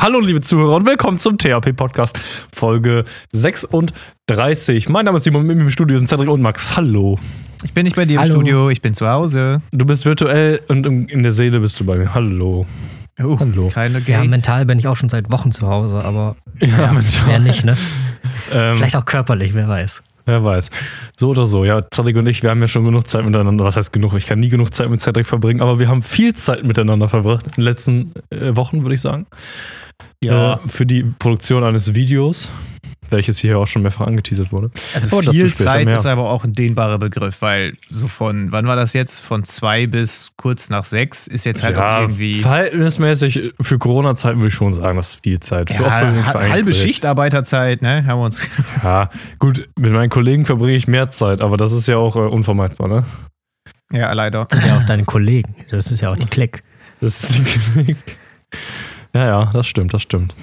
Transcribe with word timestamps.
Hallo, 0.00 0.20
liebe 0.20 0.40
Zuhörer 0.40 0.76
und 0.76 0.86
willkommen 0.86 1.18
zum 1.18 1.38
THP 1.38 1.72
Podcast, 1.74 2.16
Folge 2.54 3.04
36. 3.32 4.88
Mein 4.88 5.04
Name 5.04 5.16
ist 5.16 5.24
Simon, 5.24 5.44
mit 5.44 5.56
mir 5.56 5.64
im 5.64 5.70
Studio 5.72 5.98
sind 5.98 6.06
Cedric 6.06 6.28
und 6.28 6.40
Max. 6.40 6.76
Hallo. 6.76 7.18
Ich 7.64 7.72
bin 7.74 7.82
nicht 7.82 7.96
bei 7.96 8.04
dir 8.04 8.20
Hallo. 8.20 8.26
im 8.28 8.32
Studio, 8.40 8.70
ich 8.70 8.80
bin 8.80 8.94
zu 8.94 9.08
Hause. 9.08 9.60
Du 9.72 9.84
bist 9.84 10.04
virtuell 10.06 10.60
und 10.68 10.86
in 10.86 11.22
der 11.24 11.32
Seele 11.32 11.58
bist 11.58 11.80
du 11.80 11.84
bei 11.84 11.96
mir. 11.96 12.14
Hallo. 12.14 12.64
Oh, 13.20 13.36
Hallo. 13.40 13.68
Keine 13.74 13.98
Ja, 14.02 14.22
mental 14.22 14.66
bin 14.66 14.78
ich 14.78 14.86
auch 14.86 14.94
schon 14.96 15.08
seit 15.08 15.32
Wochen 15.32 15.50
zu 15.50 15.66
Hause, 15.66 16.04
aber 16.04 16.36
Ja, 16.60 16.92
mental. 16.92 17.26
wer 17.26 17.38
nicht, 17.40 17.64
ne? 17.64 17.76
Ähm, 18.52 18.76
Vielleicht 18.76 18.96
auch 18.96 19.04
körperlich, 19.04 19.52
wer 19.54 19.68
weiß. 19.68 20.02
Wer 20.26 20.44
weiß. 20.44 20.70
So 21.16 21.30
oder 21.30 21.44
so. 21.44 21.64
Ja, 21.64 21.82
Cedric 21.92 22.16
und 22.16 22.26
ich, 22.28 22.42
wir 22.42 22.50
haben 22.50 22.60
ja 22.60 22.68
schon 22.68 22.84
genug 22.84 23.06
Zeit 23.08 23.24
miteinander. 23.24 23.64
Was 23.64 23.76
heißt 23.76 23.92
genug? 23.92 24.14
Ich 24.14 24.26
kann 24.26 24.38
nie 24.38 24.48
genug 24.48 24.72
Zeit 24.72 24.88
mit 24.90 25.00
Cedric 25.00 25.26
verbringen, 25.26 25.60
aber 25.60 25.78
wir 25.80 25.88
haben 25.88 26.02
viel 26.02 26.34
Zeit 26.34 26.62
miteinander 26.64 27.08
verbracht 27.08 27.46
in 27.46 27.52
den 27.54 27.64
letzten 27.64 28.12
äh, 28.30 28.54
Wochen, 28.56 28.82
würde 28.82 28.94
ich 28.94 29.00
sagen. 29.00 29.26
Ja. 30.22 30.54
Äh, 30.54 30.68
für 30.68 30.86
die 30.86 31.02
Produktion 31.02 31.64
eines 31.64 31.94
Videos, 31.94 32.50
welches 33.10 33.38
hier 33.38 33.58
auch 33.58 33.66
schon 33.66 33.82
mehrfach 33.82 34.06
angeteasert 34.06 34.52
wurde. 34.52 34.70
Also 34.94 35.08
dazu 35.08 35.30
viel 35.30 35.54
Zeit 35.54 35.86
mehr. 35.86 35.96
ist 35.96 36.06
aber 36.06 36.28
auch 36.28 36.44
ein 36.44 36.52
dehnbarer 36.52 36.98
Begriff, 36.98 37.40
weil 37.40 37.74
so 37.90 38.08
von, 38.08 38.52
wann 38.52 38.66
war 38.66 38.76
das 38.76 38.92
jetzt? 38.92 39.20
Von 39.20 39.44
zwei 39.44 39.86
bis 39.86 40.32
kurz 40.36 40.70
nach 40.70 40.84
sechs 40.84 41.26
ist 41.26 41.44
jetzt 41.44 41.62
halt 41.62 41.76
auch 41.76 41.80
ja, 41.80 42.00
irgendwie 42.02 42.40
verhältnismäßig 42.40 43.54
für 43.60 43.78
Corona-Zeiten 43.78 44.38
würde 44.38 44.48
ich 44.48 44.54
schon 44.54 44.72
sagen, 44.72 44.96
das 44.96 45.10
ist 45.10 45.22
viel 45.22 45.40
Zeit. 45.40 45.70
Für, 45.70 45.86
auch 45.86 45.90
ja, 45.90 46.48
halbe 46.50 46.72
Schichtarbeiterzeit, 46.72 47.82
ne? 47.82 48.04
Haben 48.06 48.20
wir 48.20 48.24
uns. 48.24 48.48
Ja, 48.82 49.10
gut, 49.38 49.68
mit 49.76 49.92
meinen 49.92 50.08
Kollegen 50.08 50.46
verbringe 50.46 50.76
ich 50.76 50.86
mehr 50.86 51.10
Zeit, 51.10 51.40
aber 51.40 51.56
das 51.56 51.72
ist 51.72 51.88
ja 51.88 51.96
auch 51.96 52.16
äh, 52.16 52.20
unvermeidbar, 52.20 52.88
ne? 52.88 53.04
Ja, 53.92 54.12
leider. 54.12 54.46
Das 54.48 54.60
sind 54.60 54.68
ja 54.68 54.76
auch 54.76 54.86
deine 54.86 55.04
Kollegen. 55.04 55.56
Das 55.70 55.90
ist 55.90 56.00
ja 56.00 56.10
auch 56.10 56.16
die 56.16 56.26
Klick. 56.26 56.62
Das 57.00 57.24
ist 57.24 57.34
die 57.34 57.96
Ja, 59.14 59.26
ja, 59.26 59.44
das 59.52 59.66
stimmt, 59.66 59.94
das 59.94 60.02
stimmt. 60.02 60.34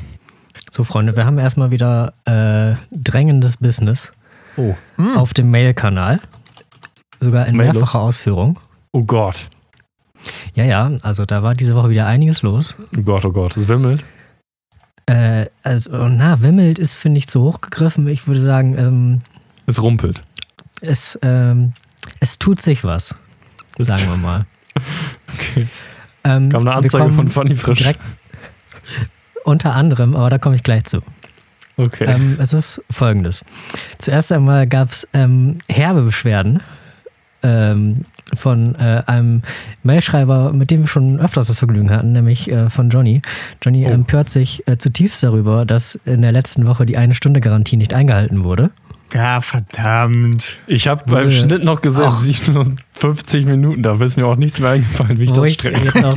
So, 0.72 0.84
Freunde, 0.84 1.16
wir 1.16 1.26
haben 1.26 1.38
erstmal 1.38 1.72
wieder 1.72 2.14
äh, 2.26 2.76
drängendes 2.92 3.58
Business 3.58 4.12
Oh. 4.58 4.74
Hm. 4.98 5.18
auf 5.18 5.34
dem 5.34 5.52
Mail-Kanal. 5.52 6.20
Sogar 7.20 7.46
in 7.48 7.56
mehrfacher 7.58 8.00
Ausführung. 8.00 8.60
Oh 8.92 9.04
Gott. 9.04 9.48
Ja, 10.54 10.64
ja, 10.64 10.92
also 11.02 11.26
da 11.26 11.44
war 11.44 11.54
diese 11.56 11.76
Woche 11.76 11.90
wieder 11.90 12.06
einiges 12.08 12.42
los. 12.42 12.76
Oh 12.98 13.02
Gott, 13.02 13.26
oh 13.26 13.32
Gott. 13.32 13.56
Es 13.58 13.68
wimmelt. 13.68 14.04
Äh, 15.08 15.46
also, 15.64 16.08
na, 16.08 16.42
wimmelt 16.42 16.80
ist, 16.80 16.96
finde 16.96 17.20
ich, 17.20 17.28
zu 17.28 17.42
hoch 17.42 17.62
gegriffen. 17.62 18.08
Ich 18.08 18.28
würde 18.28 18.40
sagen, 18.40 18.78
ähm, 18.78 19.22
Es 19.68 19.82
rumpelt. 19.82 20.22
es, 20.82 21.20
ähm, 21.22 21.74
es 22.20 22.40
tut 22.40 22.62
sich 22.62 22.84
was, 22.84 23.14
sagen 23.78 24.08
wir 24.08 24.18
mal. 24.18 24.46
Okay. 25.34 25.68
Ähm, 26.24 26.50
Kam 26.50 26.62
eine 26.62 26.74
Anzeige 26.76 27.12
von 27.12 27.30
Funny 27.30 27.56
Frisch. 27.56 27.78
direkt- 27.80 28.00
Unter 29.44 29.74
anderem, 29.76 30.16
aber 30.16 30.30
da 30.30 30.38
komme 30.38 30.56
ich 30.56 30.64
gleich 30.64 30.86
zu. 30.86 31.00
Okay. 31.78 32.06
Ähm, 32.08 32.38
es 32.40 32.54
ist 32.54 32.82
folgendes. 32.90 33.44
Zuerst 33.98 34.32
einmal 34.32 34.66
gab 34.66 34.92
es 34.92 35.08
ähm, 35.14 35.58
herbe 35.70 36.04
Beschwerden 36.04 36.62
ähm, 37.44 38.04
von 38.34 38.76
äh, 38.76 39.04
einem 39.06 39.42
Mailschreiber, 39.84 40.52
mit 40.54 40.72
dem 40.72 40.82
wir 40.82 40.88
schon 40.88 41.20
öfters 41.20 41.48
das 41.48 41.60
Vergnügen 41.60 41.92
hatten, 41.92 42.14
nämlich 42.14 42.50
äh, 42.50 42.70
von 42.70 42.90
Johnny. 42.90 43.22
Johnny 43.62 43.86
Oh. 43.88 43.92
empört 43.94 44.30
sich 44.30 44.68
äh, 44.68 44.78
zutiefst 44.78 45.22
darüber, 45.22 45.66
dass 45.66 45.96
in 46.06 46.22
der 46.22 46.32
letzten 46.32 46.66
Woche 46.66 46.86
die 46.86 46.98
Eine-Stunde-Garantie 46.98 47.78
nicht 47.78 47.94
eingehalten 47.94 48.44
wurde. 48.44 48.72
Ja, 49.14 49.40
verdammt. 49.40 50.58
ich 50.68 50.88
habe 50.88 51.04
beim 51.06 51.26
wir- 51.30 51.32
Schnitt 51.32 51.64
noch 51.64 51.82
gesehen, 51.82 52.06
Ach. 52.08 52.18
57 52.18 53.46
Minuten. 53.46 53.82
Da 53.84 53.94
ist 54.04 54.18
mir 54.18 54.26
auch 54.26 54.36
nichts 54.36 54.60
mehr 54.60 54.72
eingefallen, 54.72 55.20
wie 55.20 55.26
ich 55.26 55.30
Wo 55.30 55.36
das 55.42 55.58
jetzt 55.62 56.04
auch, 56.04 56.16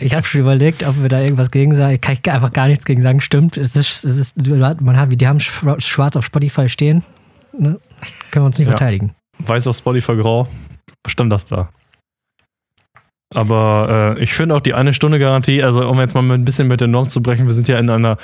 ich 0.00 0.14
habe 0.14 0.24
schon 0.26 0.40
überlegt, 0.40 0.84
ob 0.86 1.00
wir 1.00 1.08
da 1.08 1.20
irgendwas 1.20 1.50
gegen 1.50 1.74
sagen. 1.76 2.00
Kann 2.00 2.16
ich 2.22 2.30
einfach 2.32 2.52
gar 2.52 2.66
nichts 2.66 2.84
gegen 2.84 3.02
sagen. 3.02 3.20
Stimmt, 3.20 3.56
es 3.56 3.76
ist, 3.76 4.04
es 4.04 4.18
ist, 4.18 4.48
man 4.80 4.96
hat, 4.96 5.08
die 5.20 5.26
haben 5.28 5.38
schwa- 5.38 5.80
schwarz 5.80 6.16
auf 6.16 6.24
Spotify 6.24 6.68
stehen. 6.68 7.02
Ne? 7.56 7.78
Können 8.30 8.44
wir 8.44 8.46
uns 8.46 8.58
nicht 8.58 8.68
Ja. 8.68 8.76
verteidigen. 8.76 9.14
Weiß 9.38 9.66
auf 9.66 9.76
Spotify 9.76 10.16
grau. 10.16 10.48
Stand 11.06 11.32
das 11.32 11.44
da. 11.44 11.68
Aber 13.32 14.16
äh, 14.18 14.22
ich 14.22 14.32
finde 14.34 14.56
auch 14.56 14.60
die 14.60 14.74
eine 14.74 14.92
Stunde 14.92 15.18
Garantie, 15.18 15.62
also 15.62 15.88
um 15.88 15.98
jetzt 15.98 16.14
mal 16.14 16.28
ein 16.32 16.44
bisschen 16.44 16.66
mit 16.66 16.80
der 16.80 16.88
Norm 16.88 17.06
zu 17.06 17.22
brechen, 17.22 17.46
wir 17.46 17.54
sind 17.54 17.68
ja 17.68 17.78
in 17.78 17.88
einer 17.88 18.18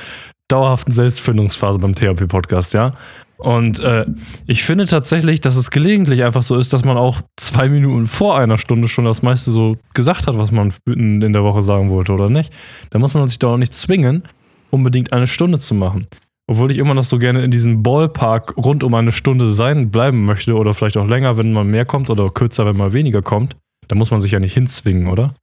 dauerhaften 0.49 0.93
Selbstfindungsphase 0.93 1.79
beim 1.79 1.93
THP-Podcast, 1.95 2.75
ja. 2.75 2.93
Und 3.39 3.81
äh, 3.81 4.07
ich 4.47 4.65
finde 4.65 4.87
tatsächlich, 4.87 5.41
dass 5.41 5.57
es 5.57 5.71
gelegentlich 5.71 6.25
einfach 6.25 6.43
so 6.43 6.57
ist, 6.57 6.73
dass 6.73 6.85
man 6.85 6.97
auch 6.97 7.21
zwei 7.37 7.69
Minuten 7.69 8.07
vor 8.07 8.39
einer 8.39 8.57
Stunde 8.57 8.89
schon 8.89 9.05
das 9.05 9.23
meiste 9.23 9.51
so 9.51 9.77
gesagt 9.95 10.27
hat, 10.27 10.39
was 10.39 10.53
man 10.53 10.73
in, 10.87 11.21
der 11.21 11.45
Woche 11.45 11.63
sagen 11.63 11.91
wollte, 11.91 12.13
oder 12.13 12.31
nicht? 12.31 12.53
Da 12.91 12.99
muss 12.99 13.15
man 13.15 13.29
sich 13.29 13.39
doch 13.39 13.53
auch 13.53 13.59
nicht 13.59 13.75
zwingen, 13.75 14.23
unbedingt 14.71 15.13
eine 15.13 15.27
Stunde 15.27 15.59
zu 15.59 15.75
machen. 15.75 16.07
Obwohl 16.49 16.71
ich 16.71 16.79
immer 16.79 16.95
noch 16.95 17.05
so 17.05 17.19
gerne 17.19 17.43
in 17.43 17.51
diesem 17.51 17.83
Ballpark 17.83 18.57
rund 18.57 18.85
um 18.85 18.95
eine 18.95 19.13
Stunde 19.13 19.53
sein 19.53 19.91
bleiben 19.91 20.25
möchte 20.25 20.55
oder 20.55 20.75
vielleicht 20.75 20.97
auch 20.97 21.07
länger, 21.07 21.37
wenn 21.37 21.53
mal 21.53 21.65
mehr 21.65 21.85
kommt 21.85 22.09
oder 22.09 22.31
kürzer, 22.31 22.65
wenn 22.67 22.77
mal 22.77 22.93
weniger 22.93 23.21
kommt. 23.21 23.57
Da 23.89 23.97
muss 23.97 24.11
man 24.11 24.21
sich 24.21 24.33
ja 24.33 24.41
nicht 24.41 24.55
hinzwingen, 24.55 25.09
oder? 25.09 25.35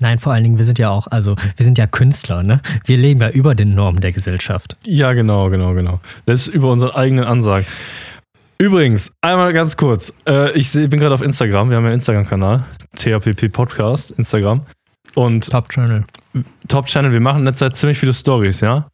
Nein, 0.00 0.18
vor 0.18 0.32
allen 0.32 0.44
Dingen, 0.44 0.58
wir 0.58 0.64
sind 0.64 0.78
ja 0.78 0.90
auch, 0.90 1.06
also 1.08 1.36
wir 1.56 1.64
sind 1.64 1.78
ja 1.78 1.86
Künstler, 1.86 2.42
ne? 2.42 2.60
Wir 2.84 2.96
leben 2.96 3.20
ja 3.20 3.30
über 3.30 3.54
den 3.54 3.74
Normen 3.74 4.00
der 4.00 4.12
Gesellschaft. 4.12 4.76
Ja, 4.84 5.12
genau, 5.12 5.50
genau, 5.50 5.74
genau. 5.74 6.00
Selbst 6.26 6.48
über 6.48 6.70
unsere 6.70 6.94
eigenen 6.94 7.24
Ansagen. 7.24 7.66
Übrigens, 8.58 9.12
einmal 9.22 9.52
ganz 9.52 9.76
kurz. 9.76 10.12
Äh, 10.28 10.52
ich 10.52 10.70
seh, 10.70 10.86
bin 10.86 11.00
gerade 11.00 11.14
auf 11.14 11.22
Instagram. 11.22 11.70
Wir 11.70 11.76
haben 11.76 11.84
ja 11.84 11.88
einen 11.88 11.98
Instagram-Kanal. 11.98 12.64
THPP 12.96 13.48
Podcast, 13.52 14.12
Instagram. 14.12 14.64
Und 15.14 15.50
Top 15.50 15.66
Journal. 15.70 16.04
Top 16.68 16.86
Channel, 16.86 17.12
wir 17.12 17.20
machen 17.20 17.40
in 17.40 17.44
letzter 17.44 17.66
Zeit 17.66 17.76
ziemlich 17.76 17.98
viele 17.98 18.12
Stories, 18.12 18.60
ja? 18.60 18.88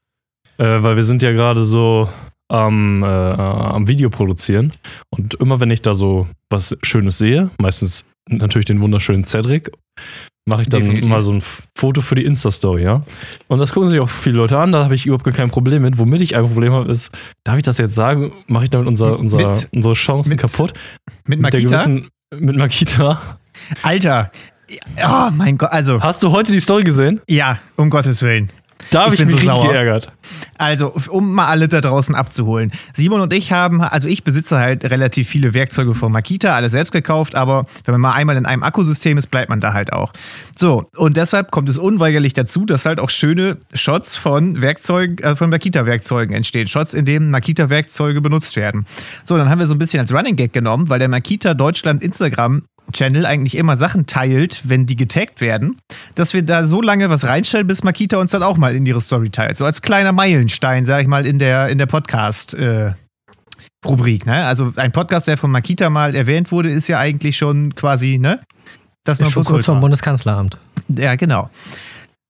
Äh, 0.57 0.83
weil 0.83 0.97
wir 0.97 1.03
sind 1.05 1.23
ja 1.23 1.33
gerade 1.33 1.65
so 1.65 2.09
am, 2.49 3.03
äh, 3.03 3.07
am 3.07 3.87
Video 3.87 4.11
produzieren. 4.11 4.73
Und 5.11 5.35
immer 5.35 5.61
wenn 5.61 5.71
ich 5.71 5.83
da 5.83 5.95
so 5.95 6.27
was 6.51 6.77
Schönes 6.83 7.19
sehe, 7.19 7.51
meistens 7.61 8.07
natürlich 8.29 8.67
den 8.67 8.81
wunderschönen 8.81 9.25
Cedric, 9.25 9.71
mache 10.49 10.63
ich 10.63 10.69
dann 10.69 10.81
Definitiv. 10.83 11.09
mal 11.11 11.23
so 11.23 11.33
ein 11.33 11.43
Foto 11.77 12.01
für 12.01 12.15
die 12.15 12.25
Insta-Story, 12.25 12.83
ja? 12.83 13.03
Und 13.49 13.59
das 13.59 13.73
gucken 13.73 13.91
sich 13.91 14.01
auch 14.01 14.09
viele 14.09 14.37
Leute 14.37 14.59
an, 14.59 14.73
da 14.73 14.83
habe 14.85 14.95
ich 14.95 15.07
überhaupt 15.07 15.25
gar 15.25 15.35
kein 15.35 15.51
Problem 15.51 15.83
mit. 15.83 15.99
Womit 15.99 16.21
ich 16.23 16.37
ein 16.37 16.43
Problem 16.45 16.73
habe, 16.73 16.91
ist, 16.91 17.11
darf 17.45 17.57
ich 17.57 17.63
das 17.63 17.79
jetzt 17.79 17.95
sagen, 17.95 18.33
mache 18.47 18.65
ich 18.65 18.71
damit 18.71 18.89
unser, 18.89 19.19
unser, 19.19 19.37
Mit- 19.51 19.69
unsere 19.73 19.95
Chancen 19.95 20.31
mit 20.31 20.41
kaputt? 20.41 20.73
Mit 21.27 21.41
Mit 21.41 21.41
Makita? 21.53 21.77
gewissen, 21.85 22.09
mit 22.37 22.57
Makita. 22.57 23.39
Alter. 23.83 24.31
Oh 25.03 25.31
mein 25.33 25.57
Gott, 25.59 25.71
also, 25.73 26.01
Hast 26.03 26.23
du 26.23 26.31
heute 26.33 26.53
die 26.53 26.61
Story 26.61 26.85
gesehen? 26.85 27.21
ja, 27.29 27.59
um 27.77 27.89
Gottes 27.91 28.23
Willen. 28.23 28.51
Da 28.91 29.05
habe 29.05 29.15
Ich 29.15 29.21
ich, 29.21 29.27
mich 29.27 29.31
so 29.33 29.37
richtig 29.37 29.51
sauer. 29.51 29.73
geärgert. 29.73 30.13
Also, 30.57 30.95
um 31.11 31.33
mal 31.35 31.47
alle 31.47 31.69
da 31.69 31.81
draußen 31.81 32.15
abzuholen. 32.15 32.71
Simon 32.95 33.21
und 33.21 33.33
ich 33.33 33.53
haben, 33.53 33.81
also 33.81 34.09
ich 34.09 34.25
besitze 34.25 34.59
halt 34.59 34.85
relativ 34.85 35.29
viele 35.29 35.55
Werkzeuge 35.55 35.95
von 35.95 36.11
Makita, 36.11 36.55
alle 36.55 36.69
selbst 36.69 36.93
gekauft, 36.93 37.35
aber 37.35 37.63
wenn 37.85 37.93
man 37.93 38.01
mal 38.01 38.13
einmal 38.13 38.37
in 38.37 38.47
einem 38.47 38.63
Akkusystem 38.63 39.19
ist, 39.19 39.29
bleibt 39.29 39.51
man 39.51 39.61
da 39.61 39.73
halt 39.73 39.93
auch. 39.93 40.13
So, 40.57 40.85
und 40.97 41.17
deshalb 41.17 41.51
kommt 41.51 41.69
es 41.69 41.79
unweigerlich 41.79 42.35
dazu, 42.35 42.65
dass 42.65 42.87
halt 42.87 42.99
auch 43.01 43.11
schöne 43.11 43.59
Shots 43.75 44.17
von 44.17 44.61
Werkzeugen, 44.61 45.19
äh, 45.19 45.37
von 45.37 45.51
Makita-Werkzeugen 45.51 46.35
entstehen. 46.35 46.67
Shots, 46.67 46.95
in 46.95 47.05
denen 47.05 47.31
Makita-Werkzeuge 47.31 48.21
benutzt 48.21 48.57
werden. 48.57 48.87
So, 49.25 49.37
dann 49.37 49.49
haben 49.49 49.59
wir 49.59 49.67
so 49.67 49.75
ein 49.75 49.79
bisschen 49.79 50.01
als 50.01 50.13
Running 50.13 50.37
Gag 50.37 50.53
genommen, 50.53 50.89
weil 50.89 50.99
der 50.99 51.09
Makita 51.09 51.55
Deutschland 51.55 52.03
Instagram 52.03 52.63
Channel 52.93 53.27
eigentlich 53.27 53.57
immer 53.57 53.77
Sachen 53.77 54.07
teilt, 54.07 54.69
wenn 54.69 54.87
die 54.87 54.97
getaggt 54.97 55.41
werden, 55.41 55.79
dass 56.15 56.35
wir 56.35 56.43
da 56.43 56.65
so 56.65 56.83
lange 56.83 57.11
was 57.11 57.27
reinstellen, 57.27 57.67
bis 57.67 57.85
Makita 57.85 58.19
uns 58.19 58.31
dann 58.31 58.43
auch 58.43 58.57
mal 58.57 58.75
in 58.75 58.87
ihre 58.87 59.01
Story 59.01 59.31
teilt. 59.31 59.57
So 59.57 59.65
als 59.65 59.83
kleiner 59.83 60.13
Meilenstein, 60.13 60.87
sag 60.87 61.03
ich 61.03 61.09
mal, 61.09 61.27
in 61.27 61.39
der, 61.39 61.69
in 61.69 61.79
der 61.79 61.87
Podcast-Rubrik. 61.87 64.27
ne? 64.27 64.45
Also 64.45 64.73
ein 64.77 64.93
Podcast, 64.93 65.29
der 65.29 65.37
von 65.37 65.51
Makita 65.51 65.91
mal 65.91 66.15
erwähnt 66.15 66.51
wurde, 66.53 66.71
ist 66.71 66.89
ja 66.89 66.99
eigentlich 66.99 67.37
schon 67.37 67.75
quasi, 67.75 68.19
ne? 68.19 68.41
Das 69.05 69.21
Ist 69.21 69.33
schon 69.33 69.45
kurz 69.45 69.67
vom 69.67 69.81
Bundeskanzleramt. 69.81 70.57
Ja, 70.89 71.17
genau. 71.17 71.51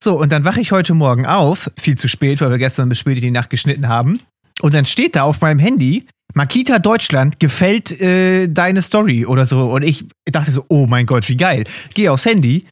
So, 0.02 0.16
und 0.16 0.30
dann 0.30 0.44
wache 0.44 0.60
ich 0.60 0.70
heute 0.70 0.94
Morgen 0.94 1.26
auf, 1.26 1.70
viel 1.76 1.98
zu 1.98 2.09
spät, 2.09 2.41
weil 2.41 2.50
wir 2.50 2.59
gestern 2.59 2.88
bis 2.88 3.00
spät 3.00 3.16
in 3.16 3.22
die 3.22 3.30
Nacht 3.33 3.50
geschnitten 3.50 3.88
haben. 3.88 4.21
Und 4.60 4.75
dann 4.75 4.87
steht 4.87 5.16
da 5.16 5.22
auf 5.22 5.41
meinem 5.41 5.59
Handy, 5.59 6.07
Makita 6.34 6.78
Deutschland 6.78 7.41
gefällt 7.41 8.01
äh, 8.01 8.49
deine 8.49 8.83
Story 8.83 9.25
oder 9.25 9.47
so. 9.47 9.71
Und 9.72 9.83
ich 9.83 10.05
dachte 10.25 10.53
so, 10.53 10.65
oh 10.69 10.87
mein 10.87 11.07
Gott, 11.07 11.28
wie 11.28 11.37
geil. 11.37 11.65
Gehe 11.95 12.13
aufs 12.13 12.27
Handy 12.27 12.65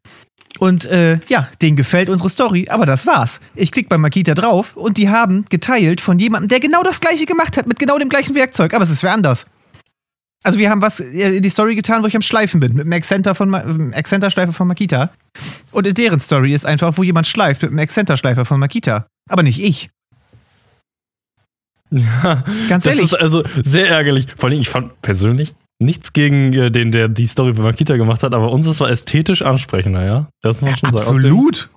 und 0.58 0.84
äh, 0.86 1.18
ja, 1.28 1.48
denen 1.62 1.76
gefällt 1.76 2.08
unsere 2.08 2.30
Story, 2.30 2.66
aber 2.68 2.86
das 2.86 3.06
war's. 3.06 3.40
Ich 3.54 3.72
klicke 3.72 3.88
bei 3.88 3.98
Makita 3.98 4.34
drauf 4.34 4.76
und 4.76 4.96
die 4.96 5.08
haben 5.08 5.44
geteilt 5.48 6.00
von 6.00 6.18
jemandem, 6.18 6.48
der 6.48 6.60
genau 6.60 6.82
das 6.82 7.00
gleiche 7.00 7.26
gemacht 7.26 7.56
hat, 7.56 7.66
mit 7.66 7.78
genau 7.78 7.98
dem 7.98 8.08
gleichen 8.08 8.34
Werkzeug, 8.34 8.74
aber 8.74 8.84
es 8.84 8.90
ist 8.90 9.02
wer 9.02 9.12
anders. 9.12 9.46
Also 10.42 10.58
wir 10.58 10.70
haben 10.70 10.80
was 10.80 11.00
äh, 11.00 11.36
in 11.36 11.42
die 11.42 11.50
Story 11.50 11.74
getan, 11.74 12.02
wo 12.02 12.06
ich 12.06 12.16
am 12.16 12.22
Schleifen 12.22 12.60
bin, 12.60 12.74
mit 12.74 12.84
dem 12.84 12.92
Accenter 12.92 13.34
von 13.34 13.52
Accenter-Schleifer 13.54 14.52
von 14.52 14.68
Makita. 14.68 15.10
Und 15.72 15.86
in 15.86 15.94
deren 15.94 16.20
Story 16.20 16.54
ist 16.54 16.64
einfach, 16.64 16.96
wo 16.96 17.02
jemand 17.02 17.26
schleift 17.26 17.62
mit 17.62 17.72
dem 17.72 17.78
Accenter-Schleifer 17.78 18.44
von 18.44 18.60
Makita. 18.60 19.06
Aber 19.28 19.42
nicht 19.42 19.60
ich. 19.60 19.88
Ja, 21.90 22.44
Ganz 22.68 22.84
das 22.84 22.94
ehrlich. 22.94 23.04
ist 23.04 23.14
also 23.14 23.44
sehr 23.62 23.88
ärgerlich. 23.88 24.26
Vor 24.36 24.48
allem, 24.48 24.60
ich 24.60 24.68
fand 24.68 25.00
persönlich 25.02 25.54
nichts 25.78 26.12
gegen 26.12 26.52
äh, 26.52 26.70
den, 26.70 26.90
der 26.90 27.08
die 27.08 27.26
Story 27.26 27.52
bei 27.52 27.62
Makita 27.62 27.96
gemacht 27.96 28.22
hat, 28.22 28.34
aber 28.34 28.50
unseres 28.50 28.80
war 28.80 28.90
ästhetisch 28.90 29.42
ansprechender, 29.42 30.04
ja? 30.04 30.28
Das 30.42 30.62
muss 30.62 30.70
man 30.70 30.78
schon 30.78 30.98
sagen. 30.98 31.16
Absolut. 31.16 31.68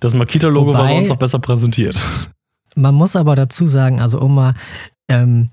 Das 0.00 0.14
Makita-Logo 0.14 0.74
war 0.74 0.84
bei 0.84 0.98
uns 0.98 1.10
auch 1.10 1.16
besser 1.16 1.38
präsentiert. 1.38 1.96
Man 2.76 2.94
muss 2.94 3.16
aber 3.16 3.36
dazu 3.36 3.66
sagen, 3.66 4.00
also 4.00 4.20
um 4.20 4.34
mal 4.34 4.54
ähm, 5.08 5.50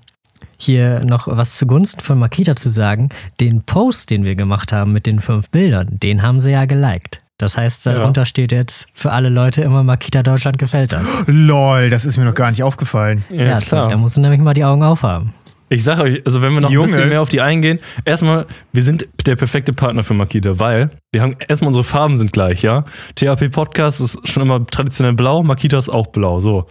hier 0.58 1.04
noch 1.04 1.26
was 1.28 1.56
zugunsten 1.56 2.00
von 2.00 2.18
Makita 2.18 2.56
zu 2.56 2.68
sagen, 2.68 3.10
den 3.40 3.62
Post, 3.62 4.10
den 4.10 4.24
wir 4.24 4.34
gemacht 4.34 4.72
haben 4.72 4.92
mit 4.92 5.06
den 5.06 5.20
fünf 5.20 5.50
Bildern, 5.50 5.98
den 6.02 6.22
haben 6.22 6.40
sie 6.40 6.50
ja 6.50 6.64
geliked. 6.66 7.21
Das 7.42 7.56
heißt, 7.56 7.86
Ja. 7.86 7.94
darunter 7.94 8.24
steht 8.24 8.52
jetzt 8.52 8.88
für 8.94 9.10
alle 9.10 9.28
Leute 9.28 9.62
immer 9.62 9.82
Makita 9.82 10.22
Deutschland 10.22 10.58
gefällt 10.58 10.92
das. 10.92 11.24
Lol, 11.26 11.90
das 11.90 12.04
ist 12.04 12.16
mir 12.16 12.24
noch 12.24 12.34
gar 12.34 12.50
nicht 12.50 12.62
aufgefallen. 12.62 13.24
Ja, 13.30 13.58
da 13.58 13.96
musst 13.96 14.16
du 14.16 14.20
nämlich 14.20 14.40
mal 14.40 14.54
die 14.54 14.64
Augen 14.64 14.84
aufhaben. 14.84 15.34
Ich 15.68 15.82
sag 15.82 15.98
euch, 15.98 16.22
also 16.24 16.40
wenn 16.40 16.52
wir 16.52 16.60
noch 16.60 16.70
Junge. 16.70 16.86
ein 16.88 16.94
bisschen 16.94 17.08
mehr 17.08 17.20
auf 17.20 17.30
die 17.30 17.40
eingehen, 17.40 17.80
erstmal, 18.04 18.46
wir 18.72 18.82
sind 18.84 19.08
der 19.26 19.34
perfekte 19.34 19.72
Partner 19.72 20.04
für 20.04 20.14
Makita, 20.14 20.60
weil 20.60 20.90
wir 21.12 21.20
haben 21.20 21.34
erstmal 21.48 21.68
unsere 21.68 21.82
Farben 21.82 22.16
sind 22.16 22.32
gleich, 22.32 22.62
ja. 22.62 22.84
THP 23.16 23.48
Podcast 23.50 24.00
ist 24.00 24.28
schon 24.28 24.42
immer 24.44 24.64
traditionell 24.66 25.14
blau, 25.14 25.42
Makita 25.42 25.78
ist 25.78 25.88
auch 25.88 26.06
blau, 26.08 26.38
so. 26.38 26.68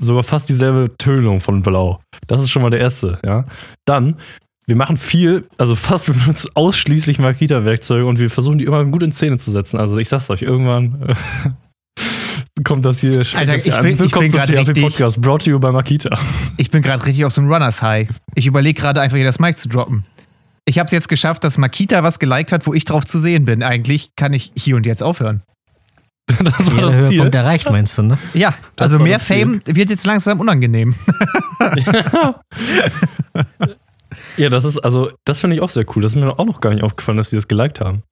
Sogar 0.00 0.22
fast 0.22 0.50
dieselbe 0.50 0.92
Tönung 0.98 1.40
von 1.40 1.62
blau. 1.62 2.00
Das 2.26 2.40
ist 2.40 2.50
schon 2.50 2.60
mal 2.60 2.70
der 2.70 2.80
erste, 2.80 3.18
ja. 3.24 3.46
Dann, 3.86 4.16
wir 4.70 4.76
machen 4.76 4.96
viel, 4.96 5.48
also 5.58 5.74
fast 5.74 6.06
wir 6.06 6.14
benutzen 6.14 6.48
ausschließlich 6.54 7.18
Makita-Werkzeuge 7.18 8.06
und 8.06 8.20
wir 8.20 8.30
versuchen 8.30 8.56
die 8.58 8.64
immer 8.64 8.84
gut 8.84 9.02
in 9.02 9.10
Szene 9.12 9.36
zu 9.38 9.50
setzen. 9.50 9.78
Also 9.80 9.98
ich 9.98 10.08
sag's 10.08 10.30
euch, 10.30 10.42
irgendwann 10.42 11.02
äh, 11.08 11.14
kommt 12.64 12.84
das 12.84 13.00
hier. 13.00 13.18
Alter, 13.34 13.54
das 13.54 13.64
hier 13.64 13.74
ich 13.74 13.80
bin- 13.80 13.92
ich 13.94 13.98
Willkommen 13.98 14.30
bin 14.30 14.40
THP 14.42 14.56
richtig- 14.58 14.82
Podcast, 14.84 15.20
brought 15.20 15.44
to 15.44 15.50
you 15.50 15.58
by 15.58 15.72
Makita. 15.72 16.16
Ich 16.56 16.70
bin 16.70 16.82
gerade 16.82 17.04
richtig 17.04 17.24
auf 17.24 17.32
so 17.32 17.40
einem 17.40 17.50
Runners 17.52 17.82
High. 17.82 18.08
Ich 18.36 18.46
überlege 18.46 18.80
gerade 18.80 19.00
einfach 19.00 19.16
hier 19.16 19.26
das 19.26 19.40
Mic 19.40 19.56
zu 19.56 19.68
droppen. 19.68 20.04
Ich 20.66 20.78
habe 20.78 20.86
es 20.86 20.92
jetzt 20.92 21.08
geschafft, 21.08 21.42
dass 21.42 21.58
Makita 21.58 22.04
was 22.04 22.20
geliked 22.20 22.52
hat, 22.52 22.64
wo 22.66 22.72
ich 22.74 22.84
drauf 22.84 23.04
zu 23.04 23.18
sehen 23.18 23.44
bin. 23.46 23.64
Eigentlich 23.64 24.12
kann 24.14 24.32
ich 24.32 24.52
hier 24.54 24.76
und 24.76 24.86
jetzt 24.86 25.02
aufhören. 25.02 25.42
Das 26.28 26.70
war 26.70 26.82
das 26.82 27.08
Ziel. 27.08 27.16
Höhepunkt 27.16 27.34
erreicht, 27.34 27.68
meinst 27.68 27.98
du, 27.98 28.02
ne? 28.02 28.18
Ja, 28.34 28.54
Das 28.76 28.84
also 28.92 29.00
mehr. 29.00 29.18
Fame 29.18 29.62
wird 29.66 29.90
jetzt 29.90 30.06
langsam 30.06 30.38
unangenehm. 30.38 30.94
Ja, 31.60 32.40
das 34.36 34.64
ist, 34.64 34.78
also, 34.78 35.10
das 35.24 35.40
finde 35.40 35.56
ich 35.56 35.62
auch 35.62 35.70
sehr 35.70 35.84
cool. 35.94 36.02
Das 36.02 36.12
ist 36.12 36.16
mir 36.18 36.38
auch 36.38 36.44
noch 36.46 36.60
gar 36.60 36.72
nicht 36.74 36.82
aufgefallen, 36.82 37.18
dass 37.18 37.30
die 37.30 37.36
das 37.36 37.48
geliked 37.48 37.80
haben. 37.80 38.02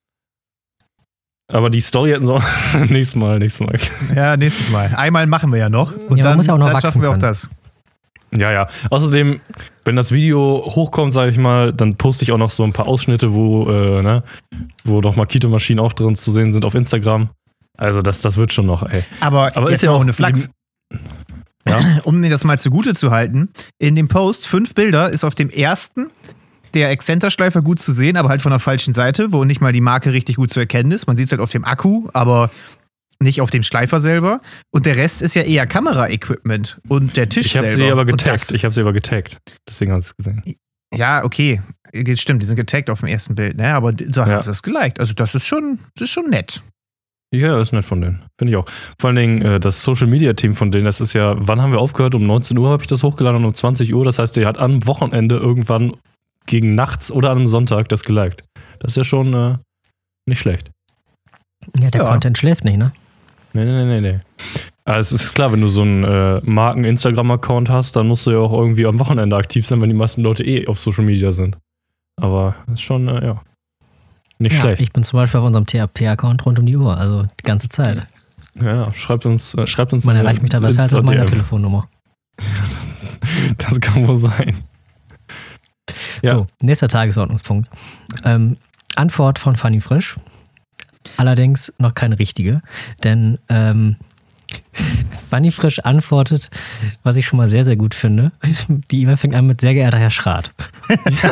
Aber 1.50 1.71
die 1.71 1.81
Story 1.81 2.11
hätten 2.11 2.27
sie 2.27 2.33
auch 2.35 2.43
nächstes 2.91 3.15
Mal, 3.15 3.39
nächstes 3.39 3.67
Mal. 3.67 3.77
Ja, 4.15 4.37
nächstes 4.37 4.69
Mal. 4.71 4.93
Einmal 4.97 5.27
machen 5.27 5.50
wir 5.50 5.59
ja 5.59 5.71
noch. 5.71 5.95
Und 6.09 6.19
Ja, 6.19 6.25
dann, 6.25 6.37
muss 6.37 6.47
ja 6.47 6.55
auch 6.55 6.59
noch 6.59 6.67
dann 6.67 6.75
wachsen 6.75 6.89
schaffen 6.89 7.03
wir 7.03 7.09
auch 7.09 7.12
können. 7.15 7.23
das. 7.23 7.50
Ja, 8.31 8.53
ja. 8.53 8.69
Außerdem, 8.91 9.41
wenn 9.85 9.97
das 9.97 10.12
Video 10.12 10.62
hochkommt, 10.67 11.15
sage 11.15 11.31
ich 11.31 11.39
mal, 11.39 11.73
dann 11.73 11.97
poste 11.97 12.25
ich 12.25 12.33
auch 12.33 12.37
noch 12.39 12.51
so 12.51 12.62
ein 12.65 12.75
paar 12.75 12.87
Ausschnitte, 12.87 13.33
wo, 13.33 13.71
äh, 13.71 14.03
ne, 14.03 14.23
wo 14.85 15.01
doch 15.01 15.17
Makito-Maschinen 15.17 15.81
auch 15.81 15.94
drin 15.94 16.15
zu 16.15 16.31
sehen 16.31 16.53
sind 16.53 16.67
auf 16.67 16.75
Instagram. 16.75 17.31
Also, 17.79 18.03
das, 18.03 18.21
das 18.21 18.37
wird 18.37 18.53
schon 18.53 18.67
noch, 18.67 18.83
ey. 18.83 19.03
Aber, 19.21 19.56
Aber 19.56 19.71
ist 19.71 19.83
ja 19.83 19.93
auch 19.93 20.01
ohne 20.01 20.12
Flachs. 20.12 20.51
Ja. 21.69 22.00
Um 22.05 22.20
dir 22.23 22.31
das 22.31 22.44
mal 22.44 22.59
zugute 22.59 22.94
zu 22.94 23.11
halten, 23.11 23.50
in 23.79 23.97
dem 23.97 24.09
Post 24.09 24.47
fünf 24.47 24.75
Bilder 24.75 25.11
ist 25.11 25.25
auf 25.25 25.35
dem 25.35 25.50
ersten 25.50 26.06
der 26.75 26.91
Exzenterschleifer 26.91 27.62
gut 27.62 27.81
zu 27.81 27.93
sehen, 27.93 28.17
aber 28.17 28.29
halt 28.29 28.43
von 28.43 28.50
der 28.50 28.59
falschen 28.59 28.93
Seite, 28.93 29.32
wo 29.32 29.44
nicht 29.44 29.61
mal 29.61 29.73
die 29.73 29.81
Marke 29.81 30.12
richtig 30.12 30.37
gut 30.37 30.50
zu 30.53 30.61
erkennen 30.61 30.91
ist. 30.93 31.06
Man 31.06 31.17
sieht 31.17 31.26
es 31.26 31.32
halt 31.32 31.41
auf 31.41 31.50
dem 31.50 31.65
Akku, 31.65 32.09
aber 32.12 32.50
nicht 33.20 33.41
auf 33.41 33.50
dem 33.50 33.62
Schleifer 33.62 34.00
selber. 34.00 34.41
Und 34.70 34.85
der 34.87 34.97
Rest 34.99 35.23
ist 35.23 35.35
ja 35.35 35.43
eher 35.43 35.67
Kamera-Equipment 35.67 36.79
und 36.88 37.17
der 37.17 37.29
Tisch 37.29 37.47
Ich 37.47 37.56
habe 37.56 37.69
selber. 37.70 37.85
sie 37.87 37.91
aber 37.91 38.05
getaggt. 38.05 38.50
Ich 38.55 38.65
habe 38.65 38.75
sie 38.75 38.81
aber 38.82 38.93
getaggt. 38.93 39.38
Deswegen 39.69 39.93
haben 39.93 40.00
sie 40.00 40.09
es 40.11 40.17
gesehen. 40.17 40.43
Ja, 40.94 41.25
okay. 41.25 41.61
Stimmt, 42.17 42.43
die 42.43 42.47
sind 42.47 42.56
getaggt 42.56 42.91
auf 42.91 43.00
dem 43.00 43.09
ersten 43.09 43.35
Bild, 43.35 43.56
ne? 43.56 43.75
Aber 43.75 43.93
so 44.12 44.23
haben 44.23 44.31
Ja. 44.31 44.43
sie 44.43 44.50
das 44.50 44.62
geliked. 44.62 45.00
Also 45.00 45.15
das 45.15 45.35
ist 45.35 45.47
schon, 45.47 45.81
das 45.97 46.03
ist 46.09 46.11
schon 46.11 46.29
nett. 46.31 46.62
Ja, 47.35 47.61
ist 47.61 47.73
nett 47.73 47.85
von 47.85 48.01
denen. 48.01 48.25
Finde 48.39 48.53
ich 48.53 48.57
auch. 48.57 48.67
Vor 48.99 49.09
allen 49.09 49.17
Dingen 49.17 49.43
äh, 49.43 49.61
das 49.61 49.83
Social 49.83 50.07
Media 50.07 50.33
Team 50.33 50.55
von 50.55 50.71
denen, 50.71 50.87
das 50.87 51.01
ist 51.01 51.13
ja, 51.13 51.35
wann 51.39 51.61
haben 51.61 51.73
wir 51.73 51.79
aufgehört? 51.79 52.15
Um 52.15 52.27
19 52.27 52.57
Uhr 52.57 52.71
habe 52.71 52.83
ich 52.83 52.87
das 52.87 53.03
hochgeladen 53.03 53.39
und 53.43 53.45
um 53.45 53.55
20 53.55 53.95
Uhr. 53.95 54.05
Das 54.05 54.19
heißt, 54.19 54.37
der 54.37 54.47
hat 54.47 54.57
am 54.59 54.87
Wochenende 54.87 55.37
irgendwann 55.37 55.93
gegen 56.47 56.75
nachts 56.75 57.13
oder 57.13 57.31
an 57.31 57.39
einem 57.39 57.47
Sonntag 57.47 57.89
das 57.91 58.03
geliked. 58.03 58.45
Das 58.81 58.93
ist 58.93 58.97
ja 58.97 59.05
schon 59.05 59.35
äh, 59.35 59.59
nicht 60.27 60.41
schlecht. 60.41 60.71
Ja, 61.79 61.91
der 61.91 62.03
Ja. 62.03 62.11
Content 62.11 62.39
schläft 62.39 62.65
nicht, 62.65 62.79
ne? 62.79 62.93
Nee, 63.53 63.65
nee, 63.65 63.85
nee, 63.85 64.01
nee. 64.01 64.19
Aber 64.87 64.99
es 64.99 65.13
ist 65.13 65.35
klar, 65.35 65.53
wenn 65.53 65.61
du 65.61 65.69
so 65.69 65.83
einen 65.83 66.05
äh, 66.05 66.41
Marken-Instagram-Account 66.45 67.69
hast, 67.69 67.95
dann 67.97 68.09
musst 68.09 68.25
du 68.27 68.31
ja 68.31 68.39
auch 68.39 68.53
irgendwie 68.53 68.87
am 68.87 68.99
Wochenende 68.99 69.37
aktiv 69.37 69.67
sein, 69.67 69.83
wenn 69.83 69.91
die 69.91 69.97
meisten 69.97 70.23
Leute 70.23 70.45
eh 70.45 70.67
auf 70.67 70.79
Social 70.79 71.05
Media 71.05 71.31
sind. 71.33 71.59
Aber 72.17 72.55
das 72.67 72.77
ist 72.77 72.83
schon, 72.83 73.07
äh, 73.09 73.23
ja, 73.27 73.43
nicht 74.38 74.52
ja, 74.52 74.61
schlecht. 74.61 74.82
ich 74.82 74.93
bin 74.93 75.02
zum 75.02 75.19
Beispiel 75.19 75.40
auf 75.40 75.46
unserem 75.46 75.67
THP-Account 75.67 76.46
rund 76.46 76.58
um 76.58 76.67
die 76.67 76.76
Uhr, 76.76 76.96
also 76.96 77.26
die 77.40 77.44
ganze 77.44 77.69
Zeit. 77.69 78.06
ja, 78.55 78.93
schreibt 78.93 79.26
uns, 79.26 79.55
äh, 79.55 79.67
schreibt 79.67 79.93
uns. 79.93 80.05
Man 80.05 80.17
erreicht 80.17 80.43
mich 80.43 80.50
da 80.50 80.61
besser 80.61 80.82
als 80.82 80.94
auf 80.94 81.05
meiner. 81.05 81.26
Telefonnummer. 81.26 81.88
Das 83.58 83.79
kann 83.81 84.08
wohl 84.08 84.17
sein. 84.17 84.56
Ja. 86.23 86.35
So, 86.35 86.46
nächster 86.62 86.88
Tagesordnungspunkt. 86.88 87.69
Ähm, 88.25 88.56
Antwort 88.96 89.38
von 89.38 89.56
Fanny 89.56 89.81
Frisch. 89.81 90.17
Allerdings 91.17 91.73
noch 91.79 91.94
keine 91.94 92.19
richtige, 92.19 92.62
denn 93.02 93.38
ähm, 93.49 93.96
Fanny 95.31 95.50
Frisch 95.50 95.81
antwortet, 95.81 96.50
was 97.03 97.17
ich 97.17 97.27
schon 97.27 97.37
mal 97.37 97.49
sehr, 97.49 97.62
sehr 97.65 97.77
gut 97.77 97.95
finde. 97.95 98.33
Die 98.91 99.03
E-Mail 99.03 99.17
fängt 99.19 99.35
an 99.35 99.47
mit 99.47 99.61
sehr 99.61 99.75
geehrter 99.75 99.99
Herr 99.99 100.11
Schrat. 100.11 100.50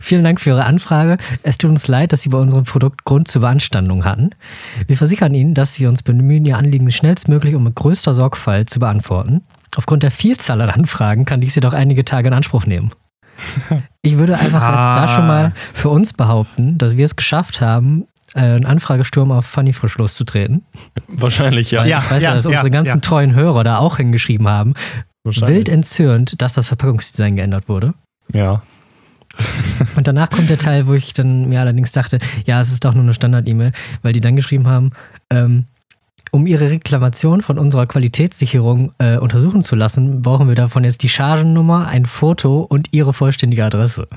Vielen 0.00 0.24
Dank 0.24 0.40
für 0.40 0.50
Ihre 0.50 0.64
Anfrage. 0.64 1.18
Es 1.42 1.58
tut 1.58 1.70
uns 1.70 1.86
leid, 1.88 2.12
dass 2.12 2.22
Sie 2.22 2.30
bei 2.30 2.38
unserem 2.38 2.64
Produkt 2.64 3.04
Grund 3.04 3.28
zur 3.28 3.42
Beanstandung 3.42 4.04
hatten. 4.04 4.30
Wir 4.86 4.96
versichern 4.96 5.34
Ihnen, 5.34 5.54
dass 5.54 5.74
Sie 5.74 5.86
uns 5.86 6.02
bemühen, 6.02 6.44
Ihr 6.44 6.56
Anliegen 6.56 6.90
schnellstmöglich 6.90 7.54
und 7.54 7.64
mit 7.64 7.74
größter 7.74 8.14
Sorgfalt 8.14 8.70
zu 8.70 8.80
beantworten. 8.80 9.42
Aufgrund 9.76 10.02
der 10.02 10.10
Vielzahl 10.10 10.60
an 10.62 10.70
Anfragen 10.70 11.24
kann 11.26 11.40
dies 11.40 11.54
jedoch 11.54 11.74
einige 11.74 12.04
Tage 12.04 12.28
in 12.28 12.34
Anspruch 12.34 12.64
nehmen. 12.66 12.90
Ich 14.02 14.16
würde 14.16 14.34
einfach 14.34 14.60
jetzt 14.62 14.62
da 14.62 15.04
Ah. 15.04 15.08
schon 15.16 15.26
mal 15.26 15.52
für 15.74 15.90
uns 15.90 16.12
behaupten, 16.12 16.78
dass 16.78 16.96
wir 16.96 17.04
es 17.04 17.14
geschafft 17.16 17.60
haben, 17.60 18.04
äh, 18.38 18.54
einen 18.54 18.66
Anfragesturm 18.66 19.32
auf 19.32 19.46
Fanny 19.46 19.72
Frisch 19.72 19.98
loszutreten. 19.98 20.64
Wahrscheinlich, 21.08 21.70
ja. 21.70 21.82
Weil 21.82 21.88
Ja, 21.88 21.98
ich 22.00 22.10
weiß 22.10 22.22
ja, 22.22 22.34
dass 22.34 22.44
ja, 22.44 22.50
unsere 22.50 22.70
ganzen 22.70 22.96
ja. 22.96 23.00
treuen 23.00 23.34
Hörer 23.34 23.64
da 23.64 23.78
auch 23.78 23.96
hingeschrieben 23.96 24.48
haben. 24.48 24.74
Wahrscheinlich. 25.24 25.56
Wild 25.56 25.68
entzürnt, 25.68 26.40
dass 26.40 26.54
das 26.54 26.68
Verpackungsdesign 26.68 27.36
geändert 27.36 27.68
wurde. 27.68 27.94
Ja. 28.32 28.62
Und 29.96 30.06
danach 30.06 30.30
kommt 30.30 30.50
der 30.50 30.58
Teil, 30.58 30.86
wo 30.86 30.94
ich 30.94 31.12
dann 31.12 31.48
mir 31.48 31.60
allerdings 31.60 31.92
dachte, 31.92 32.18
ja, 32.44 32.60
es 32.60 32.72
ist 32.72 32.84
doch 32.84 32.94
nur 32.94 33.02
eine 33.02 33.14
Standard-E-Mail, 33.14 33.72
weil 34.02 34.12
die 34.12 34.20
dann 34.20 34.36
geschrieben 34.36 34.66
haben, 34.66 34.90
ähm, 35.30 35.66
um 36.30 36.46
ihre 36.46 36.70
Reklamation 36.70 37.40
von 37.40 37.58
unserer 37.58 37.86
Qualitätssicherung 37.86 38.92
äh, 38.98 39.16
untersuchen 39.16 39.62
zu 39.62 39.76
lassen, 39.76 40.22
brauchen 40.22 40.48
wir 40.48 40.54
davon 40.54 40.84
jetzt 40.84 41.02
die 41.02 41.08
Chargennummer, 41.08 41.86
ein 41.86 42.04
Foto 42.04 42.60
und 42.60 42.88
ihre 42.92 43.12
vollständige 43.12 43.64
Adresse. 43.64 44.08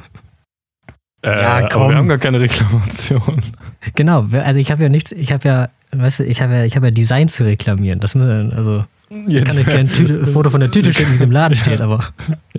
Äh, 1.24 1.30
Ja, 1.42 1.58
aber 1.58 1.70
komm. 1.70 1.90
wir 1.90 1.98
haben 1.98 2.08
gar 2.08 2.18
keine 2.18 2.40
Reklamation. 2.40 3.22
Genau, 3.96 4.20
also 4.32 4.60
ich 4.60 4.72
habe 4.72 4.84
ja 4.84 4.90
nichts, 4.90 5.12
ich 5.12 5.32
habe 5.32 5.48
ja, 5.48 5.70
weißt 5.92 6.20
du, 6.20 6.24
ich 6.26 6.40
habe 6.40 6.54
ja, 6.54 6.64
ich 6.66 6.76
habe 6.76 6.86
ja 6.88 6.92
Design 6.92 7.30
zu 7.30 7.44
reklamieren. 7.46 8.00
Das 8.00 8.14
müssen, 8.14 8.54
also 8.54 8.86
ich 9.28 9.44
kann 9.44 9.58
ich 9.58 9.66
kein 9.66 9.92
Tüte, 9.92 10.28
Foto 10.28 10.52
von 10.52 10.60
der 10.60 10.70
Tüte 10.70 10.94
schicken, 10.94 11.18
die 11.18 11.24
im 11.24 11.32
Laden 11.32 11.56
steht, 11.56 11.82
aber 11.82 12.00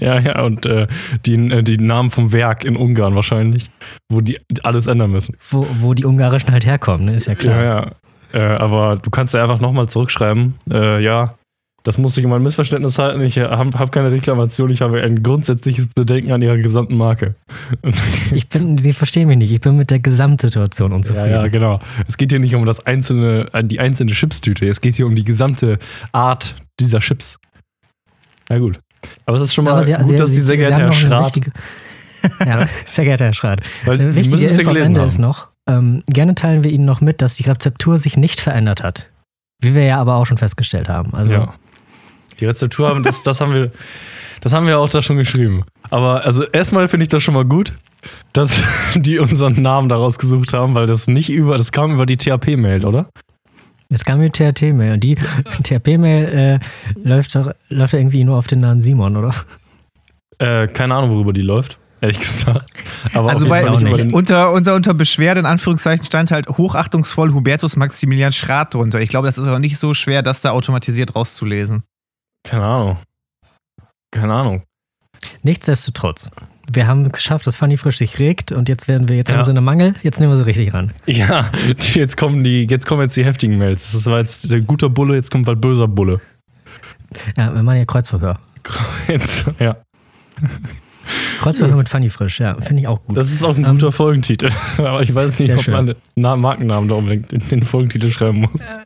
Ja, 0.01 0.19
ja, 0.19 0.43
und 0.43 0.67
äh, 0.67 0.89
die, 1.25 1.35
äh, 1.35 1.63
die 1.63 1.79
Namen 1.79 2.11
vom 2.11 2.33
Werk 2.33 2.65
in 2.65 2.77
Ungarn 2.77 3.15
wahrscheinlich, 3.15 3.71
wo 4.11 4.21
die 4.21 4.41
alles 4.65 4.89
ändern 4.89 5.13
müssen. 5.13 5.37
wo, 5.49 5.65
wo 5.79 5.95
die 5.95 6.05
Ungarischen 6.05 6.51
halt 6.51 6.67
herkommen, 6.67 7.05
ne? 7.07 7.15
ist 7.15 7.27
ja 7.29 7.37
klar. 7.37 7.63
Ja, 7.63 7.87
ja. 8.35 8.55
Äh, 8.55 8.57
aber 8.59 8.97
du 8.97 9.09
kannst 9.11 9.33
ja 9.33 9.43
einfach 9.43 9.61
nochmal 9.61 9.89
zurückschreiben, 9.89 10.55
äh, 10.73 11.01
ja, 11.03 11.35
das 11.85 11.99
muss 11.99 12.15
sich 12.15 12.25
um 12.25 12.33
ein 12.33 12.43
Missverständnis 12.43 12.99
halten. 12.99 13.21
Ich 13.23 13.39
habe 13.39 13.79
hab 13.79 13.93
keine 13.93 14.11
Reklamation, 14.11 14.71
ich 14.71 14.83
habe 14.83 15.03
ein 15.03 15.23
grundsätzliches 15.23 15.87
Bedenken 15.89 16.33
an 16.33 16.41
ihrer 16.43 16.59
gesamten 16.59 16.97
Marke. 16.97 17.35
Ich 18.33 18.49
bin, 18.49 18.79
Sie 18.79 18.93
verstehen 18.93 19.29
mich 19.29 19.37
nicht, 19.37 19.53
ich 19.53 19.61
bin 19.61 19.77
mit 19.77 19.91
der 19.91 19.99
Gesamtsituation 19.99 20.91
ja, 20.91 20.97
unzufrieden. 20.97 21.31
ja, 21.31 21.49
genau. 21.49 21.81
Es 22.09 22.17
geht 22.17 22.31
hier 22.31 22.39
nicht 22.39 22.55
um 22.55 22.65
das 22.65 22.87
einzelne, 22.87 23.49
äh, 23.53 23.63
die 23.65 23.79
einzelne 23.81 24.13
Chipstüte, 24.13 24.67
es 24.67 24.81
geht 24.81 24.95
hier 24.95 25.07
um 25.07 25.15
die 25.15 25.25
gesamte 25.25 25.79
Art 26.13 26.55
dieser 26.81 27.01
Chips. 27.01 27.39
Na 28.49 28.59
gut. 28.59 28.79
Aber 29.27 29.37
es 29.37 29.43
ist 29.45 29.55
schon 29.55 29.65
mal 29.65 29.85
Sie, 29.85 29.93
gut, 29.93 30.07
Sie, 30.07 30.17
dass 30.17 30.31
Sie, 30.31 30.37
die 30.37 30.43
sehr 30.43 30.49
Sie 30.53 30.57
geehrte 30.59 30.75
haben 30.75 30.83
Herr 30.85 30.93
Schrat, 30.93 31.37
Ja, 32.47 32.69
sehr 32.87 33.05
geehrter 33.05 33.25
Herr 33.27 33.35
Schrat. 33.35 33.61
weil 33.85 34.01
Eine 34.01 34.15
wichtige 34.17 34.37
ja 34.43 34.51
Info 34.51 34.61
am 34.61 34.75
gelesen 34.75 34.87
Ende 34.89 35.01
haben. 35.01 35.07
ist 35.09 35.19
noch, 35.19 35.49
ähm, 35.69 36.03
gerne 36.07 36.35
teilen 36.35 36.65
wir 36.65 36.71
Ihnen 36.71 36.85
noch 36.85 37.01
mit, 37.01 37.21
dass 37.23 37.35
die 37.35 37.45
Rezeptur 37.45 37.99
sich 37.99 38.17
nicht 38.17 38.41
verändert 38.41 38.83
hat. 38.83 39.09
Wie 39.61 39.75
wir 39.75 39.85
ja 39.85 40.01
aber 40.01 40.17
auch 40.17 40.25
schon 40.27 40.39
festgestellt 40.39 40.89
haben. 40.89 41.13
Also, 41.15 41.33
Ja. 41.35 41.55
Die 42.43 42.47
Rezeptur 42.47 42.89
haben, 42.89 43.05
das, 43.05 43.23
das 43.23 43.41
haben 43.41 43.55
wir, 43.55 43.71
das 44.41 44.53
haben 44.53 44.67
wir 44.67 44.81
auch 44.81 44.89
da 44.89 45.01
schon 45.01 45.17
geschrieben. 45.17 45.63
Aber 45.91 46.25
also 46.25 46.43
erstmal 46.43 46.89
finde 46.89 47.05
ich 47.05 47.09
das 47.09 47.23
schon 47.23 47.35
mal 47.35 47.45
gut, 47.45 47.73
dass 48.33 48.61
die 48.97 49.21
unseren 49.21 49.63
Namen 49.63 49.89
daraus 49.89 50.19
gesucht 50.19 50.53
haben, 50.53 50.75
weil 50.75 50.89
das 50.89 51.07
nicht 51.07 51.31
über, 51.31 51.57
das 51.57 51.71
kam 51.71 51.95
über 51.95 52.05
die 52.05 52.17
THP-Mail, 52.17 52.85
oder? 52.85 53.09
Jetzt 53.91 54.05
kam 54.05 54.21
die 54.21 54.31
THT-Mail 54.31 54.95
und 54.95 55.05
die 55.05 55.15
THP-Mail 55.63 56.59
äh, 56.61 57.09
läuft, 57.09 57.37
doch, 57.37 57.53
läuft 57.69 57.95
irgendwie 57.95 58.25
nur 58.25 58.39
auf 58.39 58.49
den 58.49 58.59
Namen 58.59 58.83
Simon, 58.83 59.17
oder? 59.17 59.37
Äh, 60.39 60.67
keine 60.67 60.97
Ahnung, 60.97 61.11
worüber 61.11 61.33
die 61.33 61.43
läuft. 61.43 61.79
ehrlich 62.01 62.19
gesagt. 62.19 62.69
Aber 63.15 63.31
Also 63.31 63.47
bei, 63.47 63.63
über 63.63 64.17
unter, 64.17 64.51
unter, 64.51 64.75
unter 64.75 64.95
Beschwerde 64.95 65.39
in 65.39 65.47
Anführungszeichen 65.47 66.05
stand 66.05 66.33
halt 66.33 66.49
hochachtungsvoll 66.49 67.33
Hubertus 67.33 67.77
Maximilian 67.77 68.33
Schrat 68.33 68.75
drunter. 68.75 69.01
Ich 69.01 69.11
glaube, 69.11 69.29
das 69.29 69.39
ist 69.39 69.47
aber 69.47 69.61
nicht 69.61 69.79
so 69.79 69.95
schwer, 69.95 70.23
das 70.23 70.41
da 70.41 70.51
automatisiert 70.51 71.15
rauszulesen. 71.15 71.85
Keine 72.45 72.65
Ahnung. 72.65 72.97
Keine 74.11 74.35
Ahnung. 74.35 74.63
Nichtsdestotrotz, 75.43 76.31
wir 76.73 76.87
haben 76.87 77.03
es 77.03 77.13
geschafft, 77.13 77.47
dass 77.47 77.57
Fanny 77.57 77.77
frisch 77.77 77.99
sich 77.99 78.19
regt 78.19 78.53
und 78.53 78.69
jetzt 78.69 78.89
werden 78.89 79.09
wir, 79.09 79.17
jetzt 79.17 79.31
Ja. 79.31 79.37
haben 79.37 79.45
sie 79.45 79.51
eine 79.51 79.61
Mangel, 79.61 79.95
jetzt 80.03 80.21
nehmen 80.21 80.33
wir 80.33 80.37
sie 80.37 80.47
richtig 80.47 80.75
ran. 80.75 80.93
Ja, 81.07 81.51
jetzt 81.95 82.17
kommen 82.17 82.43
die, 82.45 82.65
jetzt 82.69 82.87
kommen 82.87 83.03
jetzt 83.03 83.17
die 83.17 83.25
heftigen 83.25 83.59
Mails. 83.59 83.93
Das 83.93 84.07
war 84.07 84.19
jetzt 84.19 84.51
der 84.51 84.61
guter 84.61 84.89
Bulle, 84.89 85.15
jetzt 85.15 85.31
kommt 85.31 85.47
bald 85.47 85.61
böser 85.61 85.89
Bulle. 85.89 86.21
Ja, 87.37 87.55
wir 87.55 87.63
machen 87.63 87.79
ja 87.79 87.85
Kreuzverhör. 87.85 88.39
Jetzt, 89.09 89.45
ja. 89.59 89.77
Kreuzverhör 91.41 91.77
mit 91.77 91.89
Fanny 91.89 92.09
frisch, 92.11 92.41
ja, 92.41 92.55
finde 92.61 92.83
ich 92.83 92.89
auch 92.89 93.03
gut. 93.05 93.17
Das 93.17 93.33
ist 93.33 93.43
auch 93.45 93.57
ein 93.57 93.65
Ähm, 93.65 93.73
guter 93.73 93.93
Folgentitel. 93.93 94.49
Aber 94.79 95.03
ich 95.03 95.15
weiß 95.15 95.39
nicht, 95.41 95.53
ob 95.53 95.63
schön. 95.63 95.75
man 95.75 95.87
den 95.87 96.41
Markennamen 96.41 96.89
da 96.89 96.95
unbedingt 96.95 97.33
in 97.33 97.41
den 97.49 97.63
Folgentitel 97.63 98.11
schreiben 98.11 98.41
muss. 98.53 98.79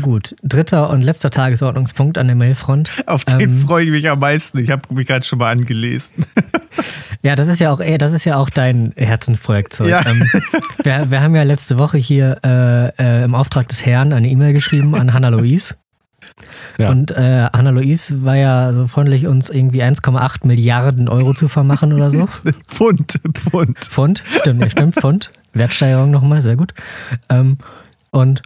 Gut, 0.00 0.34
dritter 0.42 0.90
und 0.90 1.02
letzter 1.02 1.30
Tagesordnungspunkt 1.30 2.18
an 2.18 2.26
der 2.26 2.36
Mailfront. 2.36 2.90
Auf 3.06 3.24
den 3.24 3.40
Ähm, 3.40 3.60
freue 3.66 3.84
ich 3.84 3.90
mich 3.90 4.08
am 4.08 4.18
meisten. 4.18 4.58
Ich 4.58 4.70
habe 4.70 4.82
mich 4.94 5.06
gerade 5.06 5.24
schon 5.24 5.38
mal 5.38 5.50
angelesen. 5.50 6.24
Ja, 7.24 7.36
das 7.36 7.46
ist 7.46 7.60
ja 7.60 7.70
auch, 7.70 7.78
ey, 7.78 7.98
das 7.98 8.12
ist 8.12 8.24
ja 8.24 8.36
auch 8.36 8.50
dein 8.50 8.92
Herzensprojekt. 8.96 9.78
Ja. 9.78 10.04
Ähm, 10.04 10.28
wir, 10.82 11.08
wir 11.08 11.20
haben 11.20 11.36
ja 11.36 11.44
letzte 11.44 11.78
Woche 11.78 11.96
hier 11.96 12.38
äh, 12.44 12.88
äh, 12.98 13.24
im 13.24 13.36
Auftrag 13.36 13.68
des 13.68 13.86
Herrn 13.86 14.12
eine 14.12 14.28
E-Mail 14.28 14.52
geschrieben 14.52 14.96
an 14.96 15.12
Hannah 15.12 15.28
Louise. 15.28 15.76
Ja. 16.78 16.90
Und 16.90 17.12
äh, 17.12 17.48
Hannah 17.52 17.70
Louise 17.70 18.24
war 18.24 18.34
ja 18.34 18.72
so 18.72 18.88
freundlich, 18.88 19.28
uns 19.28 19.50
irgendwie 19.50 19.84
1,8 19.84 20.46
Milliarden 20.46 21.08
Euro 21.08 21.32
zu 21.32 21.46
vermachen 21.46 21.92
oder 21.92 22.10
so. 22.10 22.28
Pfund, 22.68 23.20
Pfund. 23.34 23.78
Pfund, 23.78 24.22
stimmt, 24.26 24.62
ja, 24.62 24.70
stimmt, 24.70 24.94
Pfund. 24.96 25.30
Wertsteigerung 25.52 26.10
nochmal, 26.10 26.42
sehr 26.42 26.56
gut. 26.56 26.74
Ähm, 27.28 27.58
und 28.10 28.42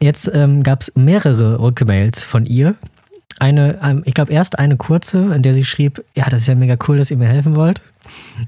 jetzt 0.00 0.30
ähm, 0.32 0.62
gab 0.62 0.82
es 0.82 0.92
mehrere 0.96 1.60
Rückmails 1.60 2.22
von 2.24 2.46
ihr. 2.46 2.74
Eine, 3.38 3.80
ähm, 3.82 4.02
ich 4.04 4.14
glaube, 4.14 4.32
erst 4.32 4.58
eine 4.58 4.76
kurze, 4.76 5.34
in 5.34 5.42
der 5.42 5.54
sie 5.54 5.64
schrieb, 5.64 6.04
ja, 6.14 6.28
das 6.28 6.42
ist 6.42 6.48
ja 6.48 6.54
mega 6.54 6.76
cool, 6.88 6.98
dass 6.98 7.10
ihr 7.10 7.16
mir 7.16 7.28
helfen 7.28 7.54
wollt. 7.54 7.82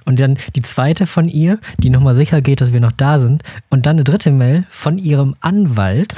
Und 0.04 0.19
dann 0.19 0.38
die 0.57 0.62
zweite 0.62 1.07
von 1.07 1.28
ihr, 1.28 1.59
die 1.78 1.90
nochmal 1.90 2.14
sicher 2.14 2.40
geht, 2.40 2.61
dass 2.61 2.73
wir 2.73 2.80
noch 2.80 2.92
da 2.92 3.19
sind. 3.19 3.42
Und 3.69 3.87
dann 3.87 3.97
eine 3.97 4.04
dritte 4.04 4.30
Mail 4.30 4.64
von 4.69 4.99
ihrem 4.99 5.37
Anwalt, 5.40 6.16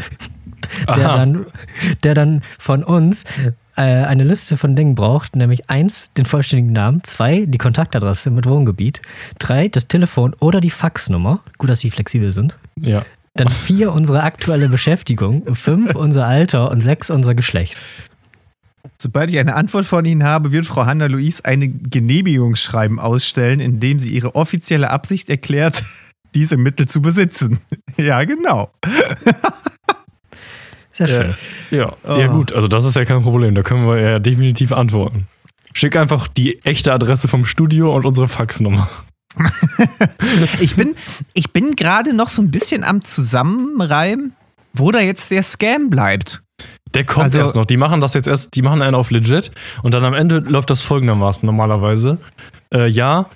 der 0.86 1.10
Aha. 1.10 1.16
dann, 1.16 1.46
der 2.02 2.14
dann 2.14 2.42
von 2.58 2.84
uns 2.84 3.24
äh, 3.76 3.82
eine 3.82 4.24
Liste 4.24 4.56
von 4.56 4.76
Dingen 4.76 4.94
braucht, 4.94 5.34
nämlich 5.36 5.68
eins, 5.68 6.12
den 6.16 6.24
vollständigen 6.24 6.72
Namen, 6.72 7.02
zwei, 7.04 7.46
die 7.46 7.58
Kontaktadresse 7.58 8.30
mit 8.30 8.46
Wohngebiet, 8.46 9.02
drei, 9.38 9.68
das 9.68 9.88
Telefon 9.88 10.34
oder 10.40 10.60
die 10.60 10.70
Faxnummer, 10.70 11.40
gut, 11.58 11.70
dass 11.70 11.80
sie 11.80 11.90
flexibel 11.90 12.32
sind, 12.32 12.56
Ja. 12.80 13.04
Dann 13.34 13.48
vier, 13.48 13.92
unsere 13.92 14.22
aktuelle 14.22 14.68
Beschäftigung, 14.68 15.54
fünf, 15.54 15.94
unser 15.94 16.26
Alter 16.26 16.70
und 16.70 16.80
sechs, 16.80 17.10
unser 17.10 17.34
Geschlecht. 17.34 17.76
Sobald 18.98 19.30
ich 19.30 19.38
eine 19.38 19.54
Antwort 19.54 19.84
von 19.84 20.04
Ihnen 20.04 20.24
habe, 20.24 20.52
wird 20.52 20.66
Frau 20.66 20.86
Hanna-Louise 20.86 21.44
eine 21.44 21.68
Genehmigungsschreiben 21.68 22.98
ausstellen, 22.98 23.60
in 23.60 23.80
dem 23.80 23.98
sie 23.98 24.10
ihre 24.10 24.34
offizielle 24.34 24.90
Absicht 24.90 25.30
erklärt, 25.30 25.84
diese 26.34 26.56
Mittel 26.56 26.88
zu 26.88 27.02
besitzen. 27.02 27.60
Ja, 27.98 28.24
genau. 28.24 28.70
Sehr 30.92 31.06
schön. 31.06 31.34
Ja. 31.70 31.78
Ja. 31.78 31.96
Oh. 32.04 32.18
ja, 32.18 32.26
gut, 32.28 32.52
also 32.52 32.68
das 32.68 32.86
ist 32.86 32.96
ja 32.96 33.04
kein 33.04 33.22
Problem. 33.22 33.54
Da 33.54 33.62
können 33.62 33.86
wir 33.86 34.00
ja 34.00 34.18
definitiv 34.18 34.72
antworten. 34.72 35.26
Schick 35.74 35.94
einfach 35.94 36.26
die 36.26 36.64
echte 36.64 36.92
Adresse 36.92 37.28
vom 37.28 37.44
Studio 37.44 37.94
und 37.94 38.06
unsere 38.06 38.28
Faxnummer. 38.28 38.88
Ich 40.60 40.76
bin, 40.76 40.94
ich 41.34 41.52
bin 41.52 41.74
gerade 41.76 42.14
noch 42.14 42.28
so 42.28 42.42
ein 42.42 42.50
bisschen 42.50 42.84
am 42.84 43.00
Zusammenreimen, 43.00 44.32
wo 44.72 44.90
da 44.90 45.00
jetzt 45.00 45.30
der 45.30 45.42
Scam 45.42 45.90
bleibt. 45.90 46.42
Der 46.94 47.04
kommt 47.04 47.24
Also- 47.24 47.38
erst 47.38 47.56
noch. 47.56 47.64
Die 47.64 47.76
machen 47.76 48.00
das 48.00 48.14
jetzt 48.14 48.26
erst, 48.28 48.54
die 48.54 48.62
machen 48.62 48.82
einen 48.82 48.94
auf 48.94 49.10
legit 49.10 49.50
und 49.82 49.94
dann 49.94 50.04
am 50.04 50.14
Ende 50.14 50.38
läuft 50.38 50.70
das 50.70 50.82
folgendermaßen 50.82 51.46
normalerweise. 51.46 52.18
Äh, 52.72 52.88
ja, 52.88 53.26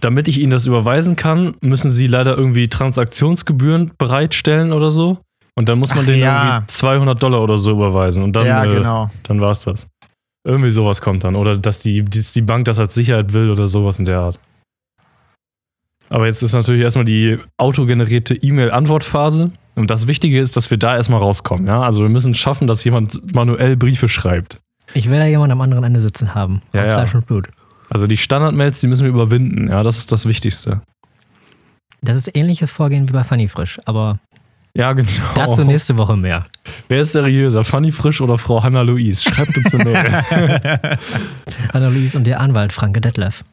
damit 0.00 0.28
ich 0.28 0.38
Ihnen 0.38 0.50
das 0.50 0.66
überweisen 0.66 1.16
kann, 1.16 1.54
müssen 1.60 1.90
Sie 1.90 2.06
leider 2.06 2.36
irgendwie 2.36 2.68
Transaktionsgebühren 2.68 3.92
bereitstellen 3.98 4.72
oder 4.72 4.90
so. 4.90 5.18
Und 5.56 5.68
dann 5.68 5.78
muss 5.78 5.90
man 5.90 6.00
Ach 6.00 6.06
denen 6.06 6.20
ja. 6.20 6.54
irgendwie 6.54 6.66
200 6.68 7.22
Dollar 7.22 7.42
oder 7.42 7.58
so 7.58 7.72
überweisen. 7.72 8.22
Und 8.22 8.34
dann, 8.34 8.46
ja, 8.46 8.64
äh, 8.64 8.68
genau. 8.68 9.10
dann 9.24 9.40
war's 9.40 9.64
das. 9.64 9.86
Irgendwie 10.46 10.70
sowas 10.70 11.02
kommt 11.02 11.24
dann. 11.24 11.36
Oder 11.36 11.58
dass 11.58 11.80
die, 11.80 12.02
dass 12.04 12.32
die 12.32 12.40
Bank 12.40 12.64
das 12.66 12.78
als 12.78 12.94
Sicherheit 12.94 13.32
will 13.34 13.50
oder 13.50 13.66
sowas 13.68 13.98
in 13.98 14.04
der 14.06 14.20
Art. 14.20 14.38
Aber 16.10 16.26
jetzt 16.26 16.42
ist 16.42 16.52
natürlich 16.52 16.82
erstmal 16.82 17.04
die 17.04 17.38
autogenerierte 17.56 18.34
E-Mail-Antwortphase. 18.34 19.52
Und 19.76 19.90
das 19.90 20.08
Wichtige 20.08 20.40
ist, 20.40 20.56
dass 20.56 20.70
wir 20.70 20.76
da 20.76 20.96
erstmal 20.96 21.20
rauskommen. 21.20 21.66
Ja? 21.66 21.82
Also 21.82 22.02
wir 22.02 22.08
müssen 22.08 22.34
schaffen, 22.34 22.66
dass 22.66 22.84
jemand 22.84 23.34
manuell 23.34 23.76
Briefe 23.76 24.08
schreibt. 24.08 24.58
Ich 24.92 25.08
will 25.08 25.18
da 25.18 25.26
jemanden 25.26 25.52
am 25.52 25.60
anderen 25.60 25.84
Ende 25.84 26.00
sitzen 26.00 26.34
haben. 26.34 26.62
Ja, 26.72 26.82
aus 26.82 26.88
ja. 26.88 26.94
Fleisch 26.94 27.14
und 27.14 27.26
Blut. 27.26 27.48
Also 27.88 28.06
die 28.08 28.16
Standardmails, 28.16 28.80
die 28.80 28.88
müssen 28.88 29.04
wir 29.04 29.10
überwinden. 29.10 29.68
Ja, 29.68 29.82
das 29.84 29.98
ist 29.98 30.10
das 30.10 30.26
Wichtigste. 30.26 30.82
Das 32.02 32.16
ist 32.16 32.34
ähnliches 32.34 32.72
Vorgehen 32.72 33.08
wie 33.08 33.12
bei 33.12 33.22
Funny 33.22 33.46
Frisch, 33.46 33.78
aber 33.84 34.18
Ja, 34.74 34.92
genau. 34.92 35.08
dazu 35.34 35.64
nächste 35.64 35.96
Woche 35.96 36.16
mehr. 36.16 36.44
Wer 36.88 37.02
ist 37.02 37.12
seriöser? 37.12 37.62
Fanny 37.62 37.92
Frisch 37.92 38.20
oder 38.20 38.36
Frau 38.38 38.62
Hanna 38.62 38.82
Louise? 38.82 39.22
Schreibt 39.22 39.56
uns 39.56 39.74
eine 39.74 39.84
Mail. 39.84 40.24
Anna 41.72 41.88
Louise 41.88 42.16
und 42.16 42.26
der 42.26 42.40
Anwalt 42.40 42.72
Franke 42.72 43.00
Detlef. 43.00 43.44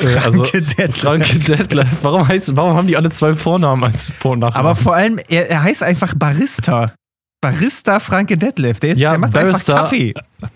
Äh, 0.00 0.16
also, 0.16 0.44
Franke 0.44 0.62
Detlef. 0.62 0.96
Franke 0.98 1.38
Detlef. 1.38 1.88
Warum, 2.02 2.26
heißt, 2.28 2.56
warum 2.56 2.74
haben 2.74 2.86
die 2.86 2.96
alle 2.96 3.10
zwei 3.10 3.34
Vornamen 3.34 3.84
als 3.84 4.10
Vor- 4.18 4.32
und 4.32 4.40
Nachnamen? 4.40 4.66
Aber 4.66 4.74
vor 4.74 4.94
allem, 4.94 5.18
er, 5.28 5.50
er 5.50 5.62
heißt 5.62 5.82
einfach 5.82 6.14
Barista. 6.14 6.92
Barista 7.40 7.98
Franke 8.00 8.36
Detlef. 8.38 8.80
Der, 8.80 8.92
ist, 8.92 8.98
Ja, 8.98 9.10
der 9.10 9.18
macht 9.18 9.32
Barrister. 9.32 9.74
einfach 9.74 9.90
Kaffee. 9.90 10.14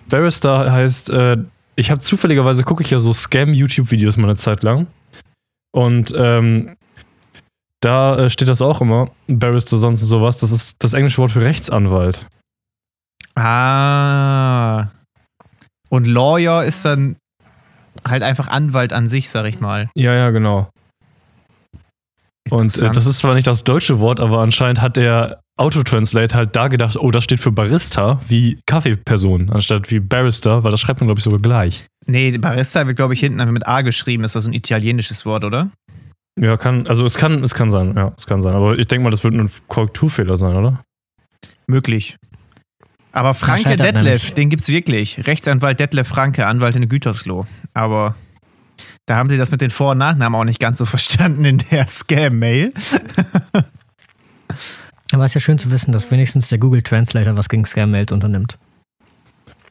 Barrister 0.09 0.71
heißt, 0.71 1.11
äh, 1.11 1.39
ich 1.77 1.91
habe 1.91 2.01
zufälligerweise 2.01 2.63
gucke 2.63 2.83
ich 2.83 2.91
ja 2.91 3.01
so 3.01 3.13
Scam-YouTube-Videos 3.13 4.17
mal 4.17 4.29
eine 4.29 4.37
Zeit 4.37 4.63
lang. 4.63 4.87
Und 5.73 6.13
ähm, 6.17 6.77
da 7.81 8.19
äh, 8.19 8.31
steht 8.31 8.49
das 8.49 8.63
auch 8.63 8.81
immer. 8.81 9.11
Barrister, 9.29 9.77
sonst 9.79 10.01
sowas. 10.03 10.39
Das 10.39 10.53
ist 10.53 10.83
das 10.83 10.93
englische 10.95 11.19
Wort 11.19 11.33
für 11.33 11.43
Rechtsanwalt. 11.43 12.27
Ah. 13.35 14.89
Und 15.89 16.07
Lawyer 16.07 16.65
ist 16.65 16.85
dann 16.85 17.17
halt 18.07 18.23
einfach 18.23 18.49
Anwalt 18.49 18.93
an 18.93 19.09
sich, 19.09 19.29
sag 19.29 19.47
ich 19.47 19.61
mal. 19.61 19.88
Ja, 19.95 20.15
ja, 20.15 20.31
genau. 20.31 20.69
Und 22.50 22.76
äh, 22.81 22.91
das 22.91 23.07
ist 23.07 23.19
zwar 23.19 23.35
nicht 23.35 23.47
das 23.47 23.65
deutsche 23.65 23.99
Wort, 23.99 24.21
aber 24.21 24.38
anscheinend 24.38 24.81
hat 24.81 24.97
der 24.97 25.41
Autotranslate 25.57 26.35
halt 26.35 26.55
da 26.55 26.69
gedacht, 26.69 26.97
oh, 26.97 27.11
das 27.11 27.25
steht 27.25 27.41
für 27.41 27.50
Barista 27.50 28.21
wie 28.29 28.61
Kaffeeperson, 28.67 29.50
anstatt 29.50 29.91
wie 29.91 30.00
Barrister, 30.00 30.62
weil 30.62 30.71
das 30.71 30.81
schreibt 30.81 31.00
man, 31.00 31.09
glaube 31.09 31.19
ich, 31.19 31.25
sogar 31.25 31.41
gleich. 31.41 31.87
Nee, 32.07 32.38
Barista 32.38 32.87
wird, 32.87 32.97
glaube 32.97 33.15
ich, 33.15 33.21
hinten 33.21 33.41
einfach 33.41 33.53
mit 33.53 33.67
A 33.67 33.83
geschrieben. 33.83 34.23
Das 34.23 34.37
ist 34.37 34.45
so 34.45 34.50
ein 34.50 34.53
italienisches 34.53 35.26
Wort, 35.26 35.45
oder? 35.45 35.71
Ja, 36.38 36.57
kann, 36.57 36.87
also 36.87 37.05
es 37.05 37.17
kann, 37.17 37.43
es 37.43 37.55
kann 37.55 37.71
sein, 37.71 37.95
ja, 37.97 38.12
es 38.17 38.26
kann 38.26 38.43
sein. 38.43 38.55
Aber 38.55 38.79
ich 38.79 38.87
denke 38.87 39.05
mal, 39.05 39.11
das 39.11 39.25
wird 39.25 39.35
ein 39.35 39.50
Korrekturfehler 39.69 40.37
sein, 40.37 40.55
oder? 40.55 40.83
Möglich. 41.67 42.17
Aber 43.17 43.33
Franke 43.33 43.77
Detlef, 43.77 44.05
nämlich. 44.05 44.35
den 44.35 44.51
gibt's 44.51 44.69
wirklich. 44.69 45.27
Rechtsanwalt 45.27 45.81
Detlef 45.81 46.07
Franke, 46.07 46.47
Anwalt 46.47 46.77
in 46.77 46.87
Gütersloh. 46.87 47.47
Aber 47.73 48.15
da 49.07 49.17
haben 49.17 49.31
sie 49.31 49.39
das 49.39 49.51
mit 49.51 49.63
den 49.63 49.71
Vor- 49.71 49.93
und 49.93 49.99
Nachnamen 49.99 50.39
auch 50.39 50.45
nicht 50.45 50.61
ganz 50.61 50.77
so 50.77 50.85
verstanden 50.85 51.47
in 51.47 51.57
der 51.71 51.89
Scam-Mail. 51.89 52.75
Aber 55.13 55.25
es 55.25 55.31
ist 55.31 55.35
ja 55.35 55.41
schön 55.41 55.59
zu 55.59 55.71
wissen, 55.71 55.93
dass 55.93 56.11
wenigstens 56.11 56.51
der 56.51 56.59
Google 56.59 56.83
Translator 56.83 57.39
was 57.39 57.49
gegen 57.49 57.65
Scam-Mails 57.65 58.13
unternimmt. 58.13 58.59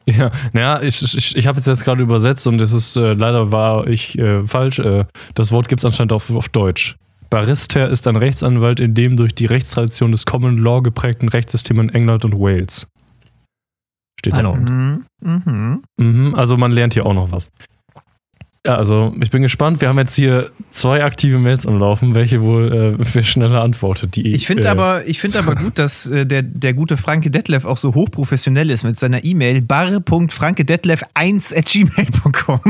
Ja, 0.06 0.32
naja, 0.52 0.82
ich, 0.82 1.00
ich, 1.00 1.36
ich 1.36 1.46
habe 1.46 1.58
jetzt, 1.58 1.66
jetzt 1.68 1.84
gerade 1.84 2.02
übersetzt 2.02 2.48
und 2.48 2.60
es 2.60 2.72
ist 2.72 2.96
äh, 2.96 3.12
leider 3.12 3.52
war 3.52 3.86
ich 3.86 4.18
äh, 4.18 4.44
falsch. 4.44 4.80
Äh, 4.80 5.04
das 5.36 5.52
Wort 5.52 5.68
gibt 5.68 5.82
es 5.82 5.84
anscheinend 5.84 6.12
auf, 6.12 6.28
auf 6.30 6.48
Deutsch. 6.48 6.96
Barrister 7.30 7.88
ist 7.88 8.08
ein 8.08 8.16
Rechtsanwalt 8.16 8.80
in 8.80 8.94
dem 8.94 9.16
durch 9.16 9.36
die 9.36 9.46
Rechtstradition 9.46 10.10
des 10.10 10.26
Common 10.26 10.56
Law 10.56 10.82
geprägten 10.82 11.28
Rechtssystem 11.28 11.78
in 11.78 11.90
England 11.90 12.24
und 12.24 12.34
Wales. 12.34 12.88
Steht 14.18 14.34
da. 14.34 14.52
Mhm. 14.52 15.04
Mhm. 15.20 15.82
Mhm, 15.96 16.34
also 16.34 16.56
man 16.56 16.72
lernt 16.72 16.94
hier 16.94 17.06
auch 17.06 17.14
noch 17.14 17.30
was. 17.32 17.50
Ja, 18.66 18.74
also 18.74 19.14
ich 19.20 19.30
bin 19.30 19.42
gespannt. 19.42 19.80
Wir 19.80 19.88
haben 19.88 19.98
jetzt 19.98 20.16
hier 20.16 20.50
zwei 20.70 21.04
aktive 21.04 21.38
Mails 21.38 21.66
am 21.66 21.78
Laufen, 21.78 22.16
welche 22.16 22.42
wohl 22.42 22.72
äh, 22.72 22.96
wer 23.14 23.22
schneller 23.22 23.62
antwortet. 23.62 24.16
Die, 24.16 24.32
Ich 24.32 24.48
finde 24.48 24.64
äh, 24.64 24.70
aber, 24.70 25.06
ich 25.06 25.20
find 25.20 25.36
aber 25.36 25.54
gut, 25.54 25.78
dass 25.78 26.06
äh, 26.08 26.26
der, 26.26 26.42
der 26.42 26.74
gute 26.74 26.96
Franke 26.96 27.30
Detlef 27.30 27.64
auch 27.64 27.76
so 27.76 27.94
hochprofessionell 27.94 28.70
ist 28.70 28.82
mit 28.82 28.98
seiner 28.98 29.24
E-Mail 29.24 29.62
bar.frankedetlef1 29.62 31.56
at 31.56 31.66
gmail.com. 31.66 32.60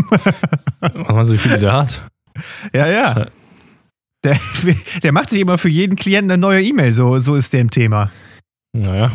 Was 0.81 1.15
meinst 1.17 1.31
du, 1.31 1.35
wie 1.35 1.39
viele 1.39 1.59
der 1.61 1.73
hat? 1.73 2.07
ja, 2.75 2.87
ja. 2.87 3.29
Der, 4.23 4.39
der 5.03 5.13
macht 5.13 5.31
sich 5.31 5.41
immer 5.41 5.57
für 5.57 5.71
jeden 5.71 5.97
Klienten 5.97 6.31
eine 6.31 6.39
neue 6.41 6.63
E-Mail, 6.63 6.93
so, 6.93 7.21
so 7.21 7.37
ist 7.37 7.55
der 7.55 7.63
im 7.63 7.71
Thema. 7.71 8.11
Naja. 8.77 9.13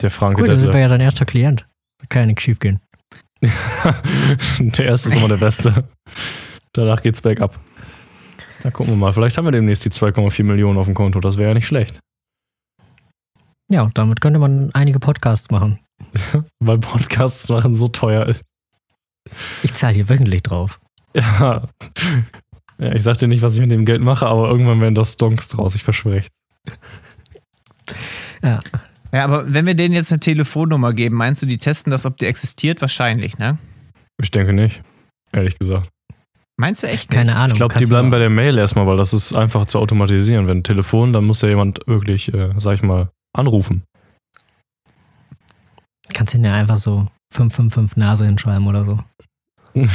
Der 0.00 0.10
Franke, 0.10 0.40
Cool, 0.40 0.48
dann 0.48 0.60
sind 0.60 0.72
wir 0.72 0.80
ja 0.80 0.88
dein 0.88 1.00
erster 1.00 1.26
Klient. 1.26 1.66
Kann 2.08 2.22
ja 2.22 2.26
nichts 2.26 2.42
schief 2.42 2.58
gehen. 2.58 2.80
der 3.42 4.84
erste 4.84 5.08
ist 5.08 5.16
immer 5.16 5.28
der 5.28 5.36
Beste. 5.36 5.88
Danach 6.72 7.02
geht's 7.02 7.20
bergab. 7.20 7.58
Na, 8.64 8.70
gucken 8.70 8.92
wir 8.92 8.96
mal. 8.96 9.12
Vielleicht 9.12 9.38
haben 9.38 9.46
wir 9.46 9.52
demnächst 9.52 9.84
die 9.84 9.90
2,4 9.90 10.44
Millionen 10.44 10.78
auf 10.78 10.86
dem 10.86 10.94
Konto. 10.94 11.20
Das 11.20 11.36
wäre 11.36 11.48
ja 11.50 11.54
nicht 11.54 11.66
schlecht. 11.66 12.00
Ja, 13.70 13.82
und 13.82 13.96
damit 13.96 14.20
könnte 14.20 14.38
man 14.38 14.70
einige 14.74 14.98
Podcasts 14.98 15.50
machen. 15.50 15.78
Weil 16.60 16.78
Podcasts 16.78 17.48
machen 17.48 17.74
so 17.74 17.88
teuer 17.88 18.26
ist. 18.26 18.42
Ich 19.62 19.74
zahle 19.74 19.94
hier 19.94 20.08
wöchentlich 20.08 20.42
drauf. 20.42 20.80
Ja. 21.14 21.68
ja. 22.78 22.92
Ich 22.92 23.02
sag 23.02 23.18
dir 23.18 23.28
nicht, 23.28 23.42
was 23.42 23.54
ich 23.54 23.60
mit 23.60 23.70
dem 23.70 23.84
Geld 23.84 24.00
mache, 24.00 24.26
aber 24.26 24.48
irgendwann 24.48 24.80
werden 24.80 24.94
doch 24.94 25.06
Stonks 25.06 25.48
draus. 25.48 25.74
Ich 25.74 25.84
verspreche. 25.84 26.28
Ja. 28.42 28.60
Ja, 29.12 29.24
aber 29.24 29.52
wenn 29.52 29.66
wir 29.66 29.74
denen 29.74 29.94
jetzt 29.94 30.12
eine 30.12 30.20
Telefonnummer 30.20 30.92
geben, 30.92 31.16
meinst 31.16 31.42
du, 31.42 31.46
die 31.46 31.58
testen 31.58 31.90
das, 31.90 32.06
ob 32.06 32.16
die 32.18 32.26
existiert? 32.26 32.80
Wahrscheinlich, 32.80 33.38
ne? 33.38 33.58
Ich 34.20 34.30
denke 34.30 34.52
nicht. 34.52 34.82
Ehrlich 35.32 35.58
gesagt. 35.58 35.88
Meinst 36.56 36.82
du 36.82 36.88
echt 36.88 37.10
nicht? 37.10 37.16
Keine 37.16 37.36
Ahnung. 37.36 37.52
Ich 37.52 37.58
glaube, 37.58 37.78
die 37.78 37.86
bleiben 37.86 38.10
bei 38.10 38.18
der 38.18 38.30
Mail 38.30 38.58
erstmal, 38.58 38.86
weil 38.86 38.98
das 38.98 39.12
ist 39.14 39.32
einfach 39.32 39.66
zu 39.66 39.78
automatisieren. 39.78 40.46
Wenn 40.46 40.58
ein 40.58 40.62
Telefon, 40.62 41.12
dann 41.12 41.24
muss 41.24 41.40
ja 41.40 41.48
jemand 41.48 41.80
wirklich, 41.86 42.32
äh, 42.34 42.52
sag 42.58 42.74
ich 42.74 42.82
mal, 42.82 43.10
anrufen. 43.32 43.84
Kannst 46.12 46.34
du 46.34 46.38
ja 46.38 46.54
einfach 46.54 46.76
so 46.76 47.08
555 47.32 47.96
Nase 47.96 48.26
hinschreiben 48.26 48.66
oder 48.66 48.84
so. 48.84 48.98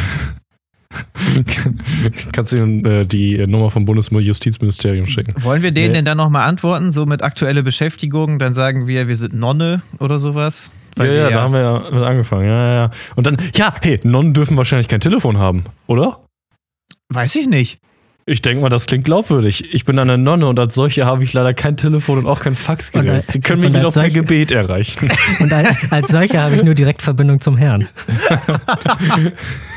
Kannst 2.32 2.52
du 2.52 2.58
ihnen 2.58 2.86
äh, 2.86 3.06
die 3.06 3.38
Nummer 3.48 3.70
vom 3.70 3.86
Bundesjustizministerium 3.86 5.06
schicken. 5.06 5.34
Wollen 5.44 5.62
wir 5.64 5.72
denen 5.72 5.90
Nee. 5.90 5.94
denn 6.00 6.06
dann 6.06 6.18
nochmal 6.18 6.48
antworten, 6.48 6.92
so 6.92 7.06
mit 7.06 7.24
aktuelle 7.24 7.64
Beschäftigung? 7.64 8.40
Dann 8.40 8.54
sagen 8.54 8.88
wir, 8.88 9.08
wir 9.08 9.16
sind 9.16 9.34
Nonne 9.34 9.82
oder 10.00 10.18
sowas? 10.20 10.72
Ja, 10.98 11.06
ja, 11.06 11.30
da 11.30 11.42
haben 11.42 11.54
wir 11.54 11.62
ja 11.62 11.80
mit 11.92 12.04
angefangen. 12.04 12.46
Ja, 12.48 12.74
ja. 12.74 12.92
Und 13.16 13.28
dann, 13.28 13.38
ja, 13.56 13.74
hey, 13.82 14.00
Nonnen 14.04 14.34
dürfen 14.34 14.56
wahrscheinlich 14.58 14.88
kein 14.88 15.02
Telefon 15.02 15.38
haben, 15.38 15.66
oder? 15.88 16.20
Weiß 17.10 17.36
ich 17.36 17.48
nicht. 17.48 17.80
Ich 18.28 18.42
denke 18.42 18.64
mal, 18.64 18.70
das 18.70 18.88
klingt 18.88 19.06
glaubwürdig. 19.06 19.72
Ich 19.76 19.86
bin 19.86 20.00
eine 20.00 20.18
Nonne 20.18 20.48
und 20.48 20.60
als 20.60 20.74
solche 20.74 21.06
habe 21.06 21.24
ich 21.24 21.32
leider 21.34 21.54
kein 21.54 21.78
Telefon 21.78 22.18
und 22.20 22.26
auch 22.26 22.40
kein 22.40 22.56
Faxgerät. 22.56 23.10
als- 23.12 23.28
Sie 23.28 23.40
können 23.40 23.60
mich 23.62 23.70
jedoch 23.70 23.94
per 23.94 24.02
solche- 24.04 24.22
Gebet 24.22 24.52
erreichen. 24.52 25.12
Und 25.42 25.54
als, 25.54 25.92
als 25.92 26.10
solcher 26.12 26.42
habe 26.42 26.56
ich 26.56 26.64
nur 26.64 26.74
Direktverbindung 26.74 27.40
zum 27.40 27.56
Herrn. 27.58 27.88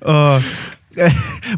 Oh. 0.00 0.40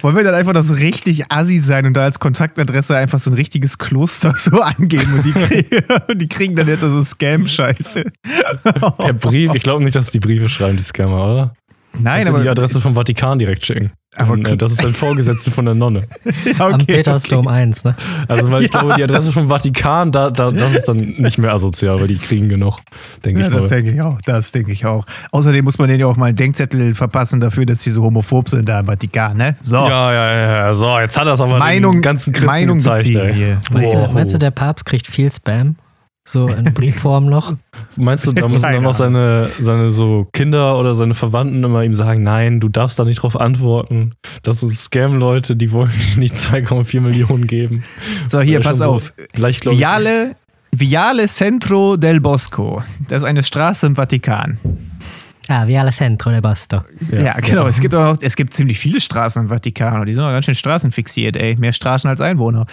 Wollen 0.03 0.17
wir 0.17 0.25
dann 0.25 0.35
einfach 0.35 0.53
noch 0.53 0.63
so 0.63 0.75
richtig 0.75 1.31
assi 1.31 1.59
sein 1.59 1.87
und 1.87 1.95
da 1.95 2.03
als 2.03 2.19
Kontaktadresse 2.19 2.97
einfach 2.97 3.19
so 3.19 3.31
ein 3.31 3.35
richtiges 3.35 3.79
Kloster 3.79 4.35
so 4.37 4.61
angeben 4.61 5.15
und 5.15 5.25
die, 5.25 5.33
kriegen, 5.33 5.85
und 6.09 6.21
die 6.21 6.29
kriegen 6.29 6.57
dann 6.57 6.69
jetzt 6.69 6.83
also 6.83 7.03
Scam-Scheiße. 7.03 8.05
Der 8.99 9.13
Brief, 9.13 9.55
ich 9.55 9.63
glaube 9.63 9.85
nicht, 9.85 9.97
dass 9.97 10.11
die 10.11 10.21
Briefe 10.21 10.49
schreiben, 10.49 10.77
die 10.77 10.83
Scammer, 10.83 11.25
oder? 11.25 11.55
Nein, 11.99 12.27
aber 12.29 12.41
die 12.43 12.49
Adresse 12.49 12.81
vom 12.81 12.95
Vatikan 12.95 13.39
direkt 13.39 13.67
schicken. 13.67 13.91
Aber 14.17 14.33
Und, 14.33 14.47
äh, 14.47 14.57
das 14.57 14.73
ist 14.73 14.85
ein 14.85 14.93
Vorgesetzte 14.95 15.51
von 15.51 15.65
der 15.67 15.75
Nonne. 15.75 16.05
ja, 16.59 16.67
Am 16.69 16.79
Petersdom 16.79 17.47
1, 17.47 17.85
ne? 17.85 17.95
Also, 18.27 18.51
weil 18.51 18.65
ich 18.65 18.73
Ja. 18.73 18.81
glaube, 18.81 18.95
die 18.97 19.05
Adresse 19.05 19.31
vom 19.33 19.49
Vatikan, 19.49 20.11
da, 20.11 20.31
da, 20.31 20.51
das 20.51 20.75
ist 20.75 20.89
dann 20.89 20.97
nicht 20.99 21.39
mehr 21.39 21.53
asozial, 21.53 22.01
weil 22.01 22.09
die 22.09 22.17
kriegen 22.17 22.49
genug, 22.49 22.79
denke 23.25 23.41
Ja, 23.41 23.47
ich 23.49 23.53
das 23.53 23.65
mal. 23.71 23.77
denke 23.77 23.93
ich 23.93 24.03
auch. 24.03 24.19
Das 24.25 24.51
denke 24.53 24.73
ich 24.73 24.85
auch. 24.87 25.05
Außerdem 25.33 25.65
muss 25.65 25.79
man 25.79 25.89
denen 25.89 26.01
ja 26.01 26.07
auch 26.07 26.17
mal 26.17 26.27
einen 26.27 26.37
Denkzettel 26.37 26.95
verpassen 26.95 27.39
dafür, 27.41 27.67
dass 27.67 27.83
sie 27.83 27.91
so 27.91 28.03
homophob 28.03 28.49
sind 28.49 28.69
da 28.69 28.81
im 28.81 28.87
Vatikan, 28.87 29.37
ne? 29.37 29.57
So. 29.61 29.77
Ja, 29.77 30.13
ja, 30.13 30.35
ja, 30.35 30.57
ja. 30.67 30.75
So, 30.75 30.99
jetzt 30.99 31.17
hat 31.19 31.27
das 31.27 31.41
aber 31.41 31.59
Meinung, 31.59 31.93
den 31.95 32.03
ganzen 32.03 32.33
Christen 32.33 32.47
Meinung 32.47 32.79
gezeigt, 32.79 33.07
ey. 33.15 33.35
hier. 33.35 33.61
Meinst, 33.73 33.93
du, 33.95 34.09
meinst 34.13 34.35
du, 34.35 34.39
der 34.39 34.51
Papst 34.51 34.85
kriegt 34.87 35.07
viel 35.07 35.31
Spam? 35.31 35.77
So 36.25 36.49
in 36.49 36.65
Briefform 36.75 37.27
noch? 37.27 37.55
Meinst 37.97 38.27
du, 38.27 38.33
da 38.33 38.47
müssen 38.47 38.63
Keine 38.63 38.77
dann 38.77 38.85
noch 38.85 38.95
seine, 38.95 39.51
seine 39.59 39.91
so 39.91 40.29
Kinder 40.33 40.79
oder 40.79 40.95
seine 40.95 41.15
Verwandten 41.15 41.65
immer 41.65 41.83
ihm 41.83 41.95
sagen, 41.95 42.23
nein, 42.23 42.61
du 42.61 42.69
darfst 42.69 42.99
da 42.99 43.05
nicht 43.05 43.23
drauf 43.23 43.39
antworten. 43.39 44.13
Das 44.43 44.61
sind 44.61 44.73
Scam-Leute, 44.73 45.57
die 45.57 45.73
wollen 45.73 45.91
nicht 46.17 46.35
2,4 46.35 47.01
Millionen 47.01 47.47
geben. 47.47 47.85
So, 48.29 48.41
hier, 48.41 48.61
pass 48.61 48.79
so 48.79 48.87
auf. 48.87 49.13
Ich, 49.33 49.65
Viale, 49.65 50.37
Viale 50.73 51.27
Centro 51.27 51.97
del 51.97 52.21
Bosco. 52.21 52.83
Das 53.09 53.23
ist 53.23 53.29
eine 53.29 53.43
Straße 53.43 53.87
im 53.87 53.97
Vatikan. 53.97 54.59
Ah, 55.49 55.67
Viale 55.67 55.91
Centro 55.91 56.31
de 56.31 56.41
Basto. 56.41 56.83
Ja, 57.11 57.35
genau. 57.41 57.67
Es 57.67 57.81
gibt 57.81 57.93
auch, 57.93 58.17
es 58.21 58.37
gibt 58.37 58.55
ziemlich 58.55 58.79
viele 58.79 59.01
Straßen 59.01 59.43
im 59.43 59.49
Vatikan 59.49 60.01
und 60.01 60.07
die 60.07 60.13
sind 60.13 60.23
auch 60.23 60.31
ganz 60.31 60.45
schön 60.45 60.55
straßenfixiert, 60.55 61.37
ey. 61.37 61.57
Mehr 61.59 61.73
Straßen 61.73 62.09
als 62.09 62.21
Einwohner. 62.21 62.67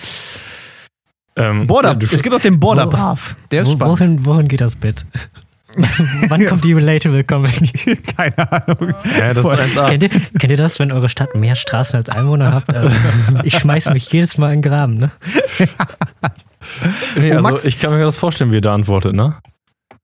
Ähm, 1.37 1.67
Border, 1.67 1.95
ja, 1.99 2.07
es 2.11 2.23
gibt 2.23 2.35
auch 2.35 2.41
den 2.41 2.59
Border 2.59 2.87
Path. 2.87 3.37
Der 3.51 3.61
ist 3.61 3.67
Wo, 3.67 3.71
spannend. 3.73 3.99
wohin, 3.99 4.25
wohin 4.25 4.47
geht 4.47 4.61
das 4.61 4.75
Bit? 4.75 5.05
Wann 6.29 6.45
kommt 6.47 6.63
die 6.65 6.73
Relatable 6.73 7.23
Comedy? 7.23 7.95
Keine 8.17 8.51
Ahnung. 8.51 8.93
ja, 9.19 9.33
das 9.33 9.45
ist 9.45 9.77
1A. 9.77 9.89
kennt, 9.89 10.03
ihr, 10.03 10.09
kennt 10.09 10.51
ihr 10.51 10.57
das, 10.57 10.79
wenn 10.79 10.91
eure 10.91 11.09
Stadt 11.09 11.35
mehr 11.35 11.55
Straßen 11.55 11.97
als 11.97 12.09
Einwohner 12.09 12.51
habt? 12.53 12.73
Also, 12.73 12.89
ich 13.43 13.59
schmeiß 13.59 13.91
mich 13.91 14.11
jedes 14.11 14.37
Mal 14.39 14.53
in 14.53 14.61
den 14.61 14.71
Graben, 14.71 14.93
ne? 14.97 15.11
Nee, 17.17 17.33
Oh, 17.33 17.45
also 17.45 17.67
ich 17.67 17.79
kann 17.79 17.91
mir 17.93 18.03
das 18.03 18.17
vorstellen, 18.17 18.51
wie 18.51 18.57
er 18.57 18.61
da 18.61 18.73
antwortet, 18.73 19.13
ne? 19.13 19.35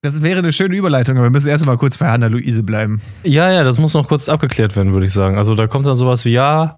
Das 0.01 0.21
wäre 0.21 0.39
eine 0.39 0.51
schöne 0.51 0.75
Überleitung, 0.75 1.15
aber 1.17 1.25
wir 1.27 1.31
müssen 1.31 1.49
erst 1.49 1.65
mal 1.65 1.77
kurz 1.77 1.97
bei 1.97 2.07
Hanna-Luise 2.09 2.61
bleiben. 2.63 3.01
Ja, 3.23 3.51
ja, 3.51 3.63
das 3.63 3.79
muss 3.79 3.93
noch 3.93 4.07
kurz 4.07 4.27
abgeklärt 4.29 4.75
werden, 4.75 4.91
würde 4.93 5.05
ich 5.05 5.13
sagen. 5.13 5.37
Also 5.37 5.55
da 5.55 5.67
kommt 5.67 5.85
dann 5.85 5.95
sowas 5.95 6.25
wie, 6.25 6.31
ja, 6.31 6.77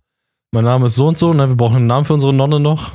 mein 0.52 0.64
Name 0.64 0.86
ist 0.86 0.96
so 0.96 1.08
und 1.08 1.18
so, 1.18 1.34
ne, 1.34 1.50
wir 1.50 1.56
brauchen 1.56 1.78
einen 1.78 1.88
Namen 1.88 2.06
für 2.06 2.14
unsere 2.14 2.34
Nonne 2.34 2.60
noch. 2.60 2.92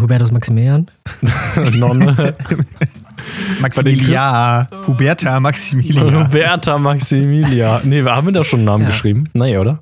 Hubertus 0.00 0.30
Maximilian. 0.30 0.90
Nonne. 1.72 2.34
Maximilian. 3.60 4.68
Huberta 4.86 5.40
Maximilian. 5.40 6.14
Roberta 6.14 6.78
Maximilia. 6.78 7.80
Nee, 7.84 8.02
haben 8.04 8.26
wir 8.26 8.32
da 8.32 8.44
schon 8.44 8.60
einen 8.60 8.66
Namen 8.66 8.82
Ja. 8.84 8.90
geschrieben? 8.90 9.28
Nee, 9.32 9.56
oder? 9.58 9.80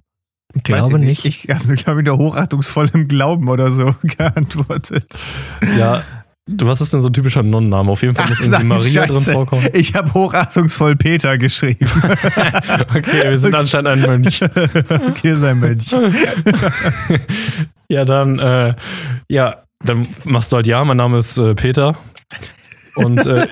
Ich 0.54 0.62
glaube 0.62 0.98
ich 1.00 1.04
nicht. 1.04 1.24
Ich 1.24 1.48
habe, 1.52 1.74
glaube 1.74 2.00
ich, 2.00 2.06
nur 2.06 2.16
hochachtungsvollem 2.18 3.08
Glauben 3.08 3.48
oder 3.48 3.70
so 3.70 3.94
geantwortet. 4.02 5.18
Ja. 5.76 6.02
Was 6.60 6.82
ist 6.82 6.92
denn 6.92 7.00
so 7.00 7.08
ein 7.08 7.12
typischer 7.14 7.42
Nonnenname? 7.42 7.90
Auf 7.90 8.02
jeden 8.02 8.14
Fall 8.14 8.28
muss 8.28 8.38
irgendwie 8.40 8.64
Maria 8.66 9.06
drin 9.06 9.16
Scheiße. 9.16 9.32
vorkommen. 9.32 9.66
Ich 9.72 9.94
habe 9.94 10.12
hochachtungsvoll 10.12 10.94
Peter 10.94 11.38
geschrieben. 11.38 11.88
Okay, 12.94 13.30
wir 13.30 13.38
sind 13.38 13.54
anscheinend 13.54 13.88
ein 13.92 14.00
Mönch. 14.02 14.42
okay, 14.42 15.30
ist 15.32 15.42
ein 15.42 15.58
Mensch. 15.58 15.86
Ja, 17.88 18.04
dann, 18.04 18.38
äh, 18.38 18.74
ja, 19.28 19.62
dann 19.84 20.08
machst 20.24 20.52
du 20.52 20.56
halt 20.56 20.66
ja, 20.66 20.84
mein 20.84 20.96
Name 20.96 21.18
ist 21.18 21.38
äh, 21.38 21.54
Peter. 21.54 21.96
Und 22.96 23.26
äh, 23.26 23.48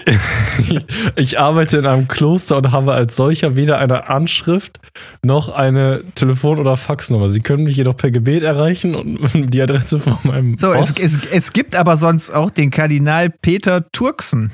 ich 1.16 1.38
arbeite 1.38 1.79
in 1.79 1.87
einem 1.87 2.09
Kloster 2.09 2.59
und 2.59 2.71
habe 2.71 2.92
als 2.92 3.16
solcher 3.16 3.57
weder 3.57 3.79
eine 3.79 4.09
Anschrift 4.09 4.79
noch 5.25 5.49
eine 5.49 6.05
Telefon- 6.14 6.59
oder 6.59 6.77
Faxnummer. 6.77 7.29
Sie 7.29 7.40
können 7.40 7.64
mich 7.64 7.77
jedoch 7.77 7.97
per 7.97 8.11
Gebet 8.11 8.42
erreichen 8.42 8.95
und 8.95 9.18
die 9.53 9.61
Adresse 9.61 9.99
von 9.99 10.18
meinem 10.23 10.59
So, 10.59 10.73
es, 10.73 10.99
es, 10.99 11.18
es 11.33 11.53
gibt 11.53 11.75
aber 11.77 11.97
sonst 11.97 12.31
auch 12.31 12.51
den 12.51 12.71
Kardinal 12.71 13.31
Peter 13.31 13.90
Turksen 13.90 14.53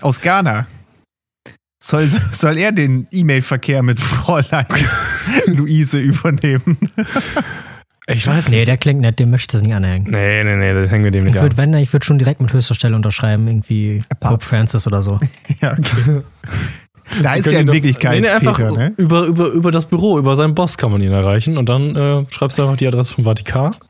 aus 0.00 0.20
Ghana. 0.20 0.66
Soll, 1.82 2.10
soll 2.30 2.58
er 2.58 2.70
den 2.70 3.08
E-Mail-Verkehr 3.10 3.82
mit 3.82 3.98
Fräulein 3.98 4.66
Luise 5.46 5.98
übernehmen? 5.98 6.78
Ich 8.12 8.26
weiß 8.26 8.48
Nee, 8.48 8.56
nicht. 8.56 8.68
der 8.68 8.76
klingt 8.78 9.00
nett, 9.00 9.18
dem 9.18 9.30
möchte 9.30 9.44
ich 9.44 9.48
das 9.48 9.62
nicht 9.62 9.74
anhängen. 9.74 10.06
Nee, 10.10 10.44
nee, 10.44 10.56
nee, 10.56 10.72
das 10.72 10.90
hängen 10.90 11.04
wir 11.04 11.10
dem 11.10 11.24
nicht 11.24 11.34
Ich 11.34 11.38
an. 11.40 11.44
würde, 11.44 11.56
wenn, 11.56 11.74
ich 11.74 11.92
würde 11.92 12.04
schon 12.04 12.18
direkt 12.18 12.40
mit 12.40 12.52
höchster 12.52 12.74
Stelle 12.74 12.96
unterschreiben, 12.96 13.46
irgendwie 13.48 14.00
Pope. 14.20 14.44
Francis 14.44 14.86
oder 14.86 15.02
so. 15.02 15.18
Ja, 15.60 15.72
okay. 15.72 16.20
Da 17.22 17.34
ist 17.34 17.44
Können 17.44 17.52
ja 17.54 17.60
in 17.60 17.64
ihn 17.64 17.66
doch- 17.66 17.74
Wirklichkeit 17.74 18.12
nee, 18.12 18.20
nee, 18.20 18.28
einfach 18.28 18.56
Peter, 18.56 18.70
ne? 18.72 18.92
über, 18.96 19.24
über, 19.24 19.48
über 19.48 19.70
das 19.72 19.84
Büro, 19.86 20.18
über 20.18 20.34
seinen 20.36 20.54
Boss 20.54 20.78
kann 20.78 20.92
man 20.92 21.02
ihn 21.02 21.12
erreichen 21.12 21.58
und 21.58 21.68
dann 21.68 21.94
äh, 21.96 22.24
schreibst 22.30 22.58
du 22.58 22.62
einfach 22.62 22.76
die 22.76 22.86
Adresse 22.86 23.12
vom 23.14 23.24
Vatikan. 23.24 23.74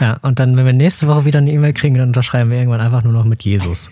Ja, 0.00 0.18
und 0.22 0.38
dann, 0.38 0.56
wenn 0.56 0.66
wir 0.66 0.72
nächste 0.72 1.08
Woche 1.08 1.24
wieder 1.24 1.38
eine 1.40 1.50
E-Mail 1.50 1.72
kriegen, 1.72 1.96
dann 1.96 2.08
unterschreiben 2.08 2.48
wir 2.50 2.58
irgendwann 2.58 2.80
einfach 2.80 3.02
nur 3.02 3.12
noch 3.12 3.24
mit 3.24 3.42
Jesus. 3.42 3.90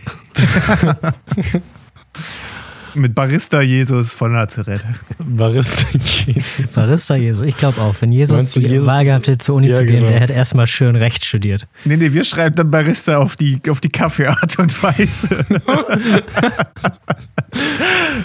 Mit 2.96 3.14
Barista 3.14 3.60
Jesus 3.60 4.14
von 4.14 4.32
Nazareth. 4.32 4.84
Barista 5.18 5.86
Jesus. 5.98 6.72
Barista 6.72 7.14
Jesus, 7.14 7.46
ich 7.46 7.56
glaube 7.56 7.80
auch. 7.80 7.94
Wenn 8.00 8.10
Jesus 8.10 8.52
die 8.52 8.60
Jesus 8.60 8.86
Wahl 8.86 9.04
gehabt 9.04 9.26
hätte, 9.26 9.38
zur 9.38 9.56
Uni 9.56 9.68
Ja, 9.68 9.76
zu 9.76 9.84
gehen, 9.84 9.96
genau. 9.96 10.08
der 10.08 10.20
hätte 10.20 10.32
erstmal 10.32 10.66
schön 10.66 10.96
Recht 10.96 11.24
studiert. 11.24 11.66
Nee, 11.84 11.96
nee, 11.96 12.12
wir 12.12 12.24
schreiben 12.24 12.56
dann 12.56 12.70
Barista 12.70 13.18
auf 13.18 13.36
die, 13.36 13.60
auf 13.68 13.80
die 13.80 13.90
Kaffeeart 13.90 14.58
und 14.58 14.82
Weise. 14.82 15.28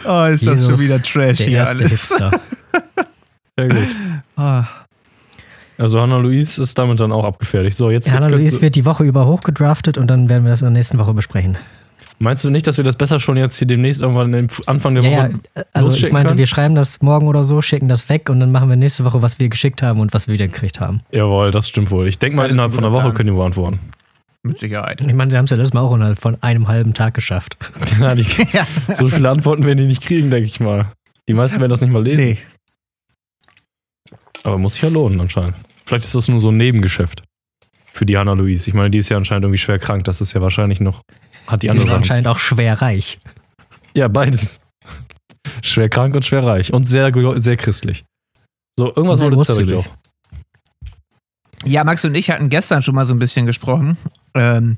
oh, 0.06 0.26
ist 0.26 0.48
das 0.48 0.66
schon 0.66 0.72
Jesus, 0.72 0.82
wieder 0.82 1.02
Trash 1.02 1.38
Der 1.40 1.48
hier 1.48 1.58
erste 1.58 1.84
alles. 1.84 1.92
Hipster. 1.92 2.32
Sehr 3.58 3.68
gut. 3.68 3.88
Ah. 4.38 4.66
Also 5.78 6.00
Hannah 6.00 6.18
Louise 6.18 6.62
ist 6.62 6.78
damit 6.78 7.00
dann 7.00 7.12
auch 7.12 7.26
abgefertigt. 7.26 7.76
So, 7.76 7.90
jetzt, 7.90 8.12
Hanna 8.12 8.28
jetzt 8.28 8.32
Luis 8.36 8.50
kannst 8.50 8.62
wird 8.62 8.76
die 8.76 8.86
Woche 8.86 9.04
über 9.04 9.26
hochgedraftet 9.26 9.98
und 9.98 10.08
dann 10.08 10.30
werden 10.30 10.44
wir 10.44 10.52
das 10.52 10.62
in 10.62 10.66
der 10.66 10.74
nächsten 10.74 10.98
Woche 10.98 11.14
besprechen. 11.14 11.58
Meinst 12.22 12.44
du 12.44 12.52
nicht, 12.52 12.68
dass 12.68 12.78
wir 12.78 12.84
das 12.84 12.96
besser 12.96 13.20
schon 13.20 13.36
jetzt 13.36 13.58
hier 13.58 13.68
demnächst 13.68 14.04
irgendwann 14.04 14.32
im 14.36 14.48
Anfang 14.68 14.94
der 14.94 15.04
Ja, 15.04 15.10
ja, 15.10 15.24
Woche 15.34 15.40
also 15.74 15.90
ich 15.90 16.12
meinte, 16.12 16.28
können? 16.30 16.38
wir 16.38 16.46
schreiben 16.46 16.76
das 16.76 17.02
morgen 17.02 17.28
oder 17.28 17.44
so, 17.44 17.64
schicken 17.64 17.88
das 17.88 18.10
weg 18.10 18.30
und 18.30 18.40
dann 18.40 18.52
machen 18.52 18.70
wir 18.70 18.76
nächste 18.76 19.04
Woche, 19.06 19.24
was 19.24 19.40
wir 19.40 19.50
geschickt 19.50 19.82
haben 19.82 20.00
und 20.00 20.14
was 20.14 20.28
wir 20.28 20.36
wieder 20.36 20.48
gekriegt 20.48 20.80
haben. 20.80 21.02
Jawohl, 21.12 21.50
das 21.50 21.68
stimmt 21.68 21.90
wohl. 21.90 22.08
Ich 22.08 22.20
denke 22.20 22.38
mal, 22.38 22.48
innerhalb 22.48 22.74
von 22.74 22.84
einer 22.84 22.94
Woche 22.94 23.06
Plan. 23.06 23.16
können 23.16 23.30
die 23.32 23.36
beantworten. 23.36 23.80
Mit 24.44 24.60
Sicherheit. 24.60 25.02
Ich 25.02 25.14
meine, 25.14 25.32
sie 25.32 25.38
haben 25.38 25.46
es 25.46 25.52
ja 25.52 25.58
letztes 25.58 25.74
Mal 25.74 25.82
auch 25.82 25.96
innerhalb 25.96 26.20
von 26.20 26.38
einem 26.44 26.68
halben 26.68 26.94
Tag 26.94 27.16
geschafft. 27.16 27.58
Ja, 28.00 28.14
die, 28.14 28.26
so 28.96 29.10
viele 29.10 29.28
Antworten 29.28 29.66
werden 29.66 29.80
die 29.80 29.86
nicht 29.86 30.04
kriegen, 30.04 30.30
denke 30.30 30.46
ich 30.46 30.60
mal. 30.60 30.92
Die 31.28 31.34
meisten 31.34 31.60
werden 31.60 31.72
das 31.72 31.82
nicht 31.82 31.92
mal 31.92 32.04
lesen. 32.04 32.24
Nee. 32.24 32.38
Aber 34.44 34.60
muss 34.60 34.74
sich 34.74 34.84
ja 34.84 34.90
lohnen 34.90 35.20
anscheinend. 35.22 35.56
Vielleicht 35.86 36.06
ist 36.06 36.14
das 36.16 36.28
nur 36.28 36.40
so 36.40 36.50
ein 36.50 36.58
Nebengeschäft 36.58 37.24
für 37.94 38.06
die 38.06 38.18
Hanna 38.18 38.34
Louise. 38.34 38.70
Ich 38.70 38.74
meine, 38.76 38.90
die 38.92 39.00
ist 39.00 39.10
ja 39.10 39.18
anscheinend 39.18 39.46
irgendwie 39.46 39.58
schwer 39.60 39.80
krank. 39.80 40.04
Das 40.06 40.22
ist 40.22 40.34
ja 40.34 40.42
wahrscheinlich 40.42 40.80
noch, 40.80 41.02
hat 41.48 41.64
die 41.64 41.68
Die 41.68 41.72
andere 41.72 41.86
ist 41.86 41.90
Sachen. 41.90 42.02
anscheinend 42.04 42.28
auch 42.28 42.40
schwer 42.40 42.82
reich. 42.82 43.18
Ja, 43.96 44.08
beides. 44.08 44.60
Schwer 45.62 45.90
krank 45.90 46.16
und 46.16 46.26
schwer 46.26 46.44
reich. 46.44 46.72
Und 46.72 46.88
sehr, 46.88 47.12
sehr 47.42 47.58
christlich. 47.58 48.04
So, 48.78 48.88
irgendwas 48.88 49.20
Cedric 49.20 49.36
großzügig. 49.36 49.76
auch. 49.76 49.86
Ja, 51.66 51.84
Max 51.84 52.04
und 52.06 52.16
ich 52.16 52.30
hatten 52.32 52.50
gestern 52.50 52.82
schon 52.82 52.96
mal 52.96 53.06
so 53.06 53.14
ein 53.14 53.20
bisschen 53.20 53.46
gesprochen 53.46 53.98
ähm, 54.34 54.78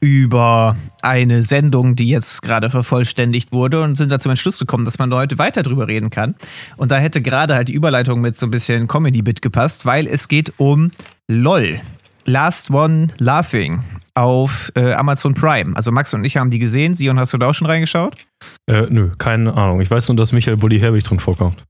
über 0.00 0.76
eine 1.02 1.42
Sendung, 1.42 1.94
die 1.94 2.08
jetzt 2.08 2.42
gerade 2.42 2.70
vervollständigt 2.70 3.52
wurde 3.52 3.82
und 3.82 3.96
sind 3.96 4.10
da 4.10 4.18
zum 4.18 4.30
Entschluss 4.30 4.58
gekommen, 4.58 4.84
dass 4.84 4.98
man 4.98 5.10
da 5.10 5.18
heute 5.18 5.38
weiter 5.38 5.62
drüber 5.62 5.86
reden 5.86 6.10
kann. 6.10 6.34
Und 6.76 6.90
da 6.90 6.98
hätte 6.98 7.22
gerade 7.22 7.54
halt 7.54 7.68
die 7.68 7.74
Überleitung 7.74 8.20
mit 8.20 8.36
so 8.38 8.46
ein 8.46 8.50
bisschen 8.50 8.88
Comedy-Bit 8.88 9.42
gepasst, 9.42 9.86
weil 9.86 10.06
es 10.06 10.26
geht 10.26 10.54
um 10.56 10.90
LOL. 11.28 11.80
Last 12.24 12.70
One 12.70 13.08
Laughing 13.18 13.78
auf 14.14 14.72
äh, 14.76 14.92
Amazon 14.92 15.34
Prime. 15.34 15.76
Also 15.76 15.92
Max 15.92 16.12
und 16.14 16.24
ich 16.24 16.36
haben 16.36 16.50
die 16.50 16.58
gesehen. 16.58 16.94
Sion, 16.94 17.18
hast 17.18 17.32
du 17.32 17.38
da 17.38 17.48
auch 17.48 17.54
schon 17.54 17.66
reingeschaut? 17.66 18.16
Äh, 18.66 18.86
nö, 18.88 19.10
keine 19.18 19.54
Ahnung. 19.54 19.80
Ich 19.80 19.90
weiß 19.90 20.08
nur, 20.08 20.16
dass 20.16 20.32
Michael 20.32 20.56
Bulli 20.56 20.78
Herbig 20.80 21.04
drin 21.04 21.18
vorkommt. 21.18 21.64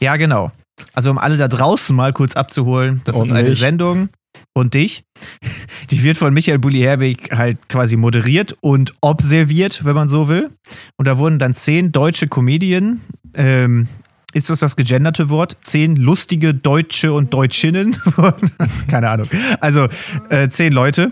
Ja, 0.00 0.16
genau. 0.16 0.50
Also 0.94 1.10
um 1.10 1.18
alle 1.18 1.36
da 1.36 1.48
draußen 1.48 1.94
mal 1.94 2.12
kurz 2.12 2.34
abzuholen, 2.34 3.02
das 3.04 3.16
Und 3.16 3.22
ist 3.22 3.32
eine 3.32 3.50
mich. 3.50 3.58
Sendung 3.58 4.08
und 4.54 4.74
dich. 4.74 5.04
Die 5.90 6.02
wird 6.02 6.16
von 6.16 6.32
Michael 6.34 6.58
Bulli 6.58 6.80
Herbig 6.80 7.30
halt 7.32 7.68
quasi 7.68 7.96
moderiert 7.96 8.56
und 8.60 8.94
observiert, 9.00 9.84
wenn 9.84 9.94
man 9.94 10.08
so 10.08 10.28
will. 10.28 10.50
Und 10.96 11.06
da 11.06 11.18
wurden 11.18 11.38
dann 11.38 11.54
zehn 11.54 11.92
deutsche 11.92 12.28
Comedien, 12.28 13.00
ähm, 13.34 13.88
ist 14.34 14.48
das 14.48 14.60
das 14.60 14.76
gegenderte 14.76 15.28
Wort? 15.28 15.58
Zehn 15.62 15.96
lustige 15.96 16.54
Deutsche 16.54 17.12
und 17.12 17.34
Deutschinnen. 17.34 17.96
Keine 18.88 19.10
Ahnung. 19.10 19.28
Also 19.60 19.88
äh, 20.30 20.48
zehn 20.48 20.72
Leute. 20.72 21.10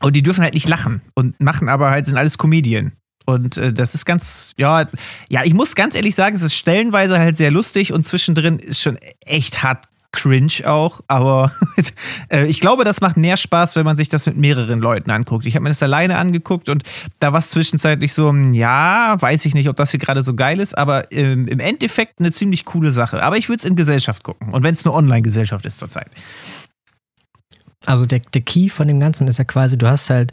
Und 0.00 0.16
die 0.16 0.22
dürfen 0.22 0.42
halt 0.42 0.54
nicht 0.54 0.68
lachen 0.68 1.02
und 1.14 1.40
machen 1.40 1.68
aber 1.68 1.90
halt, 1.90 2.06
sind 2.06 2.16
alles 2.16 2.38
Comedien. 2.38 2.92
Und 3.26 3.58
äh, 3.58 3.72
das 3.72 3.94
ist 3.94 4.06
ganz, 4.06 4.52
ja, 4.56 4.86
ja, 5.28 5.44
ich 5.44 5.52
muss 5.52 5.74
ganz 5.74 5.94
ehrlich 5.94 6.14
sagen, 6.14 6.34
es 6.34 6.42
ist 6.42 6.54
stellenweise 6.54 7.18
halt 7.18 7.36
sehr 7.36 7.50
lustig 7.50 7.92
und 7.92 8.06
zwischendrin 8.06 8.58
ist 8.58 8.80
schon 8.80 8.96
echt 9.26 9.62
hart 9.62 9.84
cringe 10.12 10.64
auch. 10.64 11.00
Aber 11.08 11.52
äh, 12.32 12.46
ich 12.46 12.60
glaube, 12.60 12.84
das 12.84 13.00
macht 13.00 13.16
mehr 13.16 13.36
Spaß, 13.36 13.76
wenn 13.76 13.84
man 13.84 13.96
sich 13.96 14.08
das 14.08 14.26
mit 14.26 14.36
mehreren 14.36 14.80
Leuten 14.80 15.10
anguckt. 15.10 15.46
Ich 15.46 15.54
habe 15.54 15.64
mir 15.64 15.68
das 15.68 15.82
alleine 15.82 16.16
angeguckt 16.16 16.68
und 16.68 16.82
da 17.20 17.32
war 17.32 17.40
es 17.40 17.50
zwischenzeitlich 17.50 18.14
so, 18.14 18.30
hm, 18.30 18.54
ja, 18.54 19.16
weiß 19.18 19.44
ich 19.44 19.54
nicht, 19.54 19.68
ob 19.68 19.76
das 19.76 19.90
hier 19.90 20.00
gerade 20.00 20.22
so 20.22 20.34
geil 20.34 20.60
ist, 20.60 20.76
aber 20.76 21.12
ähm, 21.12 21.48
im 21.48 21.60
Endeffekt 21.60 22.20
eine 22.20 22.32
ziemlich 22.32 22.64
coole 22.64 22.92
Sache. 22.92 23.22
Aber 23.22 23.36
ich 23.36 23.48
würde 23.48 23.60
es 23.60 23.64
in 23.64 23.76
Gesellschaft 23.76 24.22
gucken. 24.24 24.52
Und 24.52 24.62
wenn 24.62 24.74
es 24.74 24.84
eine 24.86 24.94
Online-Gesellschaft 24.94 25.66
ist 25.66 25.78
zurzeit. 25.78 26.10
Also 27.86 28.06
der, 28.06 28.20
der 28.34 28.42
Key 28.42 28.68
von 28.68 28.88
dem 28.88 29.00
Ganzen 29.00 29.28
ist 29.28 29.38
ja 29.38 29.44
quasi, 29.44 29.78
du 29.78 29.86
hast 29.88 30.10
halt, 30.10 30.32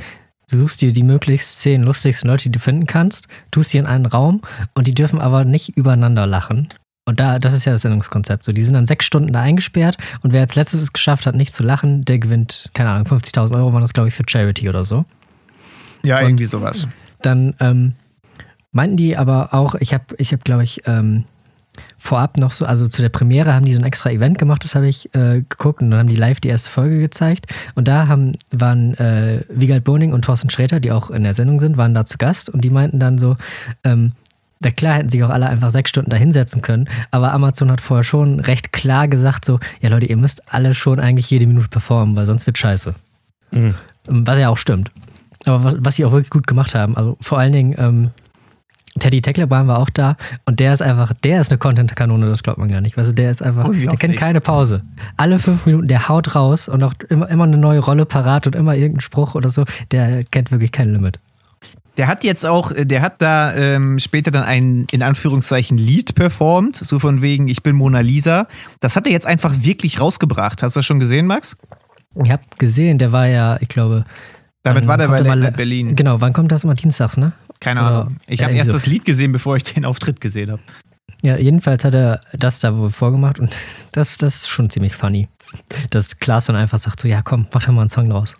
du 0.49 0.57
suchst 0.57 0.81
dir 0.81 0.91
die 0.93 1.03
möglichst 1.03 1.59
zehn 1.61 1.83
lustigsten 1.83 2.29
Leute, 2.29 2.43
die 2.43 2.51
du 2.51 2.59
finden 2.59 2.85
kannst, 2.87 3.27
tust 3.51 3.69
sie 3.71 3.77
in 3.77 3.85
einen 3.85 4.05
Raum 4.05 4.41
und 4.73 4.87
die 4.87 4.93
dürfen 4.93 5.19
aber 5.21 5.45
nicht 5.45 5.77
übereinander 5.77 6.25
lachen. 6.27 6.69
Und 7.07 7.19
da, 7.19 7.37
das 7.37 7.53
ist 7.53 7.65
ja 7.65 7.71
das 7.71 7.83
Sendungskonzept. 7.83 8.43
So, 8.43 8.51
die 8.51 8.63
sind 8.63 8.73
dann 8.73 8.87
sechs 8.87 9.05
Stunden 9.05 9.31
da 9.31 9.41
eingesperrt 9.41 9.97
und 10.23 10.33
wer 10.33 10.41
als 10.41 10.55
letztes 10.55 10.81
es 10.81 10.91
geschafft 10.91 11.27
hat, 11.27 11.35
nicht 11.35 11.53
zu 11.53 11.63
lachen, 11.63 12.03
der 12.03 12.17
gewinnt, 12.17 12.71
keine 12.73 12.89
Ahnung, 12.89 13.05
50.000 13.07 13.55
Euro 13.55 13.71
waren 13.73 13.81
das, 13.81 13.93
glaube 13.93 14.09
ich, 14.09 14.15
für 14.15 14.23
Charity 14.27 14.69
oder 14.69 14.83
so. 14.83 15.05
Ja, 16.03 16.19
Und- 16.19 16.25
irgendwie 16.25 16.45
sowas. 16.45 16.87
Dann 17.21 17.55
ähm, 17.59 17.93
meinten 18.71 18.97
die 18.97 19.17
aber 19.17 19.53
auch, 19.53 19.75
ich 19.75 19.93
habe, 19.93 20.05
ich 20.17 20.33
hab, 20.33 20.43
glaube 20.43 20.63
ich, 20.63 20.81
ähm, 20.85 21.25
vorab 21.97 22.37
noch 22.37 22.51
so, 22.51 22.65
also 22.65 22.87
zu 22.87 23.01
der 23.01 23.09
Premiere 23.09 23.53
haben 23.53 23.65
die 23.65 23.73
so 23.73 23.79
ein 23.79 23.85
extra 23.85 24.11
Event 24.11 24.37
gemacht, 24.37 24.63
das 24.63 24.75
habe 24.75 24.87
ich 24.87 25.13
äh, 25.15 25.43
geguckt 25.47 25.81
und 25.81 25.91
dann 25.91 25.99
haben 25.99 26.07
die 26.07 26.15
live 26.15 26.39
die 26.39 26.49
erste 26.49 26.69
Folge 26.69 26.99
gezeigt. 26.99 27.53
Und 27.75 27.87
da 27.87 28.07
haben, 28.07 28.33
waren 28.51 28.93
äh, 28.95 29.41
Wiegald 29.49 29.83
Boning 29.83 30.13
und 30.13 30.23
Thorsten 30.23 30.49
Sträter, 30.49 30.79
die 30.79 30.91
auch 30.91 31.09
in 31.09 31.23
der 31.23 31.33
Sendung 31.33 31.59
sind, 31.59 31.77
waren 31.77 31.93
da 31.93 32.05
zu 32.05 32.17
Gast 32.17 32.49
und 32.49 32.61
die 32.61 32.69
meinten 32.69 32.99
dann 32.99 33.17
so, 33.17 33.35
ähm, 33.83 34.11
na 34.59 34.71
klar 34.71 34.95
hätten 34.95 35.09
sich 35.09 35.23
auch 35.23 35.29
alle 35.29 35.47
einfach 35.47 35.71
sechs 35.71 35.89
Stunden 35.89 36.09
da 36.09 36.17
hinsetzen 36.17 36.61
können, 36.61 36.87
aber 37.11 37.33
Amazon 37.33 37.71
hat 37.71 37.81
vorher 37.81 38.03
schon 38.03 38.39
recht 38.39 38.71
klar 38.73 39.07
gesagt 39.07 39.45
so, 39.45 39.59
ja 39.81 39.89
Leute, 39.89 40.05
ihr 40.05 40.17
müsst 40.17 40.53
alle 40.53 40.73
schon 40.73 40.99
eigentlich 40.99 41.29
jede 41.29 41.47
Minute 41.47 41.67
performen, 41.67 42.15
weil 42.15 42.25
sonst 42.25 42.45
wird 42.45 42.57
scheiße. 42.57 42.95
Mhm. 43.51 43.75
Was 44.07 44.37
ja 44.37 44.49
auch 44.49 44.57
stimmt. 44.57 44.91
Aber 45.45 45.63
was, 45.63 45.75
was 45.79 45.95
sie 45.95 46.05
auch 46.05 46.11
wirklich 46.11 46.29
gut 46.29 46.47
gemacht 46.47 46.73
haben, 46.75 46.95
also 46.97 47.17
vor 47.21 47.37
allen 47.37 47.53
Dingen 47.53 47.75
ähm, 47.77 48.11
Teddy 48.99 49.21
Tecklerbahn 49.21 49.67
war 49.67 49.79
auch 49.79 49.89
da 49.89 50.15
und 50.45 50.59
der 50.59 50.71
ist 50.71 50.81
einfach, 50.81 51.11
der 51.23 51.41
ist 51.41 51.51
eine 51.51 51.57
Content-Kanone, 51.57 52.27
das 52.27 52.43
glaubt 52.43 52.59
man 52.59 52.69
gar 52.69 52.79
nicht. 52.79 52.97
Du, 52.97 53.13
der 53.13 53.29
ist 53.29 53.43
einfach, 53.43 53.69
der 53.69 53.97
kennt 53.97 54.15
keine 54.15 54.39
Pause. 54.39 54.83
Alle 55.17 55.39
fünf 55.39 55.65
Minuten, 55.65 55.87
der 55.87 56.07
haut 56.07 56.33
raus 56.33 56.69
und 56.69 56.81
auch 56.81 56.93
immer, 57.09 57.29
immer 57.29 57.43
eine 57.43 57.57
neue 57.57 57.79
Rolle 57.79 58.05
parat 58.05 58.47
und 58.47 58.55
immer 58.55 58.73
irgendeinen 58.73 59.01
Spruch 59.01 59.35
oder 59.35 59.49
so, 59.49 59.65
der 59.91 60.23
kennt 60.23 60.51
wirklich 60.51 60.71
kein 60.71 60.93
Limit. 60.93 61.19
Der 61.97 62.07
hat 62.07 62.23
jetzt 62.23 62.45
auch, 62.45 62.71
äh, 62.71 62.85
der 62.85 63.01
hat 63.01 63.21
da 63.21 63.53
ähm, 63.53 63.99
später 63.99 64.31
dann 64.31 64.43
ein, 64.43 64.85
in 64.91 65.01
Anführungszeichen, 65.01 65.77
Lied 65.77 66.15
performt, 66.15 66.77
so 66.77 66.99
von 66.99 67.21
wegen, 67.21 67.47
ich 67.47 67.63
bin 67.63 67.75
Mona 67.75 67.99
Lisa. 67.99 68.47
Das 68.79 68.95
hat 68.95 69.07
er 69.07 69.13
jetzt 69.13 69.27
einfach 69.27 69.53
wirklich 69.61 69.99
rausgebracht. 69.99 70.63
Hast 70.63 70.75
du 70.75 70.79
das 70.79 70.85
schon 70.85 70.99
gesehen, 70.99 71.25
Max? 71.25 71.55
Ich 72.23 72.31
habe 72.31 72.43
gesehen, 72.57 72.97
der 72.97 73.11
war 73.11 73.27
ja, 73.27 73.57
ich 73.59 73.67
glaube. 73.67 74.05
Damit 74.63 74.87
war 74.87 74.97
der 74.97 75.07
bei 75.09 75.51
Berlin. 75.51 75.95
Genau, 75.95 76.21
wann 76.21 76.33
kommt 76.33 76.51
das 76.51 76.63
immer? 76.63 76.75
Dienstags, 76.75 77.17
ne? 77.17 77.33
Keine 77.59 77.81
Oder- 77.81 78.01
Ahnung. 78.01 78.17
Ich 78.27 78.43
habe 78.43 78.53
erst 78.53 78.67
so. 78.71 78.73
das 78.75 78.85
Lied 78.85 79.05
gesehen, 79.05 79.31
bevor 79.31 79.55
ich 79.57 79.63
den 79.63 79.85
Auftritt 79.85 80.21
gesehen 80.21 80.51
habe. 80.51 80.61
Ja, 81.21 81.37
jedenfalls 81.37 81.83
hat 81.83 81.95
er 81.95 82.21
das 82.33 82.59
da 82.59 82.77
wohl 82.77 82.91
vorgemacht 82.91 83.39
und 83.39 83.55
das, 83.91 84.17
das 84.17 84.35
ist 84.35 84.47
schon 84.49 84.69
ziemlich 84.69 84.95
funny. 84.95 85.27
Dass 85.89 86.19
Klaas 86.19 86.45
dann 86.45 86.55
einfach 86.55 86.77
sagt 86.79 86.99
so, 86.99 87.07
ja 87.07 87.21
komm, 87.21 87.47
mach 87.53 87.63
doch 87.63 87.71
mal 87.73 87.81
einen 87.81 87.89
Song 87.89 88.09
draus. 88.09 88.35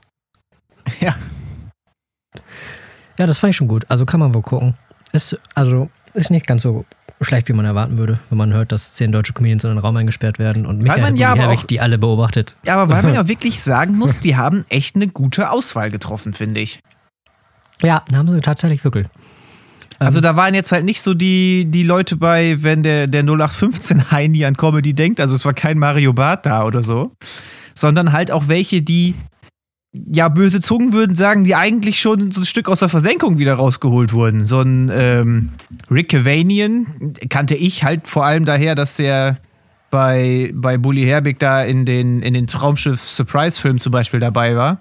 Ja. 0.99 1.15
Ja, 3.17 3.25
das 3.28 3.39
fand 3.39 3.51
ich 3.51 3.58
schon 3.58 3.67
gut. 3.67 3.86
Also 3.89 4.06
kann 4.06 4.19
man 4.19 4.34
wohl 4.34 4.41
gucken. 4.41 4.75
Ist, 5.13 5.39
also 5.54 5.89
ist 6.13 6.32
nicht 6.32 6.45
ganz 6.47 6.63
so 6.63 6.86
schlecht, 7.21 7.47
wie 7.47 7.54
man 7.54 7.65
erwarten 7.65 7.97
würde, 7.97 8.19
wenn 8.30 8.38
man 8.38 8.51
hört, 8.54 8.71
dass 8.73 8.93
zehn 8.93 9.12
deutsche 9.12 9.32
Comedians 9.34 9.63
in 9.63 9.69
einen 9.69 9.80
Raum 9.80 9.95
eingesperrt 9.95 10.38
werden 10.38 10.65
und 10.65 10.80
Michael 10.84 11.01
man 11.01 11.15
ja 11.15 11.32
aber 11.32 11.49
auch- 11.49 11.63
die 11.63 11.80
alle 11.80 11.97
beobachtet. 11.97 12.56
Ja, 12.65 12.75
aber 12.75 12.93
weil 12.93 13.04
man 13.04 13.13
ja 13.15 13.28
wirklich 13.28 13.62
sagen 13.62 13.95
muss, 13.97 14.19
die 14.19 14.36
haben 14.36 14.65
echt 14.69 14.95
eine 14.95 15.08
gute 15.08 15.49
Auswahl 15.49 15.89
getroffen, 15.89 16.34
finde 16.34 16.60
ich. 16.60 16.82
Ja, 17.86 18.04
haben 18.13 18.28
sie 18.28 18.39
tatsächlich 18.41 18.84
wirklich. 18.84 19.08
Also 20.00 20.19
Ähm, 20.19 20.24
da 20.24 20.36
waren 20.36 20.54
jetzt 20.54 20.71
halt 20.71 20.86
nicht 20.86 21.02
so 21.02 21.13
die, 21.13 21.65
die 21.67 21.84
Leute 21.84 22.17
bei, 22.17 22.58
wenn 22.62 22.84
der, 22.84 23.08
der 23.08 23.21
0815 23.21 24.12
Heini 24.12 24.45
an 24.45 24.58
Comedy 24.58 24.93
denkt, 24.93 25.19
also 25.21 25.36
es 25.36 25.45
war 25.45 25.54
kein 25.54 25.78
Mario 25.78 26.13
Barth 26.13 26.45
da 26.45 26.65
oder 26.65 26.84
so, 26.84 27.12
sondern 27.74 28.12
halt 28.12 28.32
auch 28.32 28.48
welche, 28.48 28.82
die, 28.82 29.15
ja, 29.93 30.28
böse 30.28 30.60
Zungen 30.60 30.91
würden 30.91 31.15
sagen, 31.15 31.45
die 31.45 31.56
eigentlich 31.56 32.00
schon 32.00 32.32
so 32.32 32.41
ein 32.41 32.45
Stück 32.45 32.67
aus 32.67 32.80
der 32.80 32.89
Versenkung 32.89 33.38
wieder 33.38 33.54
rausgeholt 33.54 34.12
wurden. 34.12 34.43
So 34.43 34.60
ein 34.60 34.91
ähm, 34.93 35.52
Rick 35.89 36.10
Cavanian 36.10 37.13
kannte 37.30 37.56
ich 37.56 37.84
halt 37.84 38.08
vor 38.08 38.26
allem 38.26 38.43
daher, 38.43 38.76
dass 38.76 38.98
der 38.98 39.38
bei, 39.91 40.52
bei 40.54 40.78
Bully 40.78 41.06
Herbig 41.06 41.39
da 41.39 41.63
in 41.63 41.86
den, 41.86 42.21
in 42.21 42.34
den 42.34 42.48
Traumschiff-Surprise-Film 42.48 43.78
zum 43.78 43.93
Beispiel 43.93 44.19
dabei 44.19 44.58
war. 44.58 44.80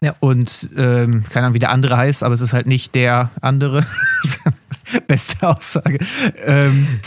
Ja. 0.00 0.14
Und 0.20 0.70
ähm, 0.76 1.24
keine 1.30 1.46
Ahnung, 1.46 1.54
wie 1.54 1.58
der 1.60 1.70
andere 1.70 1.96
heißt, 1.96 2.22
aber 2.24 2.34
es 2.34 2.40
ist 2.40 2.52
halt 2.52 2.66
nicht 2.66 2.94
der 2.94 3.30
andere. 3.40 3.86
Beste 5.06 5.48
Aussage. 5.48 5.98
Ähm, 6.44 7.00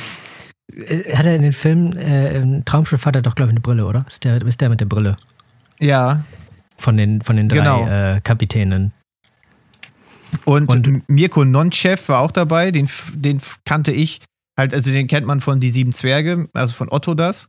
äh, 0.74 1.16
hat 1.16 1.26
er 1.26 1.36
in 1.36 1.42
den 1.44 1.54
Filmen, 1.54 1.96
äh, 1.98 2.38
im 2.38 2.66
Traumschiff 2.66 3.06
hat 3.06 3.16
er 3.16 3.22
doch, 3.22 3.36
glaube 3.36 3.50
ich, 3.52 3.54
eine 3.54 3.62
Brille, 3.62 3.86
oder? 3.86 4.06
Ist 4.08 4.24
der, 4.24 4.42
ist 4.42 4.62
der 4.62 4.70
mit 4.70 4.80
der 4.82 4.86
Brille? 4.88 5.18
ja. 5.80 6.24
Von 6.78 6.98
den, 6.98 7.22
von 7.22 7.38
den 7.38 7.48
drei 7.48 7.60
Genau. 7.60 7.88
äh, 7.88 8.20
Kapitänen. 8.22 8.92
Und, 10.44 10.70
Und- 10.70 11.08
Mirko 11.10 11.46
Nonchev 11.46 12.10
war 12.10 12.20
auch 12.20 12.32
dabei, 12.32 12.72
den, 12.72 12.90
den 13.14 13.40
kannte 13.64 13.94
ich. 13.94 14.20
Halt, 14.60 14.74
also 14.74 14.92
den 14.92 15.08
kennt 15.08 15.26
man 15.26 15.40
von 15.40 15.62
Die 15.62 15.70
Sieben 15.70 15.94
Zwerge, 15.94 16.44
also 16.54 16.74
von 16.74 16.90
Otto 16.92 17.14
das. 17.14 17.48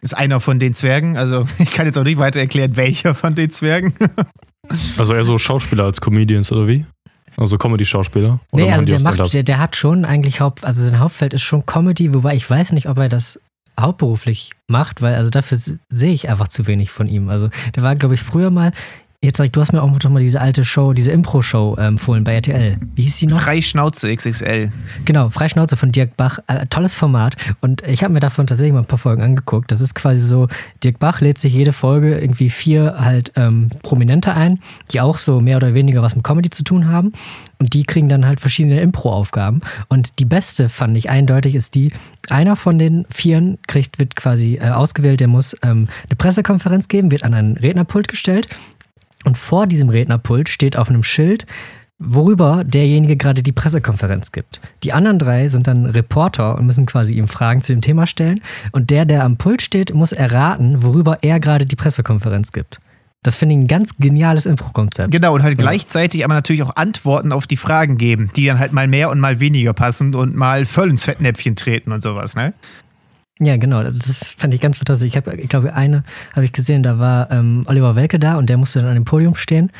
Ist 0.00 0.16
einer 0.16 0.38
von 0.38 0.58
den 0.60 0.74
Zwergen. 0.74 1.16
Also 1.16 1.46
ich 1.58 1.72
kann 1.72 1.86
jetzt 1.86 1.98
auch 1.98 2.04
nicht 2.04 2.18
weiter 2.18 2.38
erklären, 2.40 2.76
welcher 2.76 3.16
von 3.16 3.34
den 3.34 3.50
Zwergen. 3.50 3.94
Also 4.98 5.14
eher 5.14 5.24
so 5.24 5.38
Schauspieler 5.38 5.84
als 5.84 6.00
Comedians 6.00 6.52
oder 6.52 6.68
wie? 6.68 6.86
Also 7.36 7.58
Comedy-Schauspieler? 7.58 8.40
Nee, 8.52 8.70
also 8.70 8.84
der 8.84 9.00
macht, 9.00 9.32
der, 9.32 9.42
der 9.42 9.58
hat 9.58 9.74
schon 9.74 10.04
eigentlich 10.04 10.40
Haupt, 10.40 10.64
also 10.64 10.84
sein 10.84 10.98
Hauptfeld 11.00 11.32
ist 11.34 11.42
schon 11.42 11.64
Comedy, 11.64 12.12
wobei 12.12 12.36
ich 12.36 12.48
weiß 12.48 12.72
nicht, 12.72 12.88
ob 12.88 12.98
er 12.98 13.08
das 13.08 13.40
hauptberuflich 13.80 14.50
macht, 14.68 15.00
weil 15.00 15.14
also 15.14 15.30
dafür 15.30 15.56
sehe 15.56 16.12
ich 16.12 16.28
einfach 16.28 16.48
zu 16.48 16.66
wenig 16.66 16.90
von 16.90 17.06
ihm. 17.06 17.30
Also 17.30 17.48
der 17.74 17.82
war, 17.82 17.96
glaube 17.96 18.14
ich, 18.14 18.22
früher 18.22 18.50
mal, 18.50 18.72
Jetzt 19.24 19.38
sag, 19.38 19.52
du 19.52 19.60
hast 19.60 19.72
mir 19.72 19.80
auch 19.80 19.88
noch 19.88 20.10
mal 20.10 20.18
diese 20.18 20.40
alte 20.40 20.64
Show, 20.64 20.94
diese 20.94 21.12
Impro-Show 21.12 21.76
äh, 21.78 21.86
empfohlen 21.86 22.24
bei 22.24 22.34
RTL. 22.34 22.76
Wie 22.96 23.02
hieß 23.02 23.18
die 23.18 23.28
noch? 23.28 23.40
Freischnauze 23.40 24.12
XXL. 24.12 24.70
Genau, 25.04 25.30
Freischnauze 25.30 25.76
von 25.76 25.92
Dirk 25.92 26.16
Bach. 26.16 26.40
Äh, 26.48 26.66
tolles 26.66 26.96
Format. 26.96 27.36
Und 27.60 27.86
ich 27.86 28.02
habe 28.02 28.12
mir 28.12 28.18
davon 28.18 28.48
tatsächlich 28.48 28.72
mal 28.72 28.80
ein 28.80 28.86
paar 28.86 28.98
Folgen 28.98 29.22
angeguckt. 29.22 29.70
Das 29.70 29.80
ist 29.80 29.94
quasi 29.94 30.26
so, 30.26 30.48
Dirk 30.82 30.98
Bach 30.98 31.20
lädt 31.20 31.38
sich 31.38 31.54
jede 31.54 31.72
Folge 31.72 32.18
irgendwie 32.18 32.50
vier 32.50 32.96
halt 32.98 33.30
ähm, 33.36 33.68
Prominente 33.84 34.34
ein, 34.34 34.58
die 34.90 35.00
auch 35.00 35.18
so 35.18 35.40
mehr 35.40 35.58
oder 35.58 35.72
weniger 35.72 36.02
was 36.02 36.16
mit 36.16 36.24
Comedy 36.24 36.50
zu 36.50 36.64
tun 36.64 36.88
haben. 36.88 37.12
Und 37.60 37.74
die 37.74 37.84
kriegen 37.84 38.08
dann 38.08 38.26
halt 38.26 38.40
verschiedene 38.40 38.80
Impro-Aufgaben. 38.80 39.60
Und 39.88 40.18
die 40.18 40.24
beste, 40.24 40.68
fand 40.68 40.96
ich 40.96 41.10
eindeutig, 41.10 41.54
ist 41.54 41.76
die, 41.76 41.92
einer 42.28 42.56
von 42.56 42.76
den 42.76 43.06
Vieren 43.08 43.58
kriegt, 43.68 44.00
wird 44.00 44.16
quasi 44.16 44.56
äh, 44.56 44.70
ausgewählt, 44.70 45.20
der 45.20 45.28
muss 45.28 45.56
ähm, 45.62 45.86
eine 46.08 46.16
Pressekonferenz 46.16 46.88
geben, 46.88 47.12
wird 47.12 47.22
an 47.22 47.34
ein 47.34 47.56
Rednerpult 47.56 48.08
gestellt 48.08 48.48
und 49.24 49.38
vor 49.38 49.66
diesem 49.66 49.88
Rednerpult 49.88 50.48
steht 50.48 50.76
auf 50.76 50.88
einem 50.88 51.02
Schild, 51.02 51.46
worüber 51.98 52.64
derjenige 52.64 53.16
gerade 53.16 53.42
die 53.42 53.52
Pressekonferenz 53.52 54.32
gibt. 54.32 54.60
Die 54.82 54.92
anderen 54.92 55.18
drei 55.18 55.48
sind 55.48 55.66
dann 55.66 55.86
Reporter 55.86 56.56
und 56.56 56.66
müssen 56.66 56.86
quasi 56.86 57.14
ihm 57.14 57.28
Fragen 57.28 57.62
zu 57.62 57.72
dem 57.72 57.80
Thema 57.80 58.06
stellen. 58.06 58.40
Und 58.72 58.90
der, 58.90 59.04
der 59.04 59.24
am 59.24 59.36
Pult 59.36 59.62
steht, 59.62 59.94
muss 59.94 60.12
erraten, 60.12 60.82
worüber 60.82 61.18
er 61.22 61.40
gerade 61.40 61.64
die 61.64 61.76
Pressekonferenz 61.76 62.52
gibt. 62.52 62.80
Das 63.24 63.36
finde 63.36 63.54
ich 63.54 63.60
ein 63.60 63.66
ganz 63.68 63.96
geniales 63.98 64.46
Impro-Konzept. 64.46 65.12
Genau, 65.12 65.34
und 65.34 65.44
halt 65.44 65.54
ja. 65.54 65.60
gleichzeitig 65.60 66.24
aber 66.24 66.34
natürlich 66.34 66.64
auch 66.64 66.74
Antworten 66.74 67.30
auf 67.30 67.46
die 67.46 67.56
Fragen 67.56 67.96
geben, 67.96 68.30
die 68.34 68.46
dann 68.46 68.58
halt 68.58 68.72
mal 68.72 68.88
mehr 68.88 69.10
und 69.10 69.20
mal 69.20 69.38
weniger 69.38 69.72
passen 69.72 70.16
und 70.16 70.34
mal 70.34 70.64
voll 70.64 70.90
ins 70.90 71.04
Fettnäpfchen 71.04 71.54
treten 71.54 71.92
und 71.92 72.02
sowas, 72.02 72.34
ne? 72.34 72.52
Ja, 73.38 73.56
genau. 73.56 73.82
Das 73.82 74.34
fand 74.36 74.54
ich 74.54 74.60
ganz 74.60 74.78
fantastisch. 74.78 75.08
Ich 75.08 75.16
habe, 75.16 75.34
ich 75.36 75.48
glaube, 75.48 75.74
eine 75.74 76.04
habe 76.34 76.44
ich 76.44 76.52
gesehen, 76.52 76.82
da 76.82 76.98
war 76.98 77.30
ähm, 77.30 77.64
Oliver 77.66 77.96
Welke 77.96 78.18
da 78.18 78.36
und 78.36 78.48
der 78.48 78.56
musste 78.56 78.80
dann 78.80 78.88
an 78.88 78.94
dem 78.94 79.04
Podium 79.04 79.34
stehen. 79.34 79.70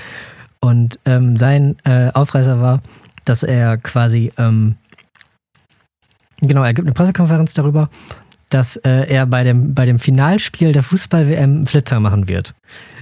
Und 0.61 0.99
ähm, 1.05 1.37
sein 1.37 1.77
äh, 1.85 2.11
Aufreißer 2.13 2.61
war, 2.61 2.83
dass 3.25 3.43
er 3.43 3.77
quasi, 3.79 4.33
ähm, 4.39 4.77
genau, 6.41 6.63
er 6.63 6.73
gibt 6.73 6.87
eine 6.87 6.95
Pressekonferenz 6.95 7.55
darüber, 7.55 7.89
dass 8.49 8.77
äh, 8.77 9.09
er 9.09 9.27
bei 9.27 9.45
dem, 9.45 9.75
bei 9.75 9.87
dem 9.87 9.99
Finalspiel 9.99 10.73
der 10.73 10.83
Fußball-WM 10.83 11.67
Flitzer 11.67 12.01
machen 12.01 12.29
wird. 12.29 12.55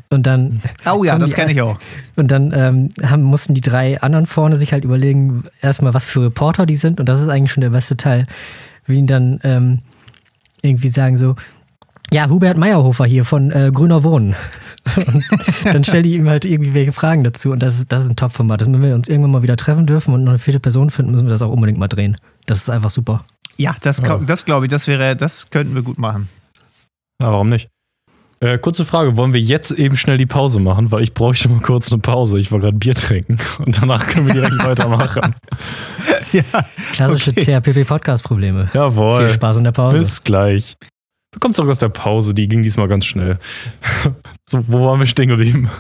Und 0.09 0.27
dann. 0.27 0.61
Oh 0.93 1.05
ja, 1.05 1.19
das 1.19 1.35
kenne 1.35 1.53
ich 1.53 1.63
auch. 1.63 1.79
Und 2.17 2.31
dann 2.31 2.53
ähm, 2.53 2.89
haben, 3.03 3.23
mussten 3.23 3.55
die 3.55 3.61
drei 3.61 4.01
anderen 4.01 4.27
vorne 4.27 4.57
sich 4.57 4.73
halt 4.73 4.85
überlegen, 4.85 5.45
erstmal, 5.61 5.95
was 5.95 6.05
für 6.05 6.23
Reporter 6.23 6.67
die 6.67 6.77
sind. 6.77 6.99
Und 6.99 7.09
das 7.09 7.21
ist 7.21 7.29
eigentlich 7.29 7.53
schon 7.53 7.61
der 7.61 7.71
beste 7.71 7.97
Teil, 7.97 8.27
wie 8.87 8.99
ihn 8.99 9.07
dann 9.07 9.39
ähm, 9.45 9.79
irgendwie 10.63 10.89
sagen 10.89 11.17
so, 11.17 11.37
ja, 12.13 12.29
Hubert 12.29 12.57
Meyerhofer 12.57 13.05
hier 13.05 13.25
von 13.25 13.53
äh, 13.53 13.71
Grüner 13.73 14.03
Wohnen. 14.03 14.35
und 14.97 15.25
dann 15.65 15.85
stellt 15.85 16.07
die 16.07 16.15
ihm 16.15 16.29
halt 16.29 16.45
irgendwie 16.45 16.75
welche 16.75 16.93
Fragen 16.93 17.23
dazu 17.23 17.53
und 17.53 17.63
das 17.63 17.79
ist, 17.79 17.93
das 17.93 18.05
ist 18.05 18.11
ein 18.11 18.17
Top-Format. 18.17 18.61
Wenn 18.63 18.83
wir 18.83 18.95
uns 18.95 19.09
irgendwann 19.09 19.31
mal 19.31 19.43
wieder 19.43 19.57
treffen 19.57 19.87
dürfen 19.87 20.15
und 20.15 20.25
noch 20.25 20.33
eine 20.33 20.39
vierte 20.39 20.61
Person 20.61 20.91
finden, 20.91 21.13
müssen 21.13 21.27
wir 21.27 21.31
das 21.31 21.43
auch 21.43 21.53
unbedingt 21.53 21.79
mal 21.79 21.89
drehen. 21.89 22.17
Das 22.47 22.59
ist 22.59 22.71
einfach 22.71 22.91
super. 22.91 23.25
Ja, 23.57 23.77
das, 23.83 24.01
ja. 24.01 24.17
das 24.19 24.45
glaube 24.45 24.67
ich, 24.67 24.71
das 24.71 24.89
wäre, 24.89 25.15
das 25.15 25.51
könnten 25.51 25.75
wir 25.75 25.83
gut 25.83 25.99
machen. 25.99 26.29
Ja, 27.21 27.31
warum 27.31 27.49
nicht? 27.49 27.69
Äh, 28.43 28.57
kurze 28.57 28.87
Frage, 28.87 29.19
wollen 29.19 29.35
wir 29.35 29.41
jetzt 29.41 29.71
eben 29.71 29.99
schnell 29.99 30.17
die 30.17 30.25
Pause 30.25 30.61
machen? 30.61 30.91
Weil 30.91 31.03
ich 31.03 31.13
bräuchte 31.13 31.51
mal 31.51 31.61
kurz 31.61 31.93
eine 31.93 32.01
Pause. 32.01 32.39
Ich 32.39 32.51
war 32.51 32.59
gerade 32.59 32.77
Bier 32.77 32.95
trinken 32.95 33.39
und 33.59 33.81
danach 33.81 34.07
können 34.07 34.27
wir 34.29 34.33
direkt 34.33 34.59
weitermachen. 34.65 35.35
ja, 36.33 36.43
Klassische 36.93 37.33
okay. 37.33 37.61
THPP-Podcast-Probleme. 37.61 38.71
Jawohl. 38.73 39.27
Viel 39.27 39.35
Spaß 39.35 39.59
in 39.59 39.65
der 39.65 39.73
Pause. 39.73 39.99
Bis 39.99 40.25
gleich. 40.25 40.79
Du 41.33 41.39
kommst 41.39 41.57
zurück 41.57 41.71
aus 41.71 41.79
der 41.79 41.91
Pause, 41.91 42.33
die 42.33 42.49
ging 42.49 42.63
diesmal 42.63 42.89
ganz 42.89 43.05
schnell. 43.05 43.39
so, 44.49 44.65
wo 44.67 44.87
waren 44.87 44.99
wir 44.99 45.07
stehen 45.07 45.29
geblieben? 45.29 45.71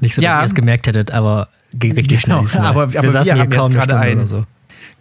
Nicht 0.00 0.14
so, 0.14 0.22
dass 0.22 0.30
ja. 0.30 0.40
ihr 0.40 0.44
es 0.44 0.54
gemerkt 0.54 0.86
hättet, 0.86 1.10
aber 1.10 1.48
ging 1.74 1.92
richtig 1.94 2.22
genau, 2.22 2.46
schnell. 2.46 2.62
Aber, 2.62 2.84
aber 2.84 2.92
wir, 2.92 3.02
wir 3.02 3.34
haben 3.34 3.52
jetzt 3.52 3.72
gerade 3.72 3.98
einen, 3.98 4.28
so. 4.28 4.44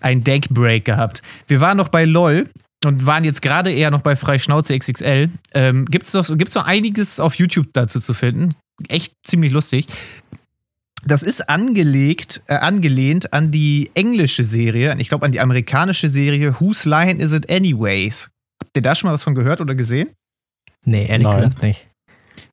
einen 0.01 0.23
Deckbreak 0.23 0.85
gehabt. 0.85 1.21
Wir 1.47 1.61
waren 1.61 1.77
noch 1.77 1.89
bei 1.89 2.05
LOL 2.05 2.49
und 2.85 3.05
waren 3.05 3.23
jetzt 3.23 3.41
gerade 3.41 3.71
eher 3.71 3.91
noch 3.91 4.01
bei 4.01 4.15
Freischnauze 4.15 4.77
XXL. 4.77 5.29
Ähm, 5.53 5.85
Gibt 5.85 6.07
es 6.07 6.13
noch, 6.13 6.25
gibt's 6.37 6.55
noch 6.55 6.65
einiges 6.65 7.19
auf 7.19 7.35
YouTube 7.35 7.67
dazu 7.73 7.99
zu 7.99 8.13
finden? 8.13 8.55
Echt 8.87 9.13
ziemlich 9.23 9.51
lustig. 9.51 9.87
Das 11.05 11.23
ist 11.23 11.49
angelegt, 11.49 12.41
äh, 12.47 12.55
angelehnt 12.55 13.33
an 13.33 13.51
die 13.51 13.89
englische 13.93 14.43
Serie, 14.43 14.95
ich 14.99 15.09
glaube 15.09 15.25
an 15.25 15.31
die 15.31 15.39
amerikanische 15.39 16.07
Serie 16.07 16.59
Whose 16.59 16.89
Line 16.89 17.21
Is 17.21 17.33
It 17.33 17.49
Anyways? 17.49 18.31
Habt 18.61 18.75
ihr 18.75 18.81
da 18.81 18.95
schon 18.95 19.07
mal 19.07 19.13
was 19.13 19.23
von 19.23 19.35
gehört 19.35 19.61
oder 19.61 19.75
gesehen? 19.75 20.09
Nee, 20.83 21.05
ehrlich 21.05 21.27
Nein. 21.27 21.41
gesagt 21.41 21.63
nicht. 21.63 21.88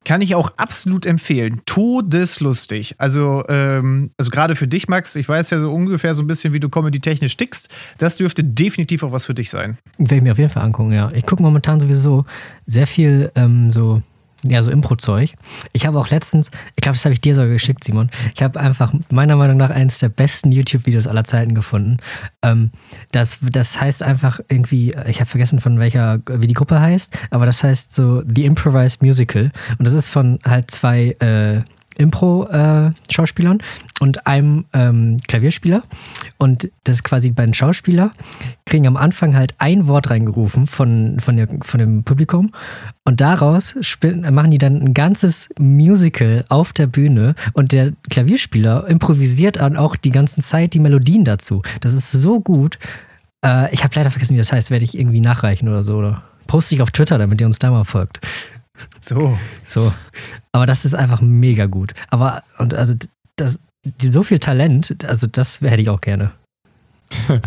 Kann 0.05 0.21
ich 0.21 0.35
auch 0.35 0.51
absolut 0.57 1.05
empfehlen. 1.05 1.61
Todeslustig. 1.65 2.95
Also, 2.97 3.43
ähm, 3.49 4.11
also 4.17 4.31
gerade 4.31 4.55
für 4.55 4.67
dich, 4.67 4.87
Max, 4.87 5.15
ich 5.15 5.27
weiß 5.27 5.49
ja 5.49 5.59
so 5.59 5.73
ungefähr 5.73 6.13
so 6.13 6.23
ein 6.23 6.27
bisschen, 6.27 6.53
wie 6.53 6.59
du 6.59 6.69
comedy-technisch 6.69 7.35
tickst. 7.37 7.69
Das 7.97 8.15
dürfte 8.15 8.43
definitiv 8.43 9.03
auch 9.03 9.11
was 9.11 9.25
für 9.25 9.33
dich 9.33 9.49
sein. 9.49 9.77
Werde 9.97 10.15
ich 10.15 10.21
mir 10.21 10.31
auf 10.31 10.37
jeden 10.37 10.49
Fall 10.49 10.63
angucken, 10.63 10.93
ja. 10.93 11.11
Ich 11.13 11.25
gucke 11.25 11.41
momentan 11.41 11.79
sowieso 11.79 12.25
sehr 12.65 12.87
viel 12.87 13.31
ähm, 13.35 13.69
so 13.69 14.01
ja, 14.43 14.61
so 14.63 14.71
Impro-Zeug. 14.71 15.33
Ich 15.73 15.85
habe 15.85 15.99
auch 15.99 16.09
letztens, 16.09 16.51
ich 16.75 16.81
glaube, 16.81 16.95
das 16.95 17.05
habe 17.05 17.13
ich 17.13 17.21
dir 17.21 17.35
sogar 17.35 17.51
geschickt, 17.51 17.83
Simon. 17.83 18.09
Ich 18.35 18.43
habe 18.43 18.59
einfach 18.59 18.93
meiner 19.09 19.35
Meinung 19.35 19.57
nach 19.57 19.69
eines 19.69 19.99
der 19.99 20.09
besten 20.09 20.51
YouTube-Videos 20.51 21.07
aller 21.07 21.23
Zeiten 21.23 21.55
gefunden. 21.55 21.97
Ähm, 22.41 22.71
das, 23.11 23.39
das 23.41 23.79
heißt 23.79 24.03
einfach 24.03 24.39
irgendwie, 24.47 24.95
ich 25.07 25.19
habe 25.19 25.29
vergessen 25.29 25.59
von 25.59 25.79
welcher, 25.79 26.19
wie 26.27 26.47
die 26.47 26.53
Gruppe 26.53 26.79
heißt, 26.79 27.17
aber 27.31 27.45
das 27.45 27.63
heißt 27.63 27.93
so 27.93 28.21
The 28.23 28.45
Improvised 28.45 29.01
Musical. 29.01 29.51
Und 29.77 29.85
das 29.85 29.93
ist 29.93 30.09
von 30.09 30.39
halt 30.45 30.71
zwei 30.71 31.15
äh, 31.19 31.61
Impro-Schauspielern 31.97 33.59
äh, 33.59 34.03
und 34.03 34.27
einem 34.27 34.65
ähm, 34.73 35.17
Klavierspieler. 35.27 35.81
Und 36.37 36.69
das 36.83 36.97
ist 36.97 37.03
quasi 37.03 37.31
beiden 37.31 37.53
Schauspieler 37.53 38.11
kriegen 38.67 38.85
am 38.85 38.97
Anfang 38.97 39.35
halt 39.35 39.55
ein 39.57 39.87
Wort 39.87 40.11
reingerufen 40.11 40.67
von, 40.67 41.19
von, 41.19 41.37
der, 41.37 41.47
von 41.61 41.79
dem 41.79 42.03
Publikum. 42.03 42.51
Und 43.03 43.21
daraus 43.21 43.75
machen 44.29 44.51
die 44.51 44.57
dann 44.59 44.81
ein 44.81 44.93
ganzes 44.93 45.49
Musical 45.57 46.45
auf 46.49 46.73
der 46.73 46.87
Bühne. 46.87 47.33
Und 47.53 47.71
der 47.71 47.93
Klavierspieler 48.09 48.87
improvisiert 48.87 49.55
dann 49.55 49.77
auch 49.77 49.95
die 49.95 50.11
ganze 50.11 50.41
Zeit 50.41 50.73
die 50.73 50.79
Melodien 50.79 51.23
dazu. 51.23 51.63
Das 51.81 51.93
ist 51.93 52.11
so 52.11 52.39
gut. 52.39 52.77
Äh, 53.43 53.73
ich 53.73 53.83
habe 53.83 53.95
leider 53.95 54.11
vergessen, 54.11 54.35
wie 54.35 54.39
das 54.39 54.51
heißt. 54.51 54.69
Werde 54.69 54.85
ich 54.85 54.97
irgendwie 54.97 55.21
nachreichen 55.21 55.67
oder 55.67 55.83
so. 55.83 55.95
Oder 55.95 56.23
poste 56.45 56.75
ich 56.75 56.81
auf 56.81 56.91
Twitter, 56.91 57.17
damit 57.17 57.41
ihr 57.41 57.47
uns 57.47 57.59
da 57.59 57.71
mal 57.71 57.85
folgt. 57.85 58.19
So. 58.99 59.37
So. 59.63 59.93
Aber 60.51 60.65
das 60.65 60.85
ist 60.85 60.93
einfach 60.93 61.21
mega 61.21 61.65
gut. 61.65 61.93
Aber, 62.09 62.43
und 62.57 62.73
also, 62.73 62.93
das, 63.35 63.59
so 63.99 64.23
viel 64.23 64.39
Talent, 64.39 65.03
also 65.05 65.27
das 65.27 65.61
hätte 65.61 65.81
ich 65.81 65.89
auch 65.89 66.01
gerne. 66.01 66.31
das 67.27 67.41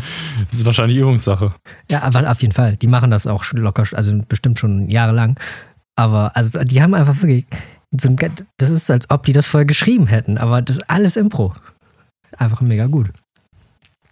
ist 0.53 0.65
wahrscheinlich 0.65 0.99
Übungssache. 0.99 1.55
Ja, 1.91 2.03
aber 2.03 2.31
auf 2.31 2.41
jeden 2.41 2.55
Fall. 2.55 2.77
Die 2.77 2.87
machen 2.87 3.11
das 3.11 3.27
auch 3.27 3.43
schon 3.43 3.61
locker, 3.61 3.85
also 3.93 4.19
bestimmt 4.27 4.59
schon 4.59 4.89
jahrelang. 4.89 5.39
Aber 5.97 6.35
also 6.35 6.63
die 6.65 6.83
haben 6.83 6.95
einfach 6.95 7.21
wirklich 7.21 7.47
so 7.99 8.09
ein, 8.09 8.17
das 8.57 8.71
ist, 8.71 8.91
als 8.91 9.11
ob 9.11 9.25
die 9.25 9.33
das 9.33 9.47
vorher 9.47 9.67
geschrieben 9.67 10.07
hätten, 10.07 10.39
aber 10.39 10.63
das 10.63 10.79
ist 10.79 10.89
alles 10.89 11.17
Impro. 11.17 11.53
Einfach 12.39 12.61
mega 12.61 12.87
gut. 12.87 13.11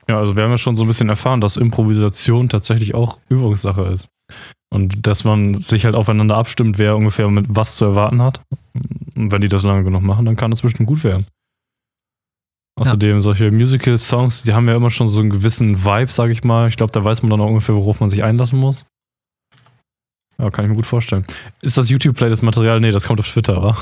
Ja, 0.08 0.18
also 0.18 0.36
wir 0.36 0.42
haben 0.42 0.50
ja 0.50 0.58
schon 0.58 0.74
so 0.74 0.84
ein 0.84 0.86
bisschen 0.86 1.08
erfahren, 1.08 1.40
dass 1.40 1.56
Improvisation 1.56 2.48
tatsächlich 2.48 2.94
auch 2.94 3.18
Übungssache 3.28 3.82
ist. 3.82 4.08
Und 4.70 5.06
dass 5.06 5.24
man 5.24 5.54
sich 5.54 5.84
halt 5.84 5.94
aufeinander 5.94 6.36
abstimmt, 6.36 6.78
wer 6.78 6.96
ungefähr 6.96 7.28
mit 7.28 7.46
was 7.48 7.76
zu 7.76 7.86
erwarten 7.86 8.20
hat. 8.22 8.40
Und 9.16 9.32
wenn 9.32 9.40
die 9.40 9.48
das 9.48 9.62
lange 9.62 9.84
genug 9.84 10.02
machen, 10.02 10.26
dann 10.26 10.36
kann 10.36 10.50
das 10.50 10.62
bestimmt 10.62 10.88
gut 10.88 11.04
werden. 11.04 11.26
Außerdem 12.78 13.14
ja. 13.14 13.20
solche 13.20 13.50
Musical-Songs, 13.50 14.44
die 14.44 14.52
haben 14.52 14.68
ja 14.68 14.76
immer 14.76 14.90
schon 14.90 15.08
so 15.08 15.18
einen 15.18 15.30
gewissen 15.30 15.84
Vibe, 15.84 16.12
sag 16.12 16.30
ich 16.30 16.44
mal. 16.44 16.68
Ich 16.68 16.76
glaube, 16.76 16.92
da 16.92 17.02
weiß 17.02 17.22
man 17.22 17.30
dann 17.30 17.40
auch 17.40 17.48
ungefähr, 17.48 17.74
worauf 17.74 17.98
man 17.98 18.08
sich 18.08 18.22
einlassen 18.22 18.58
muss. 18.58 18.86
Ja, 20.38 20.50
kann 20.50 20.64
ich 20.64 20.68
mir 20.68 20.76
gut 20.76 20.86
vorstellen. 20.86 21.26
Ist 21.60 21.76
das 21.76 21.88
YouTube-Play 21.88 22.28
das 22.28 22.42
Material? 22.42 22.78
Nee, 22.78 22.92
das 22.92 23.04
kommt 23.04 23.18
auf 23.18 23.28
Twitter, 23.28 23.58
oder? 23.58 23.76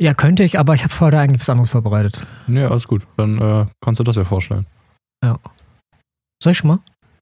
Ja, 0.00 0.12
könnte 0.12 0.44
ich, 0.44 0.58
aber 0.58 0.74
ich 0.74 0.84
habe 0.84 0.92
vorher 0.92 1.20
eigentlich 1.20 1.40
was 1.40 1.48
anderes 1.48 1.70
vorbereitet. 1.70 2.24
Nee, 2.46 2.64
alles 2.64 2.86
gut. 2.86 3.02
Dann 3.16 3.40
äh, 3.40 3.66
kannst 3.80 3.98
du 3.98 4.04
das 4.04 4.16
ja 4.16 4.24
vorstellen. 4.24 4.66
Ja. 5.24 5.38
Soll 6.42 6.52
ich 6.52 6.58
schon 6.58 6.68
mal? 6.68 6.78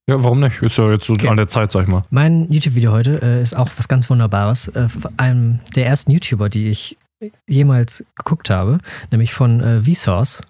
Ja, 0.09 0.23
warum 0.23 0.39
nicht? 0.39 0.61
Ist 0.61 0.77
ja 0.77 0.89
jetzt 0.89 1.05
so 1.05 1.13
okay. 1.13 1.27
an 1.27 1.35
der 1.35 1.49
Zeit, 1.49 1.69
sag 1.69 1.83
ich 1.83 1.89
mal. 1.89 2.05
Mein 2.11 2.49
YouTube-Video 2.49 2.93
heute 2.93 3.21
äh, 3.21 3.41
ist 3.41 3.57
auch 3.57 3.67
was 3.75 3.89
ganz 3.89 4.09
Wunderbares. 4.09 4.69
Äh, 4.69 4.87
einem 5.17 5.59
der 5.75 5.85
ersten 5.85 6.11
YouTuber, 6.11 6.47
die 6.47 6.69
ich 6.69 6.97
jemals 7.45 8.05
geguckt 8.15 8.49
habe, 8.49 8.77
nämlich 9.11 9.33
von 9.33 9.59
äh, 9.59 9.81
Vsauce. 9.81 10.41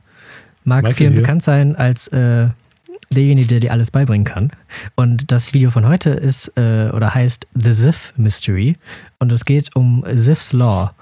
Mag 0.64 0.84
Michael 0.84 0.96
vielen 0.96 1.14
hier. 1.14 1.22
bekannt 1.24 1.42
sein 1.42 1.76
als 1.76 2.08
äh, 2.10 2.50
derjenige, 3.10 3.48
der 3.48 3.60
dir 3.62 3.72
alles 3.72 3.90
beibringen 3.90 4.26
kann. 4.26 4.52
Und 4.96 5.32
das 5.32 5.56
Video 5.56 5.72
von 5.72 5.88
heute 5.88 6.12
ist 6.12 6.56
äh, 6.56 6.92
oder 6.94 7.16
heißt 7.16 7.48
The 7.56 7.72
Ziff 7.72 8.14
Mystery. 8.16 8.76
Und 9.18 9.32
es 9.32 9.44
geht 9.44 9.76
um 9.76 10.04
Ziff's 10.16 10.54
Law. 10.54 10.94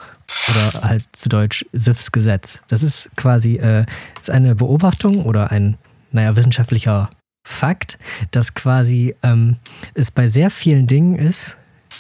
Oder 0.50 0.82
halt 0.82 1.04
zu 1.12 1.28
Deutsch 1.28 1.66
Ziff's 1.76 2.10
Gesetz. 2.10 2.62
Das 2.70 2.84
ist 2.84 3.12
quasi 3.18 3.56
äh, 3.56 3.86
ist 4.22 4.30
eine 4.30 4.56
Beobachtung 4.56 5.26
oder 5.26 5.52
ein, 5.52 5.78
naja, 6.14 6.38
wissenschaftlicher 6.38 7.10
Fakt, 7.48 8.00
dass 8.32 8.56
quasi 8.56 9.16
ähm, 9.22 9.58
es 9.94 10.10
bei 10.10 10.26
sehr 10.26 10.50
vielen 10.50 10.88
Dingen 10.88 11.16
ist, 11.16 11.58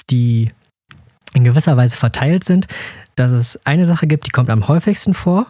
die 0.09 0.51
in 1.35 1.43
gewisser 1.43 1.77
Weise 1.77 1.95
verteilt 1.95 2.43
sind, 2.43 2.67
dass 3.15 3.31
es 3.31 3.63
eine 3.63 3.85
Sache 3.85 4.07
gibt, 4.07 4.25
die 4.25 4.31
kommt 4.31 4.49
am 4.49 4.67
häufigsten 4.67 5.13
vor. 5.13 5.45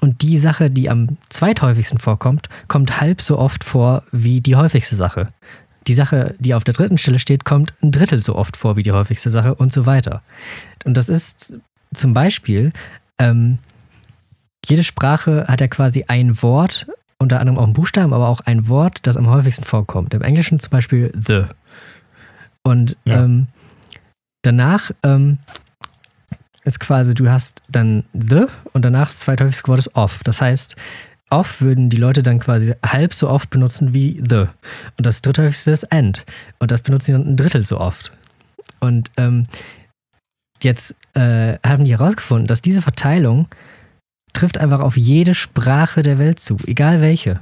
Und 0.00 0.22
die 0.22 0.36
Sache, 0.38 0.70
die 0.70 0.90
am 0.90 1.18
zweithäufigsten 1.28 1.98
vorkommt, 1.98 2.48
kommt 2.66 3.00
halb 3.00 3.22
so 3.22 3.38
oft 3.38 3.62
vor 3.62 4.02
wie 4.10 4.40
die 4.40 4.56
häufigste 4.56 4.96
Sache. 4.96 5.28
Die 5.86 5.94
Sache, 5.94 6.34
die 6.40 6.54
auf 6.54 6.64
der 6.64 6.74
dritten 6.74 6.98
Stelle 6.98 7.20
steht, 7.20 7.44
kommt 7.44 7.74
ein 7.82 7.92
Drittel 7.92 8.18
so 8.18 8.34
oft 8.34 8.56
vor 8.56 8.76
wie 8.76 8.82
die 8.82 8.92
häufigste 8.92 9.30
Sache 9.30 9.54
und 9.54 9.72
so 9.72 9.86
weiter. 9.86 10.22
Und 10.84 10.96
das 10.96 11.08
ist 11.08 11.54
zum 11.94 12.12
Beispiel, 12.12 12.72
ähm, 13.18 13.58
jede 14.66 14.82
Sprache 14.82 15.44
hat 15.46 15.60
ja 15.60 15.68
quasi 15.68 16.06
ein 16.08 16.42
Wort, 16.42 16.86
unter 17.20 17.38
anderem 17.38 17.58
auch 17.58 17.66
ein 17.66 17.74
Buchstaben, 17.74 18.12
aber 18.12 18.28
auch 18.28 18.40
ein 18.40 18.66
Wort, 18.68 18.98
das 19.02 19.16
am 19.16 19.28
häufigsten 19.28 19.64
vorkommt. 19.64 20.14
Im 20.14 20.22
Englischen 20.22 20.58
zum 20.58 20.70
Beispiel 20.70 21.12
the. 21.14 21.44
Und 22.62 22.96
Ja. 23.04 23.24
ähm, 23.24 23.46
danach 24.42 24.90
ähm, 25.02 25.38
ist 26.64 26.80
quasi, 26.80 27.14
du 27.14 27.28
hast 27.30 27.62
dann 27.68 28.04
the 28.12 28.46
und 28.72 28.84
danach 28.84 29.08
das 29.08 29.20
zweithäufigste 29.20 29.68
Wort 29.68 29.78
ist 29.80 29.94
off. 29.94 30.22
Das 30.24 30.40
heißt, 30.40 30.76
off 31.30 31.60
würden 31.60 31.90
die 31.90 31.96
Leute 31.98 32.22
dann 32.22 32.40
quasi 32.40 32.74
halb 32.84 33.12
so 33.14 33.28
oft 33.28 33.50
benutzen 33.50 33.92
wie 33.94 34.22
the. 34.28 34.46
Und 34.96 35.06
das 35.06 35.22
dritthäufigste 35.22 35.70
ist 35.70 35.92
and. 35.92 36.24
Und 36.58 36.70
das 36.70 36.82
benutzen 36.82 37.06
sie 37.06 37.12
dann 37.12 37.28
ein 37.28 37.36
Drittel 37.36 37.62
so 37.62 37.78
oft. 37.78 38.12
Und 38.80 39.10
ähm, 39.18 39.44
jetzt 40.62 40.96
äh, 41.14 41.58
haben 41.66 41.84
die 41.84 41.92
herausgefunden, 41.92 42.46
dass 42.46 42.62
diese 42.62 42.82
Verteilung 42.82 43.46
trifft 44.40 44.56
einfach 44.56 44.80
auf 44.80 44.96
jede 44.96 45.34
Sprache 45.34 46.02
der 46.02 46.18
Welt 46.18 46.40
zu, 46.40 46.56
egal 46.66 47.02
welche. 47.02 47.40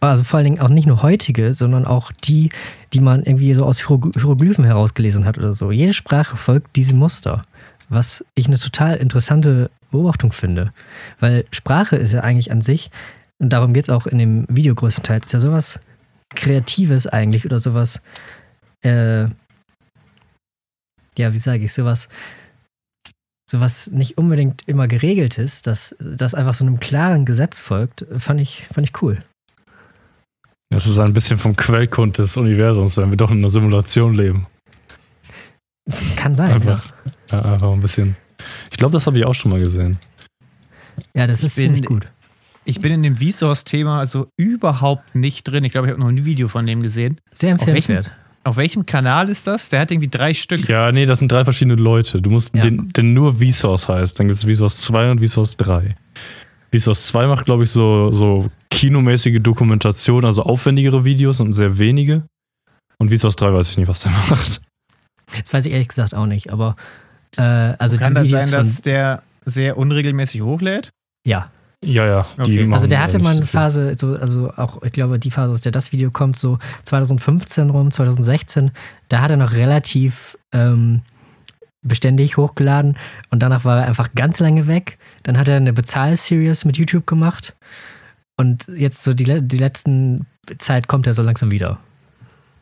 Also 0.00 0.24
vor 0.24 0.38
allen 0.38 0.44
Dingen 0.44 0.60
auch 0.60 0.70
nicht 0.70 0.86
nur 0.86 1.02
heutige, 1.02 1.52
sondern 1.52 1.84
auch 1.84 2.12
die, 2.12 2.48
die 2.94 3.00
man 3.00 3.22
irgendwie 3.24 3.52
so 3.54 3.66
aus 3.66 3.82
Hierogly- 3.82 4.18
Hieroglyphen 4.18 4.64
herausgelesen 4.64 5.26
hat 5.26 5.36
oder 5.36 5.52
so. 5.52 5.70
Jede 5.70 5.92
Sprache 5.92 6.38
folgt 6.38 6.76
diesem 6.76 6.98
Muster, 6.98 7.42
was 7.90 8.24
ich 8.34 8.46
eine 8.46 8.58
total 8.58 8.96
interessante 8.96 9.70
Beobachtung 9.90 10.32
finde. 10.32 10.72
Weil 11.20 11.44
Sprache 11.50 11.96
ist 11.96 12.12
ja 12.12 12.20
eigentlich 12.20 12.50
an 12.50 12.62
sich, 12.62 12.90
und 13.38 13.50
darum 13.50 13.74
geht 13.74 13.84
es 13.84 13.90
auch 13.90 14.06
in 14.06 14.16
dem 14.16 14.46
Video 14.48 14.74
größtenteils, 14.74 15.26
ist 15.26 15.32
ja 15.34 15.40
sowas 15.40 15.78
Kreatives 16.34 17.06
eigentlich 17.06 17.44
oder 17.44 17.60
sowas, 17.60 18.00
äh, 18.82 19.24
ja, 21.18 21.32
wie 21.34 21.38
sage 21.38 21.64
ich, 21.64 21.74
sowas, 21.74 22.08
sowas 23.52 23.90
nicht 23.92 24.16
unbedingt 24.16 24.62
immer 24.66 24.88
geregelt 24.88 25.36
ist, 25.36 25.66
dass 25.66 25.94
das 26.00 26.34
einfach 26.34 26.54
so 26.54 26.64
einem 26.64 26.80
klaren 26.80 27.26
Gesetz 27.26 27.60
folgt, 27.60 28.06
fand 28.18 28.40
ich, 28.40 28.66
fand 28.72 28.88
ich 28.88 29.02
cool. 29.02 29.18
Das 30.70 30.86
ist 30.86 30.98
ein 30.98 31.12
bisschen 31.12 31.38
vom 31.38 31.54
Quellgrund 31.54 32.16
des 32.16 32.38
Universums, 32.38 32.96
wenn 32.96 33.10
wir 33.10 33.18
doch 33.18 33.30
in 33.30 33.38
einer 33.38 33.50
Simulation 33.50 34.14
leben. 34.14 34.46
Das 35.84 36.02
kann 36.16 36.34
sein. 36.34 36.50
Einfach, 36.50 36.94
ja, 37.30 37.40
einfach 37.40 37.72
ein 37.72 37.80
bisschen. 37.80 38.16
Ich 38.70 38.78
glaube, 38.78 38.92
das 38.94 39.06
habe 39.06 39.18
ich 39.18 39.26
auch 39.26 39.34
schon 39.34 39.50
mal 39.50 39.60
gesehen. 39.60 39.98
Ja, 41.14 41.20
ja 41.22 41.26
das 41.26 41.42
ist 41.44 41.56
bin- 41.56 41.64
ziemlich 41.64 41.84
gut. 41.84 42.08
Ich 42.64 42.80
bin 42.80 42.92
in 42.92 43.02
dem 43.02 43.16
Vsauce-Thema 43.16 43.98
also 43.98 44.28
überhaupt 44.38 45.14
nicht 45.14 45.44
drin. 45.44 45.64
Ich 45.64 45.72
glaube, 45.72 45.88
ich 45.88 45.92
habe 45.92 46.00
noch 46.00 46.08
ein 46.08 46.24
Video 46.24 46.48
von 46.48 46.64
dem 46.64 46.80
gesehen. 46.80 47.20
Sehr 47.32 47.50
empfehlenswert. 47.50 48.12
Auf 48.44 48.56
welchem 48.56 48.86
Kanal 48.86 49.28
ist 49.28 49.46
das? 49.46 49.68
Der 49.68 49.80
hat 49.80 49.90
irgendwie 49.90 50.08
drei 50.08 50.34
Stück. 50.34 50.68
Ja, 50.68 50.90
nee, 50.90 51.06
das 51.06 51.20
sind 51.20 51.30
drei 51.30 51.44
verschiedene 51.44 51.76
Leute. 51.76 52.20
Du 52.20 52.30
musst 52.30 52.54
Ja. 52.54 52.62
den, 52.62 52.92
den 52.92 53.14
nur 53.14 53.36
Vsauce 53.36 53.88
heißt. 53.88 54.18
Dann 54.18 54.28
gibt 54.28 54.36
es 54.42 54.44
Vsauce 54.44 54.78
2 54.78 55.10
und 55.12 55.26
Vsauce 55.26 55.56
3. 55.58 55.94
Vsauce 56.76 57.06
2 57.06 57.26
macht, 57.26 57.44
glaube 57.44 57.62
ich, 57.64 57.70
so, 57.70 58.10
so 58.10 58.50
kinomäßige 58.70 59.40
Dokumentation, 59.40 60.24
also 60.24 60.42
aufwendigere 60.42 61.04
Videos 61.04 61.38
und 61.40 61.52
sehr 61.52 61.78
wenige. 61.78 62.24
Und 62.98 63.16
Vsauce 63.16 63.36
3 63.36 63.52
weiß 63.52 63.70
ich 63.70 63.76
nicht, 63.76 63.88
was 63.88 64.02
der 64.02 64.12
macht. 64.30 64.60
Das 65.40 65.52
weiß 65.52 65.66
ich 65.66 65.72
ehrlich 65.72 65.88
gesagt 65.88 66.14
auch 66.14 66.26
nicht, 66.26 66.50
aber 66.50 66.76
äh, 67.36 67.42
also 67.42 67.96
Kann 67.96 68.14
das 68.14 68.24
Videos 68.24 68.42
sein, 68.42 68.50
dass 68.50 68.82
der 68.82 69.22
sehr 69.44 69.76
unregelmäßig 69.78 70.42
hochlädt? 70.42 70.90
ja, 71.26 71.50
Ja, 71.84 72.06
ja. 72.06 72.26
Okay. 72.38 72.58
machen 72.64 72.74
also 72.74 72.86
der 72.86 73.00
hatte 73.02 73.18
mal 73.18 73.36
eine. 73.36 73.46
Phase, 73.46 73.94
so, 73.98 74.14
also 74.16 74.52
auch, 74.56 74.82
ich 74.82 74.92
glaube, 74.92 75.18
die 75.18 75.30
Phase, 75.30 75.52
aus 75.52 75.60
der 75.60 75.72
das 75.72 75.90
Video 75.92 76.10
kommt, 76.10 76.38
so 76.38 76.58
2015 76.84 77.70
rum, 77.70 77.90
2016, 77.90 78.70
da 79.08 79.20
hat 79.20 79.30
er 79.30 79.36
noch 79.36 79.52
relativ 79.52 80.38
ähm, 80.52 81.02
beständig 81.82 82.36
hochgeladen 82.36 82.96
und 83.30 83.42
danach 83.42 83.64
war 83.64 83.80
er 83.80 83.86
einfach 83.88 84.10
ganz 84.14 84.38
lange 84.38 84.68
weg. 84.68 84.98
Dann 85.24 85.36
hat 85.38 85.48
er 85.48 85.56
eine 85.56 85.72
Bezahl-Series 85.72 86.64
mit 86.64 86.76
YouTube 86.78 87.06
gemacht 87.06 87.56
und 88.36 88.68
jetzt 88.76 89.02
so 89.02 89.12
die, 89.14 89.40
die 89.42 89.58
letzten 89.58 90.26
Zeit 90.58 90.86
kommt 90.86 91.06
er 91.08 91.14
so 91.14 91.22
langsam 91.22 91.50
wieder. 91.50 91.78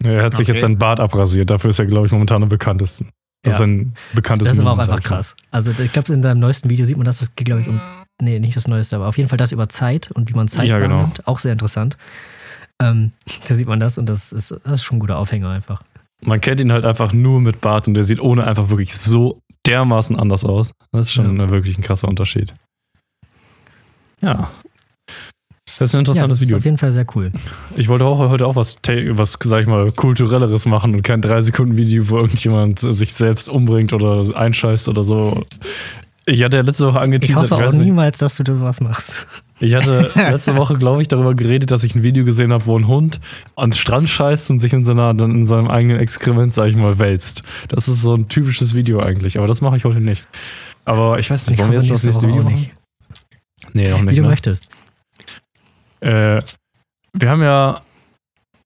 Er 0.03 0.23
hat 0.25 0.33
sich 0.37 0.47
Okay. 0.47 0.53
jetzt 0.53 0.63
seinen 0.63 0.79
Bart 0.79 0.99
abrasiert. 0.99 1.51
Dafür 1.51 1.71
ist 1.71 1.79
er, 1.79 1.85
glaube 1.87 2.07
ich, 2.07 2.13
momentan 2.13 2.43
am 2.43 2.49
bekanntesten. 2.49 3.11
Das 3.43 3.53
Ja. 3.53 3.57
ist 3.59 3.63
ein 3.71 3.95
bekanntes 4.15 4.49
Das 4.49 4.55
ist 4.55 4.61
aber 4.61 4.73
auch 4.73 4.79
einfach 4.79 5.03
krass. 5.03 5.37
Also 5.51 5.73
ich 5.73 5.93
glaube, 5.93 6.13
in 6.13 6.23
seinem 6.23 6.41
neuesten 6.41 6.71
Video 6.71 6.87
sieht 6.87 6.97
man 6.97 7.05
das, 7.05 7.19
das 7.19 7.35
geht, 7.35 7.47
glaube 7.47 7.61
ich, 7.63 7.69
um, 7.69 7.79
nee, 8.21 8.39
nicht 8.39 8.57
das 8.57 8.67
neueste, 8.69 8.97
aber 8.97 9.09
auf 9.09 9.17
jeden 9.19 9.29
Fall 9.29 9.39
das 9.39 9.53
über 9.53 9.69
Zeit 9.69 10.11
und 10.11 10.29
wie 10.31 10.35
man 10.35 10.49
Zeit 10.49 10.67
Ja, 10.67 10.79
genau. 10.79 10.97
wahrnimmt. 10.97 11.27
Auch 11.27 11.39
sehr 11.39 11.53
interessant. 11.53 11.97
Ähm, 12.83 13.13
da 13.49 13.55
sieht 13.55 13.69
man 13.69 13.81
das 13.81 13.99
und 13.99 14.07
das 14.07 14.33
ist, 14.33 14.51
das 14.51 14.73
ist 14.75 14.85
schon 14.85 14.97
ein 14.97 15.01
guter 15.01 15.19
Aufhänger 15.19 15.51
einfach. 15.51 15.83
Man 16.23 16.41
kennt 16.41 16.61
ihn 16.61 16.73
halt 16.73 16.85
einfach 16.85 17.13
nur 17.13 17.41
mit 17.41 17.61
Bart 17.61 17.89
und 17.89 17.95
der 17.95 18.05
sieht 18.05 18.21
ohne 18.21 18.45
einfach 18.47 18.69
wirklich 18.69 18.97
so 18.97 19.41
dermaßen 19.67 20.19
anders 20.19 20.45
aus. 20.45 20.73
Das 20.93 21.07
ist 21.07 21.13
schon 21.13 21.39
Ja. 21.39 21.49
wirklich 21.51 21.79
ein 21.79 21.83
krasser 21.83 22.09
Unterschied. 22.09 22.55
Ja. 24.21 24.51
Das 25.79 25.89
ist 25.89 25.95
ein 25.95 25.99
Ja, 25.99 26.01
interessantes 26.01 26.39
das 26.39 26.43
ist 26.43 26.49
Video. 26.49 26.59
auf 26.59 26.65
jeden 26.67 26.77
Fall 26.77 26.93
sehr 26.93 27.07
cool. 27.15 27.33
Ich 27.75 27.89
wollte 27.89 28.05
auch 28.05 28.19
heute 28.19 28.47
auch 28.47 28.55
was, 28.55 28.77
was 28.87 29.39
sag 29.43 29.63
ich 29.63 29.67
mal, 29.67 29.91
kulturelleres 29.93 30.67
machen 30.67 30.95
und 30.95 31.03
kein 31.03 31.23
3-Sekunden-Video, 31.23 32.11
wo 32.11 32.17
irgendjemand 32.19 32.81
sich 32.81 33.15
selbst 33.15 33.49
umbringt 33.49 33.95
oder 33.95 34.23
einscheißt 34.37 34.89
oder 34.91 35.05
so. 35.05 35.43
Ich 36.31 36.45
hatte 36.45 36.59
ja 36.59 36.63
letzte 36.63 36.87
Woche 36.87 36.99
Ich 36.99 37.03
angeteasert, 37.03 37.37
hoffe 37.37 37.47
ich 37.47 37.53
auch 37.53 37.67
weiß 37.67 37.75
nicht, 37.75 37.87
niemals, 37.87 38.19
dass 38.19 38.37
du 38.37 38.45
sowas 38.57 38.81
machst. 38.81 39.27
ich 39.59 39.75
hatte 39.75 40.11
letzte 40.15 40.57
Woche, 40.57 40.79
glaube 40.79 41.03
ich, 41.03 41.09
darüber 41.09 41.35
geredet, 41.35 41.71
dass 41.73 41.83
ich 41.83 41.95
ein 41.97 42.05
Video 42.05 42.25
gesehen 42.25 42.53
habe, 42.53 42.67
wo 42.67 42.79
ein 42.79 42.87
Hund 42.87 43.21
an 43.57 43.71
den 43.71 43.77
Strand 43.77 44.09
scheißt 44.09 44.51
und 44.51 44.61
sich 44.61 44.73
in, 44.73 44.85
seiner, 44.85 45.13
dann 45.13 45.33
in 45.33 45.47
seinem 45.47 45.69
eigenen 45.69 45.99
Exkrement, 45.99 46.55
sag 46.55 46.69
ich 46.69 46.77
mal, 46.77 46.99
wälzt. 47.01 47.43
Das 47.69 47.89
ist 47.89 48.03
so 48.03 48.15
ein 48.15 48.29
typisches 48.29 48.75
Video 48.75 49.01
eigentlich, 49.01 49.39
aber 49.39 49.49
das 49.49 49.61
mache 49.61 49.77
ich 49.77 49.85
heute 49.85 50.01
nicht. 50.01 50.27
Aber 50.85 51.19
ich 51.19 51.31
weiß 51.31 51.49
nicht, 51.49 51.55
Ich 51.55 51.61
wollen 51.61 51.73
wir 51.73 51.79
hoffe, 51.79 51.89
jetzt 51.89 52.05
das 52.05 52.05
nächste 52.05 52.29
Video 52.29 52.43
auch 52.43 52.51
machen? 52.51 52.71
Nee, 53.73 53.93
auch 53.93 54.01
Wie 54.01 54.05
nicht. 54.05 54.19
du 54.19 54.23
Ne? 54.23 54.29
möchtest. 54.29 54.69
Äh, 56.01 56.39
wir 57.13 57.29
haben 57.29 57.43
ja 57.43 57.81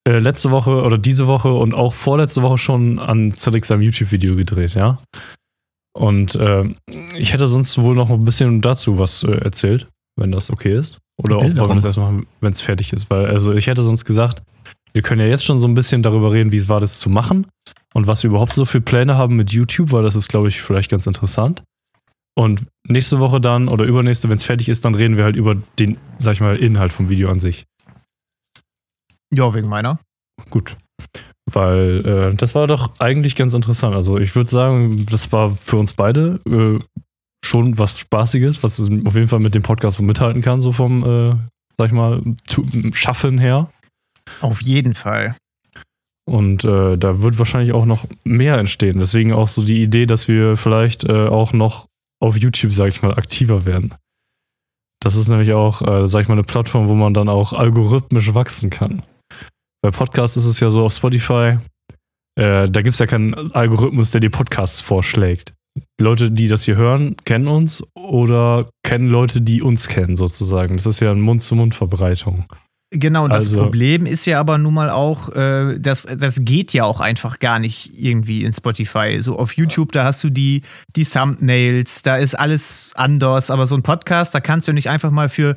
äh, 0.06 0.18
letzte 0.18 0.50
Woche 0.50 0.82
oder 0.82 0.98
diese 0.98 1.26
Woche 1.26 1.52
und 1.52 1.72
auch 1.72 1.94
vorletzte 1.94 2.42
Woche 2.42 2.58
schon 2.58 2.98
an 2.98 3.32
Cedric 3.32 3.64
seinem 3.64 3.80
YouTube-Video 3.82 4.36
gedreht, 4.36 4.74
ja. 4.74 4.98
Und 5.96 6.34
äh, 6.34 6.64
ich 7.16 7.32
hätte 7.32 7.46
sonst 7.46 7.78
wohl 7.78 7.94
noch 7.94 8.10
ein 8.10 8.24
bisschen 8.24 8.60
dazu 8.60 8.98
was 8.98 9.22
äh, 9.22 9.32
erzählt, 9.32 9.88
wenn 10.16 10.32
das 10.32 10.50
okay 10.50 10.76
ist. 10.76 10.98
Oder 11.16 11.36
auch, 11.36 11.42
wollen 11.42 11.56
wir 11.56 11.74
das 11.74 11.84
erst 11.84 11.98
machen, 11.98 12.26
wenn 12.40 12.52
es 12.52 12.60
fertig 12.60 12.92
ist. 12.92 13.10
Weil, 13.10 13.26
also 13.26 13.52
ich 13.52 13.68
hätte 13.68 13.84
sonst 13.84 14.04
gesagt, 14.04 14.42
wir 14.92 15.02
können 15.02 15.20
ja 15.20 15.28
jetzt 15.28 15.44
schon 15.44 15.58
so 15.58 15.68
ein 15.68 15.74
bisschen 15.74 16.02
darüber 16.02 16.32
reden, 16.32 16.52
wie 16.52 16.56
es 16.56 16.68
war, 16.68 16.80
das 16.80 16.98
zu 16.98 17.08
machen 17.08 17.46
und 17.94 18.06
was 18.06 18.22
wir 18.22 18.30
überhaupt 18.30 18.54
so 18.54 18.64
für 18.64 18.80
Pläne 18.80 19.16
haben 19.16 19.36
mit 19.36 19.52
YouTube, 19.52 19.92
weil 19.92 20.02
das 20.02 20.16
ist, 20.16 20.28
glaube 20.28 20.48
ich, 20.48 20.62
vielleicht 20.62 20.90
ganz 20.90 21.06
interessant. 21.06 21.62
Und 22.36 22.66
nächste 22.86 23.20
Woche 23.20 23.40
dann 23.40 23.68
oder 23.68 23.84
übernächste, 23.84 24.28
wenn 24.28 24.36
es 24.36 24.44
fertig 24.44 24.68
ist, 24.68 24.84
dann 24.84 24.96
reden 24.96 25.16
wir 25.16 25.24
halt 25.24 25.36
über 25.36 25.54
den, 25.78 25.98
sag 26.18 26.32
ich 26.32 26.40
mal, 26.40 26.56
Inhalt 26.56 26.92
vom 26.92 27.08
Video 27.08 27.30
an 27.30 27.38
sich. 27.38 27.66
Ja, 29.32 29.54
wegen 29.54 29.68
meiner. 29.68 30.00
Gut. 30.50 30.76
Weil 31.52 32.06
äh, 32.06 32.34
das 32.34 32.54
war 32.54 32.66
doch 32.66 32.92
eigentlich 32.98 33.36
ganz 33.36 33.52
interessant. 33.52 33.94
Also 33.94 34.18
ich 34.18 34.34
würde 34.34 34.48
sagen, 34.48 35.06
das 35.10 35.30
war 35.32 35.50
für 35.50 35.76
uns 35.76 35.92
beide 35.92 36.40
äh, 36.46 36.78
schon 37.44 37.78
was 37.78 37.98
Spaßiges, 37.98 38.62
was 38.62 38.80
auf 38.80 39.14
jeden 39.14 39.26
Fall 39.26 39.40
mit 39.40 39.54
dem 39.54 39.62
Podcast 39.62 40.00
mithalten 40.00 40.40
kann, 40.40 40.60
so 40.60 40.72
vom, 40.72 41.04
äh, 41.04 41.36
sag 41.76 41.88
ich 41.88 41.92
mal, 41.92 42.22
Schaffen 42.92 43.38
her. 43.38 43.68
Auf 44.40 44.62
jeden 44.62 44.94
Fall. 44.94 45.36
Und 46.26 46.64
äh, 46.64 46.96
da 46.96 47.20
wird 47.20 47.38
wahrscheinlich 47.38 47.72
auch 47.72 47.84
noch 47.84 48.06
mehr 48.24 48.56
entstehen. 48.56 48.98
Deswegen 48.98 49.34
auch 49.34 49.48
so 49.48 49.62
die 49.62 49.82
Idee, 49.82 50.06
dass 50.06 50.26
wir 50.26 50.56
vielleicht 50.56 51.04
äh, 51.04 51.28
auch 51.28 51.52
noch 51.52 51.86
auf 52.20 52.38
YouTube, 52.38 52.72
sag 52.72 52.88
ich 52.88 53.02
mal, 53.02 53.12
aktiver 53.12 53.66
werden. 53.66 53.94
Das 55.00 55.16
ist 55.16 55.28
nämlich 55.28 55.52
auch, 55.52 55.82
äh, 55.82 56.06
sag 56.06 56.22
ich 56.22 56.28
mal, 56.28 56.34
eine 56.34 56.44
Plattform, 56.44 56.88
wo 56.88 56.94
man 56.94 57.12
dann 57.12 57.28
auch 57.28 57.52
algorithmisch 57.52 58.32
wachsen 58.32 58.70
kann. 58.70 59.02
Bei 59.84 59.90
Podcasts 59.90 60.38
ist 60.38 60.46
es 60.46 60.60
ja 60.60 60.70
so 60.70 60.82
auf 60.82 60.94
Spotify, 60.94 61.58
äh, 62.40 62.70
da 62.70 62.80
gibt 62.80 62.94
es 62.94 62.98
ja 63.00 63.06
keinen 63.06 63.34
Algorithmus, 63.52 64.12
der 64.12 64.22
dir 64.22 64.30
Podcasts 64.30 64.80
vorschlägt. 64.80 65.52
Leute, 66.00 66.30
die 66.30 66.48
das 66.48 66.64
hier 66.64 66.76
hören, 66.76 67.16
kennen 67.26 67.48
uns 67.48 67.86
oder 67.94 68.64
kennen 68.82 69.08
Leute, 69.08 69.42
die 69.42 69.60
uns 69.60 69.86
kennen, 69.86 70.16
sozusagen. 70.16 70.78
Das 70.78 70.86
ist 70.86 71.00
ja 71.00 71.10
eine 71.10 71.20
Mund-zu-Mund-Verbreitung. 71.20 72.46
Genau, 72.92 73.24
und 73.24 73.30
das 73.30 73.44
Also- 73.44 73.58
Problem 73.58 74.06
ist 74.06 74.24
ja 74.24 74.40
aber 74.40 74.56
nun 74.56 74.72
mal 74.72 74.88
auch, 74.88 75.28
äh, 75.36 75.78
das, 75.78 76.06
das 76.16 76.46
geht 76.46 76.72
ja 76.72 76.84
auch 76.84 77.00
einfach 77.00 77.38
gar 77.38 77.58
nicht 77.58 77.90
irgendwie 78.00 78.42
in 78.42 78.54
Spotify. 78.54 79.18
So 79.20 79.38
auf 79.38 79.52
YouTube, 79.54 79.92
da 79.92 80.04
hast 80.04 80.24
du 80.24 80.30
die, 80.30 80.62
die 80.96 81.04
Thumbnails, 81.04 82.00
da 82.00 82.16
ist 82.16 82.36
alles 82.36 82.92
anders, 82.94 83.50
aber 83.50 83.66
so 83.66 83.74
ein 83.74 83.82
Podcast, 83.82 84.34
da 84.34 84.40
kannst 84.40 84.66
du 84.66 84.72
nicht 84.72 84.88
einfach 84.88 85.10
mal 85.10 85.28
für 85.28 85.56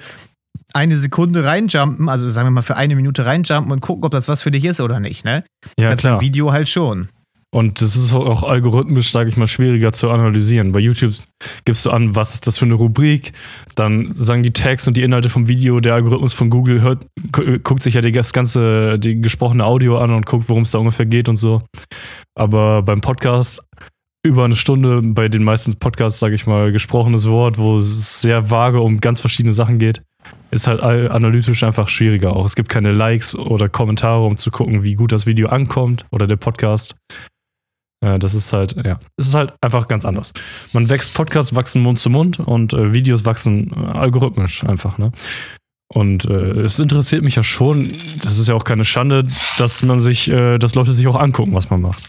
eine 0.78 0.95
Sekunde 0.95 1.43
reinjumpen, 1.43 2.07
also 2.07 2.30
sagen 2.30 2.47
wir 2.47 2.51
mal 2.51 2.61
für 2.61 2.78
eine 2.78 2.95
Minute 2.95 3.25
reinjumpen 3.25 3.71
und 3.71 3.82
gucken, 3.82 4.05
ob 4.05 4.11
das 4.11 4.28
was 4.28 4.41
für 4.41 4.51
dich 4.51 4.63
ist 4.63 4.80
oder 4.80 4.99
nicht, 4.99 5.25
ne? 5.25 5.43
Ja, 5.80 5.89
das 5.89 5.99
klar. 5.99 6.13
beim 6.13 6.21
Video 6.21 6.51
halt 6.51 6.69
schon. 6.69 7.09
Und 7.49 7.82
das 7.82 7.95
ist 7.95 8.13
auch 8.13 8.43
algorithmisch, 8.43 9.09
sage 9.09 9.30
ich 9.30 9.38
mal, 9.38 9.47
schwieriger 9.47 9.93
zu 9.93 10.09
analysieren. 10.09 10.73
Bei 10.73 10.80
YouTube 10.80 11.13
gibst 11.63 11.86
du 11.86 11.91
an, 11.91 12.13
was 12.13 12.34
ist 12.34 12.45
das 12.45 12.57
für 12.57 12.65
eine 12.65 12.73
Rubrik, 12.73 13.32
dann 13.75 14.13
sagen 14.13 14.43
die 14.43 14.51
Tags 14.51 14.88
und 14.88 14.97
die 14.97 15.01
Inhalte 15.01 15.30
vom 15.30 15.47
Video, 15.47 15.80
der 15.80 15.95
Algorithmus 15.95 16.34
von 16.34 16.49
Google 16.49 16.82
hört, 16.82 17.05
guckt 17.63 17.82
sich 17.82 17.93
ja 17.93 18.01
das 18.01 18.34
ganze, 18.34 18.99
die 18.99 19.21
gesprochene 19.21 19.65
Audio 19.65 19.97
an 19.97 20.11
und 20.11 20.25
guckt, 20.25 20.49
worum 20.49 20.63
es 20.63 20.71
da 20.71 20.80
ungefähr 20.80 21.05
geht 21.05 21.30
und 21.30 21.38
so. 21.38 21.61
Aber 22.36 22.84
beim 22.84 23.01
Podcast 23.01 23.61
über 24.23 24.43
eine 24.43 24.57
Stunde, 24.57 25.01
bei 25.01 25.30
den 25.30 25.43
meisten 25.43 25.75
Podcasts, 25.80 26.19
sage 26.19 26.36
ich 26.36 26.45
mal, 26.45 26.73
gesprochenes 26.73 27.30
Wort, 27.30 27.57
wo 27.57 27.78
es 27.78 28.21
sehr 28.21 28.51
vage 28.51 28.82
um 28.82 28.99
ganz 28.99 29.21
verschiedene 29.21 29.53
Sachen 29.53 29.80
geht, 29.80 30.01
ist 30.52 30.68
halt 30.68 30.82
analytisch 30.82 31.64
einfach 31.64 31.89
schwieriger 31.89 32.36
auch. 32.36 32.45
Es 32.45 32.56
gibt 32.56 32.70
keine 32.70 32.91
Likes 32.91 33.36
oder 33.36 33.70
Kommentare, 33.70 34.24
um 34.24 34.38
zu 34.38 34.52
gucken, 34.52 34.84
wie 34.84 34.95
gut 34.95 35.12
das 35.12 35.26
Video 35.26 35.50
ankommt 35.50 36.06
oder 36.12 36.28
der 36.28 36.38
Podcast. 36.38 36.95
Äh, 38.02 38.20
das 38.20 38.34
ist 38.34 38.54
halt, 38.54 38.76
ja, 38.84 39.00
es 39.18 39.30
ist 39.30 39.36
halt 39.36 39.56
einfach 39.62 39.88
ganz 39.88 40.06
anders. 40.06 40.34
Man 40.74 40.89
wächst, 40.89 41.16
Podcasts 41.16 41.56
wachsen 41.56 41.82
Mund 41.82 42.00
zu 42.00 42.10
Mund 42.10 42.39
und 42.39 42.74
äh, 42.74 42.93
Videos 42.93 43.26
wachsen 43.26 43.72
äh, 43.72 43.98
algorithmisch 43.98 44.64
einfach, 44.64 44.98
ne? 44.98 45.12
Und 45.93 46.26
äh, 46.26 46.62
es 46.62 46.80
interessiert 46.80 47.24
mich 47.24 47.38
ja 47.38 47.43
schon, 47.43 47.89
das 48.22 48.39
ist 48.39 48.48
ja 48.50 48.56
auch 48.56 48.66
keine 48.66 48.84
Schande, 48.84 49.26
dass 49.58 49.84
man 49.84 50.02
sich, 50.02 50.30
äh, 50.30 50.58
dass 50.58 50.76
Leute 50.76 50.93
sich 50.93 51.08
auch 51.08 51.16
angucken, 51.16 51.54
was 51.54 51.70
man 51.70 51.82
macht. 51.82 52.04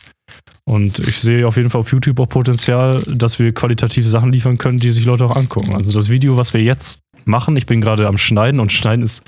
Und 0.64 0.98
ich 0.98 1.20
sehe 1.20 1.46
auf 1.46 1.56
jeden 1.56 1.70
Fall 1.70 1.80
auf 1.80 1.92
YouTube 1.92 2.20
auch 2.20 2.28
Potenzial, 2.28 3.00
dass 3.06 3.38
wir 3.38 3.54
qualitativ 3.54 4.06
Sachen 4.06 4.32
liefern 4.32 4.58
können, 4.58 4.78
die 4.78 4.90
sich 4.90 5.06
Leute 5.06 5.24
auch 5.24 5.36
angucken. 5.36 5.74
Also 5.74 5.92
das 5.92 6.10
Video, 6.10 6.36
was 6.36 6.52
wir 6.52 6.60
jetzt 6.60 7.00
machen, 7.24 7.56
ich 7.56 7.66
bin 7.66 7.80
gerade 7.80 8.06
am 8.06 8.18
Schneiden 8.18 8.60
und 8.60 8.72
Schneiden 8.72 9.02
ist 9.02 9.22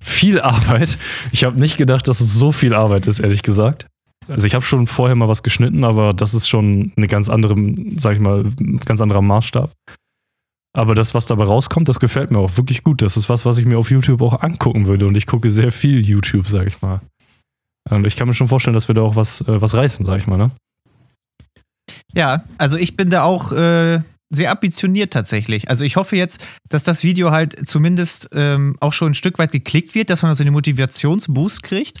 viel 0.00 0.40
Arbeit. 0.40 0.98
Ich 1.32 1.44
habe 1.44 1.58
nicht 1.58 1.76
gedacht, 1.76 2.08
dass 2.08 2.20
es 2.20 2.34
so 2.34 2.52
viel 2.52 2.74
Arbeit 2.74 3.06
ist, 3.06 3.18
ehrlich 3.18 3.42
gesagt. 3.42 3.86
Also 4.28 4.46
ich 4.46 4.54
habe 4.54 4.64
schon 4.64 4.86
vorher 4.86 5.16
mal 5.16 5.28
was 5.28 5.42
geschnitten, 5.42 5.84
aber 5.84 6.12
das 6.12 6.34
ist 6.34 6.48
schon 6.48 6.92
eine 6.96 7.06
ganz 7.06 7.28
andere, 7.30 7.56
sag 7.96 8.14
ich 8.14 8.20
mal, 8.20 8.44
ganz 8.84 9.00
anderer 9.00 9.22
Maßstab. 9.22 9.72
Aber 10.74 10.94
das, 10.94 11.14
was 11.14 11.26
dabei 11.26 11.44
rauskommt, 11.44 11.88
das 11.88 11.98
gefällt 11.98 12.30
mir 12.30 12.38
auch 12.38 12.56
wirklich 12.56 12.84
gut. 12.84 13.00
Das 13.00 13.16
ist 13.16 13.28
was, 13.28 13.46
was 13.46 13.58
ich 13.58 13.64
mir 13.64 13.78
auf 13.78 13.90
YouTube 13.90 14.20
auch 14.20 14.42
angucken 14.42 14.86
würde. 14.86 15.06
Und 15.06 15.16
ich 15.16 15.26
gucke 15.26 15.50
sehr 15.50 15.72
viel 15.72 16.06
YouTube, 16.06 16.46
sag 16.46 16.66
ich 16.66 16.82
mal. 16.82 17.00
Und 17.88 18.06
ich 18.06 18.16
kann 18.16 18.28
mir 18.28 18.34
schon 18.34 18.48
vorstellen, 18.48 18.74
dass 18.74 18.88
wir 18.88 18.94
da 18.94 19.00
auch 19.00 19.16
was, 19.16 19.40
äh, 19.40 19.60
was 19.60 19.74
reißen, 19.74 20.04
sag 20.04 20.18
ich 20.18 20.26
mal, 20.26 20.36
ne? 20.36 20.50
Ja, 22.14 22.44
also 22.58 22.76
ich 22.76 22.96
bin 22.96 23.10
da 23.10 23.22
auch 23.22 23.52
äh, 23.52 24.00
sehr 24.30 24.50
ambitioniert 24.50 25.12
tatsächlich. 25.12 25.68
Also 25.68 25.84
ich 25.84 25.96
hoffe 25.96 26.16
jetzt, 26.16 26.44
dass 26.68 26.84
das 26.84 27.02
Video 27.02 27.30
halt 27.30 27.68
zumindest 27.68 28.30
ähm, 28.32 28.76
auch 28.80 28.92
schon 28.92 29.12
ein 29.12 29.14
Stück 29.14 29.38
weit 29.38 29.52
geklickt 29.52 29.94
wird, 29.94 30.10
dass 30.10 30.22
man 30.22 30.34
so 30.34 30.42
einen 30.42 30.52
Motivationsboost 30.52 31.62
kriegt. 31.62 31.98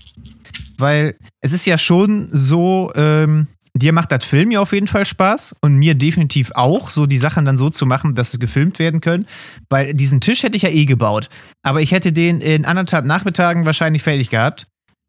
Weil 0.78 1.16
es 1.40 1.52
ist 1.52 1.66
ja 1.66 1.78
schon 1.78 2.28
so, 2.30 2.92
ähm, 2.94 3.48
dir 3.74 3.92
macht 3.92 4.12
das 4.12 4.24
Film 4.24 4.50
ja 4.50 4.60
auf 4.60 4.72
jeden 4.72 4.86
Fall 4.86 5.06
Spaß 5.06 5.56
und 5.60 5.76
mir 5.76 5.94
definitiv 5.94 6.52
auch, 6.54 6.90
so 6.90 7.06
die 7.06 7.18
Sachen 7.18 7.44
dann 7.44 7.58
so 7.58 7.70
zu 7.70 7.86
machen, 7.86 8.14
dass 8.14 8.30
sie 8.30 8.38
gefilmt 8.38 8.78
werden 8.78 9.00
können, 9.00 9.26
weil 9.68 9.94
diesen 9.94 10.20
Tisch 10.20 10.42
hätte 10.42 10.56
ich 10.56 10.62
ja 10.62 10.68
eh 10.68 10.84
gebaut, 10.84 11.30
aber 11.62 11.80
ich 11.80 11.90
hätte 11.92 12.12
den 12.12 12.40
in 12.40 12.64
anderthalb 12.64 13.06
Nachmittagen 13.06 13.66
wahrscheinlich 13.66 14.02
fertig 14.02 14.30
gehabt 14.30 14.66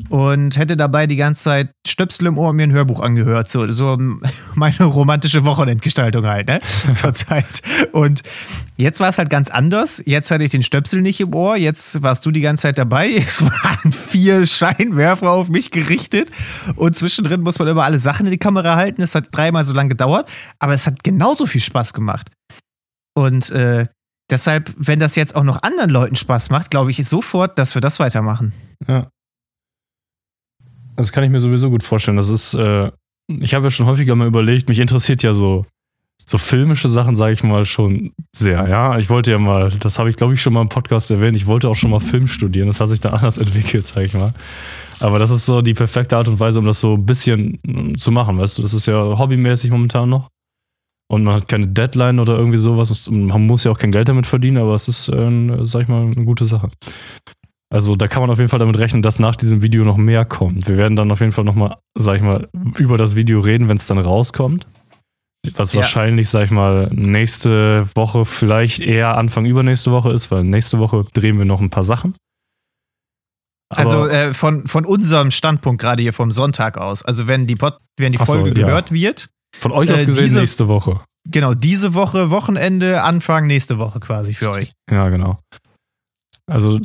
und 0.07 0.57
hätte 0.57 0.77
dabei 0.77 1.07
die 1.07 1.17
ganze 1.17 1.43
Zeit 1.43 1.71
Stöpsel 1.85 2.27
im 2.27 2.37
Ohr 2.37 2.49
und 2.49 2.55
mir 2.55 2.63
ein 2.63 2.71
Hörbuch 2.71 3.01
angehört. 3.01 3.49
So, 3.49 3.67
so 3.67 3.97
meine 4.55 4.83
romantische 4.85 5.43
Wochenendgestaltung 5.43 6.25
halt, 6.25 6.47
ne? 6.47 6.59
Zur 6.93 7.13
Zeit. 7.13 7.61
Und 7.91 8.23
jetzt 8.77 8.99
war 9.01 9.09
es 9.09 9.17
halt 9.17 9.29
ganz 9.29 9.51
anders. 9.51 10.01
Jetzt 10.05 10.31
hatte 10.31 10.43
ich 10.43 10.51
den 10.51 10.63
Stöpsel 10.63 11.01
nicht 11.01 11.19
im 11.19 11.35
Ohr. 11.35 11.57
Jetzt 11.57 12.01
warst 12.01 12.25
du 12.25 12.31
die 12.31 12.41
ganze 12.41 12.63
Zeit 12.63 12.77
dabei. 12.77 13.09
Es 13.29 13.43
waren 13.43 13.91
vier 13.91 14.45
Scheinwerfer 14.47 15.29
auf 15.29 15.49
mich 15.49 15.69
gerichtet. 15.69 16.31
Und 16.75 16.97
zwischendrin 16.97 17.41
muss 17.41 17.59
man 17.59 17.67
immer 17.67 17.83
alle 17.83 17.99
Sachen 17.99 18.25
in 18.25 18.31
die 18.31 18.39
Kamera 18.39 18.75
halten. 18.75 19.01
Es 19.01 19.13
hat 19.13 19.27
dreimal 19.31 19.63
so 19.63 19.73
lange 19.73 19.89
gedauert. 19.89 20.27
Aber 20.57 20.73
es 20.73 20.87
hat 20.87 21.03
genauso 21.03 21.45
viel 21.45 21.61
Spaß 21.61 21.93
gemacht. 21.93 22.31
Und 23.13 23.51
äh, 23.51 23.87
deshalb, 24.31 24.73
wenn 24.77 24.99
das 24.99 25.15
jetzt 25.15 25.35
auch 25.35 25.43
noch 25.43 25.61
anderen 25.61 25.91
Leuten 25.91 26.15
Spaß 26.15 26.49
macht, 26.49 26.71
glaube 26.71 26.89
ich 26.89 27.05
sofort, 27.07 27.59
dass 27.59 27.75
wir 27.75 27.81
das 27.81 27.99
weitermachen. 27.99 28.53
Ja. 28.87 29.09
Das 30.99 31.13
kann 31.13 31.23
ich 31.23 31.29
mir 31.29 31.39
sowieso 31.39 31.69
gut 31.69 31.81
vorstellen. 31.81 32.17
Das 32.17 32.27
ist, 32.27 32.53
äh, 32.53 32.91
ich 33.27 33.53
habe 33.53 33.67
ja 33.67 33.71
schon 33.71 33.85
häufiger 33.85 34.15
mal 34.15 34.27
überlegt, 34.27 34.67
mich 34.67 34.79
interessiert 34.79 35.23
ja 35.23 35.33
so, 35.33 35.65
so 36.25 36.37
filmische 36.37 36.89
Sachen, 36.89 37.15
sage 37.15 37.33
ich 37.33 37.41
mal, 37.41 37.63
schon 37.63 38.11
sehr. 38.35 38.67
Ja, 38.67 38.99
ich 38.99 39.09
wollte 39.09 39.31
ja 39.31 39.37
mal, 39.37 39.71
das 39.79 39.97
habe 39.97 40.09
ich 40.09 40.17
glaube 40.17 40.33
ich 40.33 40.41
schon 40.41 40.51
mal 40.51 40.61
im 40.61 40.67
Podcast 40.67 41.09
erwähnt, 41.09 41.37
ich 41.37 41.47
wollte 41.47 41.69
auch 41.69 41.75
schon 41.75 41.91
mal 41.91 42.01
Film 42.01 42.27
studieren. 42.27 42.67
Das 42.67 42.81
hat 42.81 42.89
sich 42.89 42.99
da 42.99 43.09
anders 43.13 43.37
entwickelt, 43.37 43.87
sage 43.87 44.07
ich 44.07 44.13
mal. 44.13 44.33
Aber 44.99 45.19
das 45.19 45.31
ist 45.31 45.45
so 45.45 45.61
die 45.61 45.73
perfekte 45.73 46.17
Art 46.17 46.27
und 46.27 46.37
Weise, 46.41 46.59
um 46.59 46.65
das 46.65 46.81
so 46.81 46.95
ein 46.95 47.05
bisschen 47.05 47.57
mm, 47.65 47.95
zu 47.95 48.11
machen, 48.11 48.37
weißt 48.37 48.57
du? 48.57 48.61
Das 48.61 48.73
ist 48.73 48.85
ja 48.85 48.99
hobbymäßig 48.99 49.71
momentan 49.71 50.09
noch. 50.09 50.27
Und 51.09 51.23
man 51.23 51.35
hat 51.35 51.47
keine 51.47 51.67
Deadline 51.67 52.19
oder 52.19 52.35
irgendwie 52.37 52.57
sowas. 52.57 53.09
Man 53.09 53.47
muss 53.47 53.63
ja 53.63 53.71
auch 53.71 53.79
kein 53.79 53.91
Geld 53.91 54.09
damit 54.09 54.27
verdienen, 54.27 54.57
aber 54.57 54.75
es 54.75 54.89
ist, 54.89 55.07
äh, 55.07 55.65
sag 55.65 55.83
ich 55.83 55.87
mal, 55.87 56.01
eine 56.01 56.25
gute 56.25 56.45
Sache. 56.45 56.67
Also 57.71 57.95
da 57.95 58.07
kann 58.07 58.21
man 58.21 58.31
auf 58.31 58.39
jeden 58.39 58.49
Fall 58.49 58.59
damit 58.59 58.77
rechnen, 58.79 59.03
dass 59.03 59.19
nach 59.19 59.35
diesem 59.35 59.61
Video 59.61 59.83
noch 59.83 59.97
mehr 59.97 60.25
kommt. 60.25 60.67
Wir 60.67 60.77
werden 60.77 60.95
dann 60.95 61.11
auf 61.11 61.19
jeden 61.19 61.31
Fall 61.31 61.43
nochmal, 61.43 61.77
sag 61.95 62.17
ich 62.17 62.23
mal, 62.23 62.49
über 62.77 62.97
das 62.97 63.15
Video 63.15 63.39
reden, 63.39 63.69
wenn 63.69 63.77
es 63.77 63.85
dann 63.85 63.99
rauskommt. 63.99 64.65
Was 65.55 65.73
ja. 65.73 65.81
wahrscheinlich, 65.81 66.29
sag 66.29 66.45
ich 66.45 66.51
mal, 66.51 66.89
nächste 66.91 67.87
Woche, 67.95 68.25
vielleicht 68.25 68.79
eher 68.79 69.17
Anfang 69.17 69.45
übernächste 69.45 69.91
Woche 69.91 70.11
ist, 70.11 70.31
weil 70.31 70.43
nächste 70.43 70.79
Woche 70.79 71.05
drehen 71.13 71.37
wir 71.37 71.45
noch 71.45 71.61
ein 71.61 71.69
paar 71.69 71.83
Sachen. 71.83 72.15
Aber 73.69 73.79
also 73.79 74.07
äh, 74.07 74.33
von, 74.33 74.67
von 74.67 74.83
unserem 74.83 75.29
Standpunkt 75.29 75.79
gerade 75.79 76.01
hier 76.01 76.13
vom 76.13 76.31
Sonntag 76.31 76.77
aus, 76.77 77.03
also 77.03 77.27
wenn 77.27 77.45
die, 77.45 77.55
Pod, 77.55 77.77
wenn 77.97 78.11
die 78.11 78.17
Folge 78.17 78.49
so, 78.49 78.55
gehört 78.55 78.91
wird. 78.91 79.29
Von 79.59 79.71
euch 79.71 79.91
aus 79.91 80.01
äh, 80.01 80.05
gesehen 80.05 80.23
diese, 80.23 80.39
nächste 80.39 80.67
Woche. 80.67 80.93
Genau, 81.27 81.53
diese 81.53 81.93
Woche, 81.93 82.31
Wochenende, 82.31 83.03
Anfang 83.03 83.45
nächste 83.45 83.77
Woche 83.77 83.99
quasi 83.99 84.33
für 84.33 84.49
euch. 84.49 84.71
Ja, 84.91 85.09
genau. 85.09 85.37
Also 86.49 86.79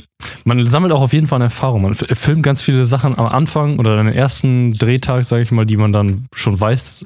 man 0.45 0.67
sammelt 0.69 0.93
auch 0.93 1.03
auf 1.03 1.13
jeden 1.13 1.27
Fall 1.27 1.39
eine 1.39 1.45
Erfahrung. 1.45 1.83
Man 1.83 1.95
filmt 1.95 2.43
ganz 2.43 2.61
viele 2.61 2.87
Sachen 2.87 3.19
am 3.19 3.27
Anfang 3.27 3.79
oder 3.79 3.99
an 3.99 4.07
den 4.07 4.15
ersten 4.15 4.73
Drehtag, 4.73 5.25
sage 5.25 5.43
ich 5.43 5.51
mal, 5.51 5.67
die 5.67 5.77
man 5.77 5.93
dann 5.93 6.27
schon 6.35 6.59
weiß 6.59 7.05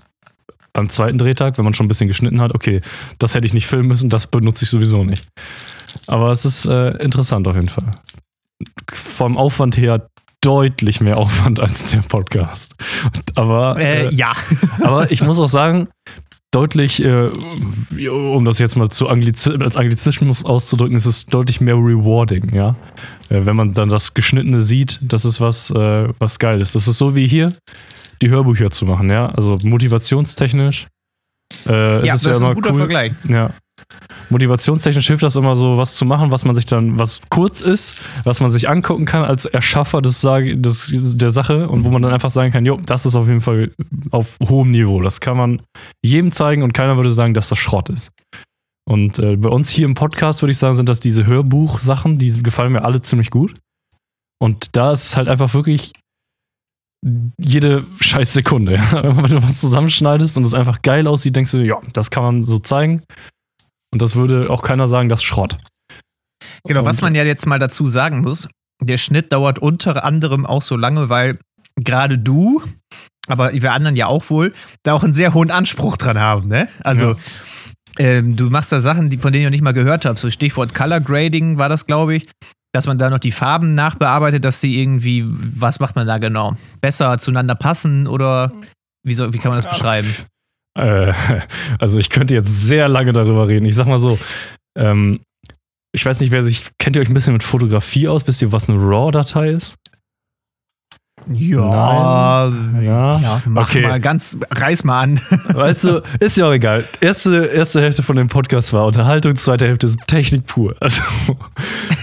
beim 0.73 0.89
zweiten 0.89 1.19
Drehtag, 1.19 1.59
wenn 1.59 1.65
man 1.65 1.75
schon 1.75 1.87
ein 1.87 1.89
bisschen 1.89 2.07
geschnitten 2.07 2.41
hat, 2.41 2.55
okay, 2.55 2.81
das 3.19 3.35
hätte 3.35 3.47
ich 3.47 3.55
nicht 3.55 3.67
filmen 3.67 3.89
müssen, 3.89 4.11
das 4.11 4.29
benutze 4.29 4.65
ich 4.65 4.71
sowieso 4.71 5.03
nicht. 5.03 5.27
Aber 6.07 6.31
es 6.31 6.45
ist 6.45 6.67
äh, 6.67 7.03
interessant 7.03 7.49
auf 7.49 7.57
jeden 7.57 7.69
Fall. 7.69 7.91
Vom 8.93 9.37
Aufwand 9.37 9.77
her 9.77 10.09
deutlich 10.41 11.01
mehr 11.01 11.17
Aufwand 11.19 11.59
als 11.59 11.91
der 11.91 12.03
Podcast. 12.03 12.75
Aber 13.35 13.77
äh, 13.79 14.07
äh, 14.07 14.15
ja. 14.15 14.33
aber 14.83 15.11
ich 15.11 15.23
muss 15.23 15.39
auch 15.39 15.49
sagen, 15.49 15.89
deutlich, 16.51 17.05
äh, 17.05 17.29
um 18.09 18.45
das 18.45 18.59
jetzt 18.59 18.77
mal 18.77 18.89
zu 18.89 19.09
Angliz 19.09 19.47
als 19.47 19.77
Anglizismus 19.77 20.45
auszudrücken, 20.45 20.97
ist 20.97 21.07
es 21.07 21.27
deutlich 21.27 21.61
mehr 21.61 21.75
rewarding, 21.75 22.55
ja. 22.55 22.77
Äh, 23.29 23.45
wenn 23.47 23.57
man 23.57 23.75
dann 23.75 23.89
das 23.89 24.15
Geschnittene 24.15 24.63
sieht, 24.63 24.99
das 25.03 25.25
ist 25.25 25.41
was, 25.41 25.71
äh, 25.71 26.09
was 26.19 26.39
geil 26.39 26.61
ist. 26.61 26.75
Das 26.75 26.89
ist 26.89 26.99
so 26.99 27.15
wie 27.15 27.27
hier, 27.27 27.53
die 28.23 28.31
Hörbücher 28.31 28.71
zu 28.71 28.87
machen, 28.87 29.11
ja. 29.11 29.27
Also 29.27 29.59
motivationstechnisch. 29.63 30.87
Äh, 31.67 32.07
ja, 32.07 32.13
das 32.13 32.15
ist, 32.15 32.27
ja 32.27 32.33
ist 32.33 32.43
ein 32.43 32.55
guter 32.55 32.71
cool. 32.71 32.79
Vergleich. 32.79 33.13
Ja 33.29 33.53
motivationstechnisch 34.30 35.07
hilft 35.07 35.22
das 35.22 35.36
immer 35.36 35.55
so, 35.55 35.76
was 35.76 35.97
zu 35.97 36.05
machen, 36.05 36.30
was 36.30 36.45
man 36.45 36.55
sich 36.55 36.66
dann, 36.66 36.99
was 36.99 37.20
kurz 37.30 37.61
ist, 37.61 38.09
was 38.24 38.41
man 38.41 38.51
sich 38.51 38.68
angucken 38.68 39.05
kann 39.05 39.24
als 39.24 39.47
Erschaffer 39.47 40.03
des, 40.03 40.20
des, 40.20 41.16
der 41.16 41.30
Sache 41.30 41.68
und 41.68 41.84
wo 41.84 41.91
man 41.91 42.03
dann 42.03 42.12
einfach 42.12 42.30
sagen 42.30 42.53
kann, 42.53 42.66
jo, 42.66 42.78
das 42.84 43.07
ist 43.07 43.14
auf 43.14 43.26
jeden 43.26 43.41
Fall 43.41 43.72
auf 44.11 44.39
hohem 44.49 44.70
Niveau. 44.70 45.01
Das 45.03 45.20
kann 45.20 45.36
man 45.36 45.62
jedem 46.05 46.30
zeigen 46.30 46.62
und 46.62 46.72
keiner 46.72 46.97
würde 46.97 47.11
sagen, 47.11 47.34
dass 47.34 47.49
das 47.49 47.59
Schrott 47.59 47.89
ist. 47.89 48.12
Und 48.89 49.18
äh, 49.18 49.36
bei 49.36 49.51
uns 49.51 49.68
hier 49.68 49.84
im 49.84 49.95
Podcast 49.95 50.43
würde 50.43 50.53
ich 50.53 50.59
sagen, 50.59 50.74
sind 50.74 50.89
das 50.89 51.01
diese 51.01 51.26
Hörbuch-Sachen, 51.26 52.18
die 52.18 52.43
gefallen 52.43 52.72
mir 52.72 52.84
alle 52.84 53.03
ziemlich 53.03 53.30
gut. 53.30 53.55
Und 54.41 54.76
da 54.76 54.93
ist 54.93 55.05
es 55.05 55.16
halt 55.16 55.28
einfach 55.28 55.53
wirklich 55.53 55.93
jede 57.39 57.84
scheiß 58.01 58.32
Sekunde. 58.32 58.72
Wenn 58.93 59.30
du 59.30 59.43
was 59.43 59.61
zusammenschneidest 59.61 60.36
und 60.36 60.45
es 60.45 60.55
einfach 60.55 60.82
geil 60.82 61.07
aussieht, 61.07 61.36
denkst 61.36 61.53
du, 61.53 61.59
ja, 61.59 61.80
das 61.93 62.11
kann 62.11 62.22
man 62.22 62.43
so 62.43 62.59
zeigen. 62.59 63.03
Und 63.93 64.03
das 64.03 64.16
würde 64.16 64.51
auch 64.51 64.62
keiner 64.62 64.86
sagen, 64.89 65.09
das 65.09 65.20
ist 65.20 65.24
Schrott. 65.24 65.57
Genau, 66.64 66.80
und 66.80 66.86
was 66.86 67.01
man 67.01 67.14
ja 67.14 67.24
jetzt 67.24 67.47
mal 67.47 67.59
dazu 67.59 67.86
sagen 67.86 68.20
muss, 68.20 68.49
der 68.80 68.97
Schnitt 68.97 69.32
dauert 69.32 69.59
unter 69.59 70.05
anderem 70.05 70.47
auch 70.47 70.62
so 70.62 70.76
lange, 70.76 71.09
weil 71.09 71.39
gerade 71.76 72.18
du, 72.18 72.62
aber 73.26 73.53
wir 73.53 73.72
anderen 73.72 73.97
ja 73.97 74.07
auch 74.07 74.28
wohl, 74.30 74.55
da 74.82 74.95
auch 74.95 75.03
einen 75.03 75.12
sehr 75.12 75.34
hohen 75.34 75.51
Anspruch 75.51 75.97
dran 75.97 76.18
haben, 76.18 76.49
ne? 76.49 76.68
Also, 76.82 77.12
ja. 77.12 77.16
ähm, 77.99 78.36
du 78.36 78.51
machst 78.51 78.72
da 78.72 78.80
Sachen, 78.80 79.11
die, 79.11 79.18
von 79.18 79.32
denen 79.32 79.43
ich 79.43 79.47
noch 79.47 79.53
nicht 79.53 79.64
mal 79.64 79.72
gehört 79.72 80.05
habe. 80.05 80.18
So 80.18 80.30
Stichwort 80.30 80.74
Color 80.74 81.01
Grading 81.01 81.59
war 81.59 81.68
das, 81.68 81.86
glaube 81.86 82.16
ich. 82.16 82.28
Dass 82.72 82.86
man 82.86 82.99
da 82.99 83.09
noch 83.09 83.18
die 83.18 83.32
Farben 83.32 83.74
nachbearbeitet, 83.74 84.45
dass 84.45 84.61
sie 84.61 84.78
irgendwie, 84.80 85.24
was 85.26 85.80
macht 85.80 85.97
man 85.97 86.07
da 86.07 86.18
genau? 86.18 86.55
Besser 86.82 87.16
zueinander 87.16 87.55
passen 87.55 88.07
oder 88.07 88.53
wie, 89.03 89.14
soll, 89.14 89.32
wie 89.32 89.39
kann 89.39 89.51
man 89.51 89.62
das 89.62 89.70
beschreiben? 89.70 90.14
Äh, 90.79 91.12
also 91.79 91.99
ich 91.99 92.11
könnte 92.11 92.35
jetzt 92.35 92.66
sehr 92.66 92.89
lange 92.89 93.12
darüber 93.12 93.49
reden. 93.49 93.66
Ich 93.66 93.74
sag 93.74 93.87
mal 93.87 93.99
so, 93.99 94.18
ähm, 94.76 95.20
ich 95.93 96.05
weiß 96.05 96.20
nicht, 96.20 96.31
wer 96.31 96.43
sich, 96.43 96.66
kennt 96.79 96.97
ihr 96.97 97.03
euch 97.03 97.09
ein 97.09 97.14
bisschen 97.14 97.33
mit 97.33 97.43
Fotografie 97.43 98.09
aus? 98.09 98.26
Wisst 98.26 98.43
ihr, 98.43 98.53
was 98.53 98.68
eine 98.68 98.79
RAW-Datei 98.79 99.51
ist? 99.51 99.76
Ja, 101.27 102.49
Ja. 102.81 103.19
ja 103.19 103.43
mach 103.47 103.69
Okay. 103.69 103.83
mal 103.83 104.01
ganz, 104.01 104.39
reiß 104.51 104.85
mal 104.85 105.01
an. 105.01 105.21
Weißt 105.53 105.85
du, 105.85 106.03
ist 106.21 106.37
ja 106.37 106.47
auch 106.49 106.53
egal. 106.53 106.85
Erste, 107.01 107.45
erste 107.47 107.81
Hälfte 107.83 108.03
von 108.03 108.16
dem 108.16 108.29
Podcast 108.29 108.73
war 108.73 108.87
Unterhaltung, 108.87 109.37
zweite 109.37 109.66
Hälfte 109.66 109.87
ist 109.89 109.99
Technik 110.07 110.47
pur. 110.47 110.75
Also, 110.81 111.03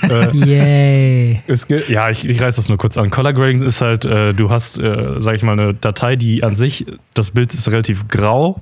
äh, 0.09 0.35
Yay. 0.37 1.41
es 1.47 1.67
geht, 1.67 1.89
ja, 1.89 2.09
ich, 2.09 2.29
ich 2.29 2.39
reiß 2.41 2.57
das 2.57 2.69
nur 2.69 2.77
kurz 2.77 2.97
an. 2.97 3.09
Color 3.09 3.33
Grading 3.33 3.63
ist 3.63 3.81
halt, 3.81 4.05
äh, 4.05 4.33
du 4.33 4.49
hast, 4.51 4.77
äh, 4.77 5.15
sag 5.17 5.35
ich 5.35 5.43
mal, 5.43 5.53
eine 5.53 5.73
Datei, 5.73 6.15
die 6.15 6.43
an 6.43 6.55
sich, 6.55 6.85
das 7.15 7.31
Bild 7.31 7.53
ist 7.55 7.69
relativ 7.71 8.07
grau 8.07 8.61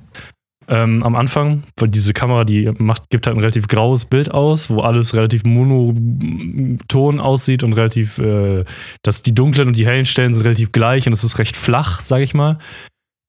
ähm, 0.68 1.02
am 1.02 1.16
Anfang, 1.16 1.62
weil 1.76 1.88
diese 1.88 2.12
Kamera, 2.12 2.44
die 2.44 2.70
macht, 2.78 3.10
gibt 3.10 3.26
halt 3.26 3.36
ein 3.36 3.40
relativ 3.40 3.68
graues 3.68 4.04
Bild 4.04 4.32
aus, 4.32 4.70
wo 4.70 4.80
alles 4.80 5.14
relativ 5.14 5.44
monoton 5.44 7.20
aussieht 7.20 7.62
und 7.62 7.72
relativ, 7.74 8.18
äh, 8.18 8.64
dass 9.02 9.22
die 9.22 9.34
dunklen 9.34 9.68
und 9.68 9.76
die 9.76 9.86
hellen 9.86 10.06
Stellen 10.06 10.32
sind 10.32 10.44
relativ 10.44 10.72
gleich 10.72 11.06
und 11.06 11.12
es 11.12 11.24
ist 11.24 11.38
recht 11.38 11.56
flach, 11.56 12.00
sag 12.00 12.20
ich 12.20 12.34
mal. 12.34 12.58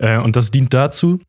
Äh, 0.01 0.17
und 0.17 0.35
das 0.35 0.51
dient 0.51 0.73
dazu, 0.73 1.19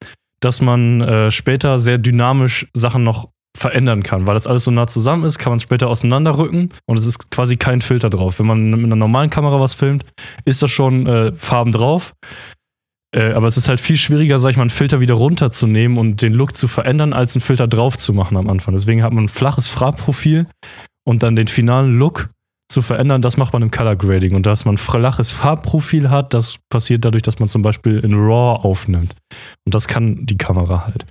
dass 0.40 0.60
man 0.60 1.00
äh, 1.00 1.30
später 1.30 1.78
sehr 1.78 1.98
dynamisch 1.98 2.66
Sachen 2.74 3.04
noch 3.04 3.30
verändern 3.56 4.02
kann, 4.02 4.26
weil 4.26 4.34
das 4.34 4.46
alles 4.46 4.64
so 4.64 4.70
nah 4.70 4.86
zusammen 4.86 5.24
ist, 5.24 5.38
kann 5.38 5.50
man 5.50 5.56
es 5.56 5.62
später 5.62 5.88
auseinanderrücken 5.88 6.68
und 6.86 6.98
es 6.98 7.06
ist 7.06 7.30
quasi 7.30 7.56
kein 7.56 7.80
Filter 7.80 8.10
drauf. 8.10 8.38
Wenn 8.38 8.46
man 8.46 8.70
mit 8.70 8.84
einer 8.84 8.96
normalen 8.96 9.30
Kamera 9.30 9.58
was 9.58 9.74
filmt, 9.74 10.04
ist 10.44 10.62
da 10.62 10.68
schon 10.68 11.06
äh, 11.06 11.32
Farben 11.32 11.72
drauf. 11.72 12.14
Äh, 13.16 13.32
aber 13.32 13.46
es 13.46 13.56
ist 13.56 13.68
halt 13.68 13.80
viel 13.80 13.96
schwieriger, 13.96 14.38
sag 14.38 14.50
ich 14.50 14.56
mal, 14.56 14.64
einen 14.64 14.70
Filter 14.70 15.00
wieder 15.00 15.14
runterzunehmen 15.14 15.96
und 15.96 16.20
den 16.20 16.34
Look 16.34 16.54
zu 16.54 16.68
verändern, 16.68 17.14
als 17.14 17.34
einen 17.34 17.40
Filter 17.40 17.66
drauf 17.66 17.96
zu 17.96 18.12
machen 18.12 18.36
am 18.36 18.48
Anfang. 18.48 18.74
Deswegen 18.74 19.02
hat 19.02 19.12
man 19.12 19.24
ein 19.24 19.28
flaches 19.28 19.68
Farbprofil 19.68 20.46
und 21.04 21.22
dann 21.22 21.34
den 21.34 21.46
finalen 21.46 21.98
Look 21.98 22.28
zu 22.68 22.82
verändern, 22.82 23.22
das 23.22 23.36
macht 23.36 23.52
man 23.52 23.62
im 23.62 23.70
Color 23.70 23.96
Grading. 23.96 24.34
Und 24.34 24.44
dass 24.44 24.66
man 24.66 24.74
ein 24.74 24.78
flaches 24.78 25.30
Farbprofil 25.30 26.10
hat, 26.10 26.34
das 26.34 26.58
passiert 26.68 27.04
dadurch, 27.04 27.22
dass 27.22 27.38
man 27.38 27.48
zum 27.48 27.62
Beispiel 27.62 28.00
in 28.00 28.12
RAW 28.12 28.62
aufnimmt. 28.62 29.14
Und 29.64 29.74
das 29.74 29.88
kann 29.88 30.26
die 30.26 30.36
Kamera 30.36 30.84
halt. 30.84 31.06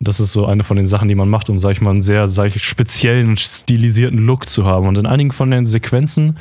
Das 0.00 0.20
ist 0.20 0.32
so 0.32 0.46
eine 0.46 0.64
von 0.64 0.76
den 0.76 0.86
Sachen, 0.86 1.08
die 1.08 1.14
man 1.14 1.28
macht, 1.28 1.50
um, 1.50 1.58
sag 1.58 1.72
ich 1.72 1.80
mal, 1.80 1.90
einen 1.90 2.02
sehr, 2.02 2.26
sag 2.26 2.56
ich, 2.56 2.64
speziellen 2.64 3.28
und 3.30 3.40
stilisierten 3.40 4.24
Look 4.24 4.48
zu 4.48 4.64
haben. 4.64 4.86
Und 4.86 4.96
in 4.96 5.06
einigen 5.06 5.30
von 5.30 5.50
den 5.50 5.66
Sequenzen 5.66 6.38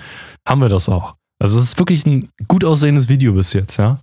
haben 0.48 0.62
wir 0.62 0.70
das 0.70 0.88
auch. 0.88 1.16
Also 1.42 1.58
es 1.60 1.66
ist 1.66 1.80
wirklich 1.80 2.06
ein 2.06 2.30
gut 2.48 2.64
aussehendes 2.64 3.10
Video 3.10 3.34
bis 3.34 3.52
jetzt, 3.52 3.78
ja. 3.78 4.00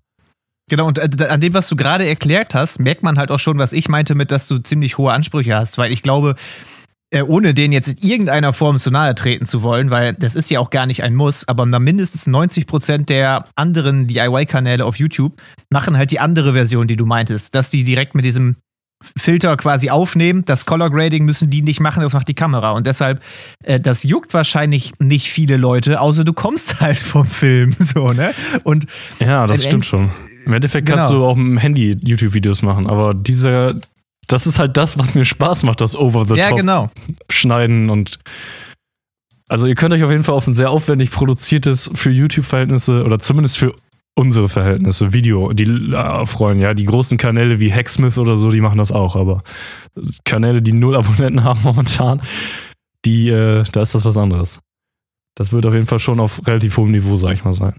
Genau, 0.70 0.86
und 0.86 0.98
äh, 0.98 1.26
an 1.26 1.40
dem, 1.40 1.52
was 1.52 1.68
du 1.68 1.76
gerade 1.76 2.06
erklärt 2.06 2.54
hast, 2.54 2.78
merkt 2.78 3.02
man 3.02 3.18
halt 3.18 3.30
auch 3.30 3.40
schon, 3.40 3.58
was 3.58 3.72
ich 3.72 3.88
meinte 3.88 4.14
mit, 4.14 4.30
dass 4.30 4.46
du 4.46 4.58
ziemlich 4.58 4.96
hohe 4.98 5.12
Ansprüche 5.12 5.56
hast, 5.56 5.78
weil 5.78 5.90
ich 5.92 6.02
glaube, 6.02 6.36
äh, 7.10 7.22
ohne 7.22 7.54
denen 7.54 7.72
jetzt 7.72 7.88
in 7.88 8.08
irgendeiner 8.08 8.52
Form 8.52 8.78
zu 8.78 8.92
nahe 8.92 9.16
treten 9.16 9.46
zu 9.46 9.64
wollen, 9.64 9.90
weil 9.90 10.14
das 10.14 10.36
ist 10.36 10.48
ja 10.48 10.60
auch 10.60 10.70
gar 10.70 10.86
nicht 10.86 11.02
ein 11.02 11.16
Muss, 11.16 11.46
aber 11.48 11.66
mindestens 11.66 12.28
90 12.28 12.68
Prozent 12.68 13.08
der 13.08 13.44
anderen 13.56 14.06
DIY-Kanäle 14.06 14.84
auf 14.84 14.96
YouTube 14.96 15.42
machen 15.70 15.96
halt 15.96 16.12
die 16.12 16.20
andere 16.20 16.52
Version, 16.52 16.86
die 16.86 16.96
du 16.96 17.04
meintest, 17.04 17.56
dass 17.56 17.70
die 17.70 17.82
direkt 17.82 18.14
mit 18.14 18.24
diesem 18.24 18.54
Filter 19.16 19.56
quasi 19.56 19.90
aufnehmen. 19.90 20.44
Das 20.44 20.66
Color 20.66 20.90
Grading 20.90 21.24
müssen 21.24 21.50
die 21.50 21.62
nicht 21.62 21.80
machen, 21.80 22.00
das 22.00 22.12
macht 22.12 22.28
die 22.28 22.34
Kamera. 22.34 22.72
Und 22.72 22.86
deshalb, 22.86 23.20
äh, 23.64 23.80
das 23.80 24.04
juckt 24.04 24.32
wahrscheinlich 24.34 24.92
nicht 25.00 25.30
viele 25.30 25.56
Leute, 25.56 26.00
außer 26.00 26.22
du 26.22 26.32
kommst 26.32 26.80
halt 26.80 26.98
vom 26.98 27.26
Film. 27.26 27.74
So, 27.80 28.12
ne? 28.12 28.34
Und 28.62 28.86
Ja, 29.18 29.48
das 29.48 29.64
Im 29.64 29.68
stimmt 29.68 29.86
schon. 29.86 30.10
Im 30.46 30.52
Endeffekt 30.52 30.88
kannst 30.88 31.08
Genau. 31.08 31.20
du 31.20 31.26
auch 31.26 31.36
mit 31.36 31.46
dem 31.46 31.58
Handy 31.58 31.96
YouTube-Videos 32.02 32.62
machen, 32.62 32.88
aber 32.88 33.14
dieser, 33.14 33.74
das 34.28 34.46
ist 34.46 34.58
halt 34.58 34.76
das, 34.76 34.98
was 34.98 35.14
mir 35.14 35.24
Spaß 35.24 35.64
macht, 35.64 35.80
das 35.80 35.96
Over 35.96 36.24
the 36.24 36.34
ja, 36.34 36.48
Top 36.48 36.58
genau. 36.58 36.88
schneiden 37.30 37.90
und 37.90 38.18
also 39.48 39.66
ihr 39.66 39.74
könnt 39.74 39.92
euch 39.92 40.04
auf 40.04 40.10
jeden 40.10 40.22
Fall 40.22 40.36
auf 40.36 40.46
ein 40.46 40.54
sehr 40.54 40.70
aufwendig 40.70 41.10
produziertes 41.10 41.90
für 41.94 42.10
YouTube-Verhältnisse 42.10 43.02
oder 43.04 43.18
zumindest 43.18 43.58
für 43.58 43.74
unsere 44.14 44.48
Verhältnisse 44.48 45.12
Video, 45.12 45.52
die 45.52 45.64
äh, 45.64 46.26
freuen, 46.26 46.60
ja, 46.60 46.74
die 46.74 46.84
großen 46.84 47.18
Kanäle 47.18 47.58
wie 47.58 47.72
Hacksmith 47.72 48.18
oder 48.18 48.36
so, 48.36 48.50
die 48.50 48.60
machen 48.60 48.78
das 48.78 48.92
auch, 48.92 49.16
aber 49.16 49.42
Kanäle, 50.24 50.62
die 50.62 50.72
null 50.72 50.96
Abonnenten 50.96 51.42
haben 51.44 51.60
momentan, 51.62 52.22
die, 53.04 53.28
äh, 53.28 53.64
da 53.72 53.82
ist 53.82 53.94
das 53.94 54.04
was 54.04 54.16
anderes. 54.16 54.58
Das 55.36 55.52
wird 55.52 55.64
auf 55.64 55.72
jeden 55.72 55.86
Fall 55.86 56.00
schon 56.00 56.20
auf 56.20 56.46
relativ 56.46 56.76
hohem 56.76 56.90
Niveau, 56.90 57.16
sag 57.16 57.32
ich 57.32 57.44
mal, 57.44 57.54
sein. 57.54 57.74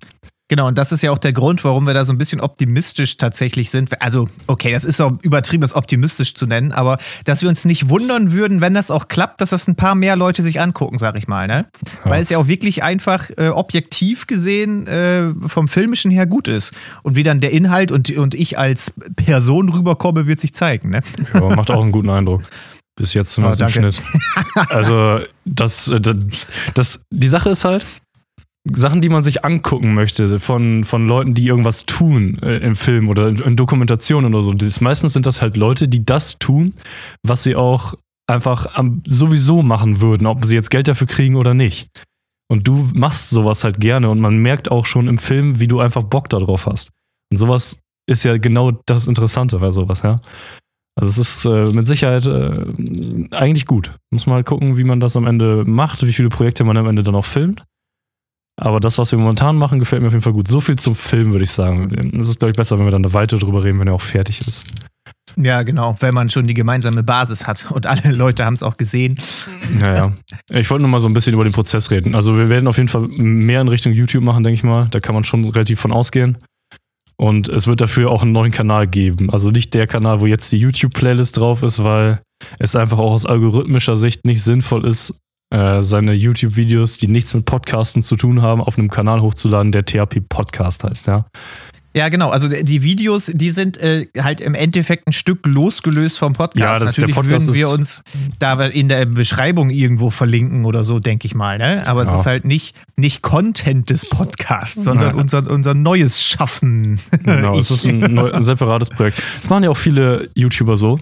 Genau, 0.52 0.68
und 0.68 0.78
das 0.78 0.92
ist 0.92 1.02
ja 1.02 1.12
auch 1.12 1.18
der 1.18 1.32
Grund, 1.32 1.64
warum 1.64 1.88
wir 1.88 1.94
da 1.94 2.04
so 2.04 2.12
ein 2.12 2.18
bisschen 2.18 2.42
optimistisch 2.42 3.16
tatsächlich 3.16 3.70
sind. 3.70 4.02
Also, 4.02 4.28
okay, 4.48 4.74
das 4.74 4.84
ist 4.84 5.00
auch 5.00 5.14
übertrieben, 5.22 5.62
das 5.62 5.74
optimistisch 5.74 6.36
zu 6.36 6.46
nennen, 6.46 6.74
aber 6.74 6.98
dass 7.24 7.42
wir 7.42 7.48
uns 7.48 7.64
nicht 7.64 7.88
wundern 7.88 8.34
würden, 8.34 8.60
wenn 8.60 8.74
das 8.74 8.92
auch 8.92 9.08
klappt, 9.08 9.40
dass 9.40 9.52
das 9.52 9.70
ein 9.70 9.78
paar 9.78 9.96
mehr 9.96 10.18
Leute 10.18 10.42
sich 10.42 10.60
angucken, 10.60 10.98
sag 10.98 11.16
ich 11.16 11.30
mal, 11.30 11.48
ne? 11.48 11.68
Ja. 12.04 12.12
Weil 12.12 12.22
es 12.22 12.30
ja 12.30 12.38
auch 12.38 12.48
wirklich 12.48 12.84
einfach 12.84 13.30
äh, 13.38 13.48
objektiv 13.48 14.28
gesehen 14.28 14.88
äh, 14.88 15.34
vom 15.48 15.70
Filmischen 15.70 16.12
her 16.12 16.28
gut 16.28 16.50
ist. 16.50 16.74
Und 17.02 17.16
wie 17.16 17.24
dann 17.24 17.40
der 17.40 17.52
Inhalt 17.52 17.90
und, 17.90 18.12
und 18.18 18.36
ich 18.36 18.60
als 18.60 18.94
Person 19.16 19.70
rüberkomme, 19.70 20.28
wird 20.28 20.42
sich 20.42 20.54
zeigen, 20.54 20.90
ne? 20.90 21.00
Ja, 21.34 21.40
macht 21.56 21.72
auch 21.72 21.82
einen 21.82 21.94
guten 21.94 22.10
Eindruck. 22.10 22.44
Bis 22.98 23.14
jetzt 23.14 23.32
zumindest 23.32 23.62
Oh, 23.62 23.66
im 23.68 23.72
danke. 23.72 23.94
Schnitt. 23.94 24.70
Also, 24.70 25.20
das, 25.46 25.88
äh, 25.88 26.02
das, 26.02 26.18
das, 26.74 27.00
die 27.10 27.30
Sache 27.30 27.52
ist 27.52 27.64
halt, 27.64 27.86
Sachen, 28.64 29.02
die 29.02 29.10
man 29.10 29.24
sich 29.24 29.44
angucken 29.44 29.94
möchte 29.94 30.40
von, 30.40 30.84
von 30.84 31.08
Leuten, 31.08 31.34
die 31.34 31.48
irgendwas 31.48 31.86
tun 31.86 32.38
äh, 32.44 32.58
im 32.58 32.76
Film 32.76 33.10
oder 33.10 33.28
in, 33.28 33.38
in 33.38 33.56
Dokumentationen 33.56 34.34
oder 34.34 34.44
so. 34.44 34.54
Das, 34.54 34.82
meistens 34.82 35.14
sind 35.14 35.26
das 35.26 35.42
halt 35.42 35.58
Leute, 35.58 35.88
die 35.88 36.06
das 36.06 36.38
tun, 36.38 36.76
was 37.24 37.44
sie 37.44 37.56
auch 37.56 37.96
einfach 38.28 38.68
am, 38.76 39.02
sowieso 39.08 39.64
machen 39.64 40.00
würden, 40.00 40.28
ob 40.28 40.46
sie 40.46 40.56
jetzt 40.56 40.70
Geld 40.70 40.88
dafür 40.88 41.08
kriegen 41.08 41.36
oder 41.36 41.54
nicht. 41.54 42.04
Und 42.50 42.68
du 42.68 42.90
machst 42.94 43.30
sowas 43.30 43.64
halt 43.64 43.80
gerne 43.80 44.10
und 44.10 44.20
man 44.20 44.38
merkt 44.38 44.70
auch 44.70 44.86
schon 44.86 45.08
im 45.08 45.18
Film, 45.18 45.60
wie 45.60 45.68
du 45.68 45.80
einfach 45.80 46.04
Bock 46.04 46.30
darauf 46.30 46.68
hast. 46.68 46.90
Und 47.32 47.38
sowas 47.38 47.80
ist 48.08 48.24
ja 48.24 48.38
genau 48.38 48.72
das 48.86 49.08
Interessante 49.08 49.58
bei 49.60 49.72
sowas, 49.72 50.02
ja. 50.04 50.18
Also 51.00 51.10
es 51.10 51.18
ist 51.18 51.46
äh, 51.46 51.74
mit 51.74 51.88
Sicherheit 51.88 52.28
äh, 52.28 52.54
eigentlich 53.32 53.66
gut. 53.66 53.96
Muss 54.12 54.28
man 54.28 54.36
halt 54.36 54.46
gucken, 54.46 54.78
wie 54.78 54.84
man 54.84 55.00
das 55.00 55.16
am 55.16 55.26
Ende 55.26 55.64
macht, 55.66 56.06
wie 56.06 56.14
viele 56.14 56.30
Projekte 56.30 56.64
man 56.64 56.78
am 56.78 56.88
Ende 56.88 57.04
dann 57.04 57.16
auch 57.16 57.26
filmt. 57.26 57.64
Aber 58.62 58.80
das, 58.80 59.00
was 59.00 59.12
wir 59.12 59.18
momentan 59.18 59.58
machen, 59.58 59.80
gefällt 59.80 60.02
mir 60.04 60.08
auf 60.08 60.14
jeden 60.14 60.22
Fall 60.22 60.34
gut. 60.34 60.48
So 60.48 60.62
viel 60.62 60.76
zum 60.76 60.96
Film, 60.96 61.32
würde 61.32 61.44
ich 61.44 61.52
sagen. 61.52 61.90
Es 62.14 62.30
ist, 62.30 62.40
glaube 62.40 62.52
ich, 62.52 62.56
besser, 62.56 62.78
wenn 62.78 62.86
wir 62.86 62.92
dann 62.92 63.12
weiter 63.12 63.40
drüber 63.40 63.64
reden, 63.64 63.80
wenn 63.80 63.88
er 63.88 63.96
auch 63.96 64.02
fertig 64.02 64.40
ist. 64.40 64.64
Ja, 65.36 65.64
genau, 65.64 65.96
wenn 66.00 66.14
man 66.14 66.30
schon 66.30 66.46
die 66.46 66.54
gemeinsame 66.54 67.02
Basis 67.02 67.48
hat 67.48 67.72
und 67.72 67.88
alle 67.88 68.12
Leute 68.12 68.46
haben 68.46 68.54
es 68.54 68.62
auch 68.62 68.78
gesehen. 68.78 69.16
Naja. 69.80 70.14
Ich 70.54 70.70
wollte 70.70 70.84
nur 70.84 70.92
mal 70.92 71.02
so 71.02 71.08
ein 71.08 71.14
bisschen 71.16 71.34
über 71.34 71.44
den 71.44 71.54
Prozess 71.54 71.90
reden. 71.90 72.14
Also 72.14 72.38
wir 72.38 72.50
werden 72.50 72.68
auf 72.68 72.78
jeden 72.78 72.90
Fall 72.90 73.08
mehr 73.18 73.62
in 73.62 73.68
Richtung 73.68 73.94
YouTube 73.94 74.24
machen, 74.24 74.44
denke 74.44 74.58
ich 74.58 74.64
mal. 74.64 74.88
Da 74.92 75.00
kann 75.00 75.16
man 75.16 75.24
schon 75.24 75.44
relativ 75.50 75.80
von 75.80 75.92
ausgehen. 75.92 76.38
Und 77.18 77.50
es 77.50 77.66
wird 77.66 77.82
dafür 77.82 78.12
auch 78.12 78.22
einen 78.22 78.32
neuen 78.32 78.52
Kanal 78.52 78.86
geben. 78.86 79.32
Also 79.32 79.50
nicht 79.50 79.74
der 79.74 79.88
Kanal, 79.88 80.22
wo 80.22 80.28
jetzt 80.28 80.52
die 80.52 80.58
YouTube-Playlist 80.58 81.38
drauf 81.38 81.64
ist, 81.64 81.84
weil 81.84 82.22
es 82.60 82.76
einfach 82.76 83.00
auch 83.00 83.14
aus 83.14 83.26
algorithmischer 83.26 83.96
Sicht 83.96 84.26
nicht 84.26 84.44
sinnvoll 84.44 84.86
ist, 84.86 85.16
äh, 85.52 85.84
seine 85.84 86.14
YouTube-Videos, 86.14 86.98
die 86.98 87.08
nichts 87.08 87.34
mit 87.34 87.46
Podcasten 87.46 88.02
zu 88.04 88.16
tun 88.16 88.42
haben, 88.42 88.62
auf 88.62 88.78
einem 88.78 88.90
Kanal 88.90 89.22
hochzuladen, 89.22 89.72
der 89.72 89.86
THP 89.86 90.22
Podcast 90.28 90.84
heißt, 90.84 91.08
ja. 91.08 91.26
Ja, 91.94 92.08
genau. 92.08 92.30
Also 92.30 92.48
die 92.48 92.84
Videos, 92.84 93.26
die 93.26 93.50
sind 93.50 93.78
äh, 93.78 94.08
halt 94.18 94.40
im 94.40 94.56
Endeffekt 94.56 95.08
ein 95.08 95.12
Stück 95.12 95.46
losgelöst 95.46 96.18
vom 96.20 96.32
Podcast. 96.32 96.58
Ja, 96.58 96.80
das- 96.80 96.96
der 96.96 97.02
Natürlich 97.02 97.16
Podcast 97.18 97.48
würden 97.48 97.56
wir 97.58 97.66
ist- 97.66 97.74
uns 97.74 98.04
da 98.40 98.66
in 98.68 98.88
der 98.88 99.06
Beschreibung 99.06 99.70
irgendwo 99.70 100.10
verlinken 100.10 100.64
oder 100.64 100.86
so, 100.86 101.00
denke 101.02 101.26
ich 101.28 101.36
mal. 101.36 101.58
Ne? 101.58 101.84
Aber 101.88 102.04
es 102.04 102.10
Ja. 102.12 102.16
ist 102.22 102.26
halt 102.26 102.46
nicht, 102.46 102.78
nicht 102.96 103.22
Content 103.22 103.90
des 103.90 104.08
Podcasts, 104.08 104.82
sondern 104.82 105.08
Nein. 105.08 105.16
unser, 105.20 105.52
unser 105.52 105.74
neues 105.74 106.24
Schaffen. 106.24 106.98
Genau, 107.24 107.60
es 107.60 107.70
ist 107.72 107.86
ein, 107.86 108.18
ein 108.18 108.44
separates 108.46 108.90
Projekt. 108.90 109.22
Das 109.42 109.50
machen 109.50 109.66
ja 109.66 109.70
auch 109.70 109.76
viele 109.78 110.30
YouTuber 110.34 110.78
so. 110.78 110.98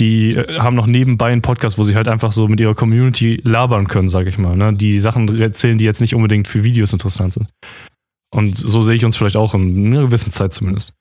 Die 0.00 0.34
äh, 0.34 0.58
haben 0.58 0.74
noch 0.74 0.86
nebenbei 0.86 1.30
einen 1.30 1.42
Podcast, 1.42 1.78
wo 1.78 1.84
sie 1.84 1.94
halt 1.94 2.08
einfach 2.08 2.32
so 2.32 2.48
mit 2.48 2.58
ihrer 2.58 2.74
Community 2.74 3.40
labern 3.44 3.86
können, 3.86 4.08
sage 4.08 4.30
ich 4.30 4.38
mal. 4.38 4.56
Ne? 4.56 4.72
Die 4.72 4.98
Sachen 4.98 5.40
erzählen, 5.40 5.78
die 5.78 5.84
jetzt 5.84 6.00
nicht 6.00 6.14
unbedingt 6.14 6.48
für 6.48 6.64
Videos 6.64 6.92
interessant 6.92 7.34
sind. 7.34 7.50
Und 8.34 8.56
so 8.56 8.82
sehe 8.82 8.94
ich 8.94 9.04
uns 9.04 9.16
vielleicht 9.16 9.36
auch 9.36 9.54
in 9.54 9.86
einer 9.86 10.02
gewissen 10.02 10.32
Zeit 10.32 10.52
zumindest. 10.52 10.94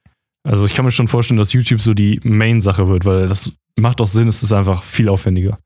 Also 0.47 0.65
ich 0.65 0.73
kann 0.73 0.85
mir 0.85 0.91
schon 0.91 1.07
vorstellen, 1.07 1.37
dass 1.37 1.53
YouTube 1.53 1.81
so 1.81 1.93
die 1.93 2.19
Main-Sache 2.23 2.87
wird, 2.87 3.05
weil 3.05 3.27
das 3.27 3.53
macht 3.79 4.01
auch 4.01 4.07
Sinn, 4.07 4.27
es 4.27 4.43
ist 4.43 4.51
einfach 4.51 4.83
viel 4.83 5.09
aufwendiger. 5.09 5.57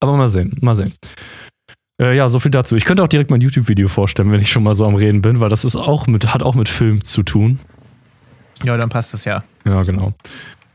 Aber 0.00 0.16
mal 0.16 0.28
sehen, 0.28 0.56
mal 0.60 0.74
sehen. 0.74 0.92
Äh, 2.00 2.16
ja, 2.16 2.28
so 2.28 2.40
viel 2.40 2.50
dazu. 2.50 2.74
Ich 2.74 2.84
könnte 2.84 3.02
auch 3.02 3.08
direkt 3.08 3.30
mein 3.30 3.40
YouTube-Video 3.40 3.88
vorstellen, 3.88 4.30
wenn 4.30 4.40
ich 4.40 4.50
schon 4.50 4.62
mal 4.62 4.74
so 4.74 4.84
am 4.86 4.94
Reden 4.94 5.22
bin, 5.22 5.40
weil 5.40 5.48
das 5.48 5.64
ist 5.64 5.76
auch 5.76 6.06
mit, 6.06 6.32
hat 6.32 6.42
auch 6.42 6.54
mit 6.54 6.68
Film 6.68 7.04
zu 7.04 7.22
tun. 7.22 7.60
ja, 8.64 8.76
dann 8.76 8.88
passt 8.88 9.14
das 9.14 9.24
ja. 9.24 9.44
Ja, 9.64 9.82
genau. 9.82 10.14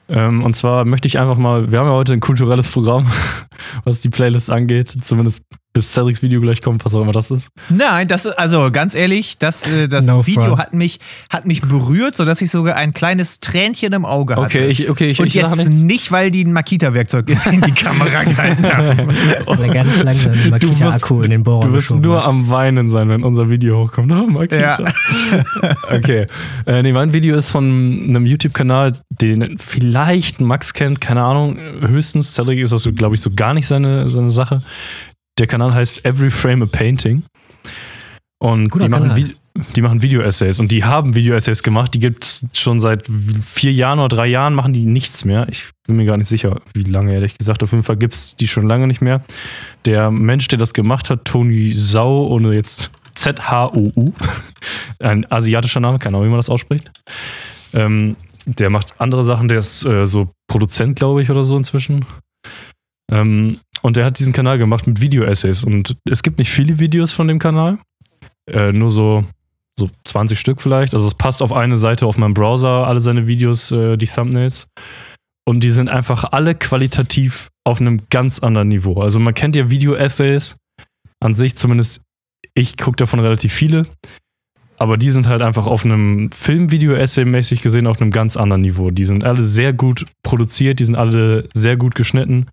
Ähm, 0.10 0.43
und 0.43 0.55
zwar 0.55 0.86
möchte 0.86 1.08
ich 1.08 1.20
einfach 1.20 1.38
mal, 1.38 1.72
wir 1.72 1.80
haben 1.80 1.88
ja 1.88 1.93
heute 1.93 2.14
ein 2.14 2.20
kulturelles 2.20 2.70
Programm, 2.70 3.12
was 3.84 4.01
die 4.01 4.10
Playlist 4.10 4.49
angeht, 4.49 4.89
zumindest 5.03 5.43
bis 5.78 5.93
Cedrics 5.93 6.23
Video 6.23 6.41
gleich 6.41 6.63
kommt, 6.63 6.84
was 6.86 6.95
auch 6.95 7.03
immer 7.03 7.11
das 7.11 7.30
ist. 7.30 7.49
Nein, 7.69 8.07
das 8.07 8.25
ist, 8.25 8.32
also 8.39 8.71
ganz 8.71 8.95
ehrlich, 8.95 9.38
das, 9.38 9.67
äh, 9.67 9.88
das 9.88 10.07
No 10.07 10.25
Video 10.25 10.45
front. 10.45 10.59
hat 10.59 10.73
mich, 10.73 10.99
hat 11.30 11.45
mich 11.45 11.61
berührt, 11.61 12.15
sodass 12.15 12.41
ich 12.41 12.49
sogar 12.49 12.75
ein 12.75 12.93
kleines 12.93 13.41
Tränchen 13.41 13.93
im 13.93 14.03
Auge 14.03 14.38
hatte. 14.38 14.45
Okay, 14.45 14.67
ich, 14.69 14.89
okay, 14.89 15.11
ich, 15.11 15.19
Und 15.19 15.28
ich 15.28 15.36
jetzt 15.36 15.69
nicht, 15.69 16.11
weil 16.11 16.32
die 16.32 16.43
ein 16.43 16.51
Makita-Werkzeug 16.51 17.30
in 17.51 17.61
die 17.61 17.73
Kamera 17.73 18.23
gehalten 18.23 18.65
haben. 18.65 19.15
Oder 19.45 19.67
ganz 19.67 20.01
langsam 20.01 20.34
die 20.34 20.49
Makita-Akku 20.49 21.21
in 21.21 21.30
den 21.30 21.43
Bohrer 21.43 21.67
Du 21.67 21.73
wirst 21.73 21.91
nur 21.91 22.17
hat. 22.17 22.25
am 22.25 22.49
Weinen 22.49 22.89
sein, 22.89 23.09
wenn 23.09 23.23
unser 23.23 23.49
Video 23.49 23.84
hochkommt. 23.84 24.11
Oh, 24.17 24.25
Makita. 24.25 24.57
Ja. 24.57 25.75
Okay. 25.91 26.25
Äh, 26.65 26.82
nee, 26.82 26.91
mein 26.91 27.13
Video 27.13 27.36
ist 27.38 27.51
von 27.51 27.65
einem 28.07 28.25
YouTube-Kanal, 28.25 28.93
den 29.09 29.57
vielleicht 29.59 30.41
Max 30.41 30.73
kennt, 30.73 31.01
keine 31.01 31.21
Ahnung. 31.21 31.59
Höchstens, 31.82 32.34
Cedric 32.34 32.59
ist 32.59 32.73
das, 32.73 32.82
so, 32.82 32.91
glaube 32.91 33.13
ich, 33.13 33.21
so 33.21 33.30
gar 33.30 33.53
nicht 33.53 33.67
seine, 33.67 34.07
seine 34.07 34.32
Sache. 34.32 34.59
Der 35.38 35.48
Kanal 35.48 35.74
heißt 35.74 36.06
Every 36.06 36.32
Frame 36.32 36.64
a 36.64 36.66
Painting. 36.66 37.24
Und 38.40 38.70
Guter 38.70 38.86
die 38.86 38.90
machen. 38.92 39.12
Vi- 39.16 39.36
die 39.76 39.82
machen 39.82 40.04
Video-Essays. 40.04 40.60
Und 40.60 40.70
die 40.72 40.84
haben 40.84 41.16
Video-Essays 41.16 41.64
gemacht. 41.64 41.92
Die 41.96 42.00
gibt 42.00 42.26
es 42.26 42.46
schon 42.54 42.80
seit 42.80 43.10
vier 43.44 43.74
Jahren 43.74 43.98
oder 43.98 44.10
drei 44.16 44.28
Jahren, 44.28 44.54
machen 44.54 44.72
die 44.72 44.86
nichts 44.86 45.26
mehr. 45.26 45.48
Ich 45.50 45.64
bin 45.88 45.96
mir 45.96 46.06
gar 46.06 46.16
nicht 46.18 46.28
sicher, 46.28 46.62
wie 46.76 46.84
lange, 46.84 47.12
ehrlich 47.14 47.40
gesagt. 47.40 47.64
Auf 47.64 47.72
jeden 47.72 47.82
Fall 47.84 47.98
gibt 47.98 48.14
es 48.14 48.36
die 48.36 48.48
schon 48.48 48.68
lange 48.68 48.86
nicht 48.86 49.02
mehr. 49.02 49.24
Der 49.86 50.12
Mensch, 50.12 50.48
der 50.48 50.60
das 50.60 50.76
gemacht 50.76 51.10
hat, 51.10 51.26
Tony 51.26 51.74
Sau, 51.74 52.28
ohne 52.28 52.54
jetzt 52.54 52.92
Z-H-O-U, 53.16 54.14
ein 55.00 55.26
asiatischer 55.32 55.80
Name, 55.80 55.98
keine 55.98 56.18
Ahnung, 56.18 56.28
wie 56.28 56.32
man 56.32 56.38
das 56.40 56.50
ausspricht. 56.52 56.92
Ähm, 57.74 58.16
der 58.46 58.70
macht 58.70 58.94
andere 59.02 59.24
Sachen, 59.24 59.48
der 59.48 59.58
ist 59.58 59.84
äh, 59.86 60.06
so 60.06 60.30
Produzent, 60.48 60.98
glaube 60.98 61.24
ich, 61.24 61.32
oder 61.32 61.44
so 61.44 61.58
inzwischen. 61.58 62.06
Ähm, 63.12 63.58
und 63.82 63.97
der 63.97 64.05
hat 64.05 64.19
diesen 64.19 64.34
Kanal 64.34 64.57
gemacht 64.57 64.88
mit 64.88 65.01
Video-Essays. 65.01 65.63
Und 65.63 65.97
es 66.09 66.23
gibt 66.23 66.39
nicht 66.39 66.51
viele 66.51 66.80
Videos 66.80 67.11
von 67.11 67.28
dem 67.28 67.39
Kanal. 67.39 67.80
Äh, 68.49 68.71
nur 68.71 68.91
so, 68.91 69.25
so 69.78 69.89
20 70.05 70.39
Stück 70.39 70.61
vielleicht. 70.61 70.93
Also 70.93 71.05
es 71.05 71.15
passt 71.15 71.41
auf 71.41 71.51
eine 71.51 71.78
Seite 71.78 72.05
auf 72.05 72.17
meinem 72.17 72.34
Browser, 72.34 72.88
alle 72.88 73.01
seine 73.01 73.28
Videos, 73.28 73.71
äh, 73.71 73.97
die 73.97 74.07
Thumbnails. 74.07 74.67
Und 75.45 75.61
die 75.61 75.71
sind 75.71 75.89
einfach 75.89 76.25
alle 76.32 76.55
qualitativ 76.55 77.49
auf 77.63 77.80
einem 77.80 78.01
ganz 78.09 78.39
anderen 78.39 78.67
Niveau. 78.67 79.01
Also 79.01 79.19
man 79.19 79.34
kennt 79.34 79.55
ja 79.55 79.69
Video-Essays 79.69 80.57
an 81.19 81.34
sich, 81.34 81.55
zumindest 81.55 82.01
ich 82.53 82.78
gucke 82.78 82.97
davon 82.97 83.19
relativ 83.19 83.53
viele. 83.53 83.88
Aber 84.80 84.97
die 84.97 85.09
sind 85.09 85.28
halt 85.28 85.41
einfach 85.41 85.65
auf 85.65 85.86
einem 85.86 86.32
Film-Video-Essay 86.32 87.25
mäßig 87.25 87.61
gesehen 87.61 87.88
auf 87.88 87.99
einem 87.99 88.11
ganz 88.11 88.38
anderen 88.38 88.61
Niveau. 88.61 88.91
Die 88.91 89.05
sind 89.05 89.23
alle 89.23 89.43
sehr 89.43 89.73
gut 89.73 90.05
produziert, 90.21 90.80
die 90.80 90.86
sind 90.86 90.95
alle 90.95 91.47
sehr 91.53 91.78
gut 91.78 91.95
geschnitten. 91.95 92.47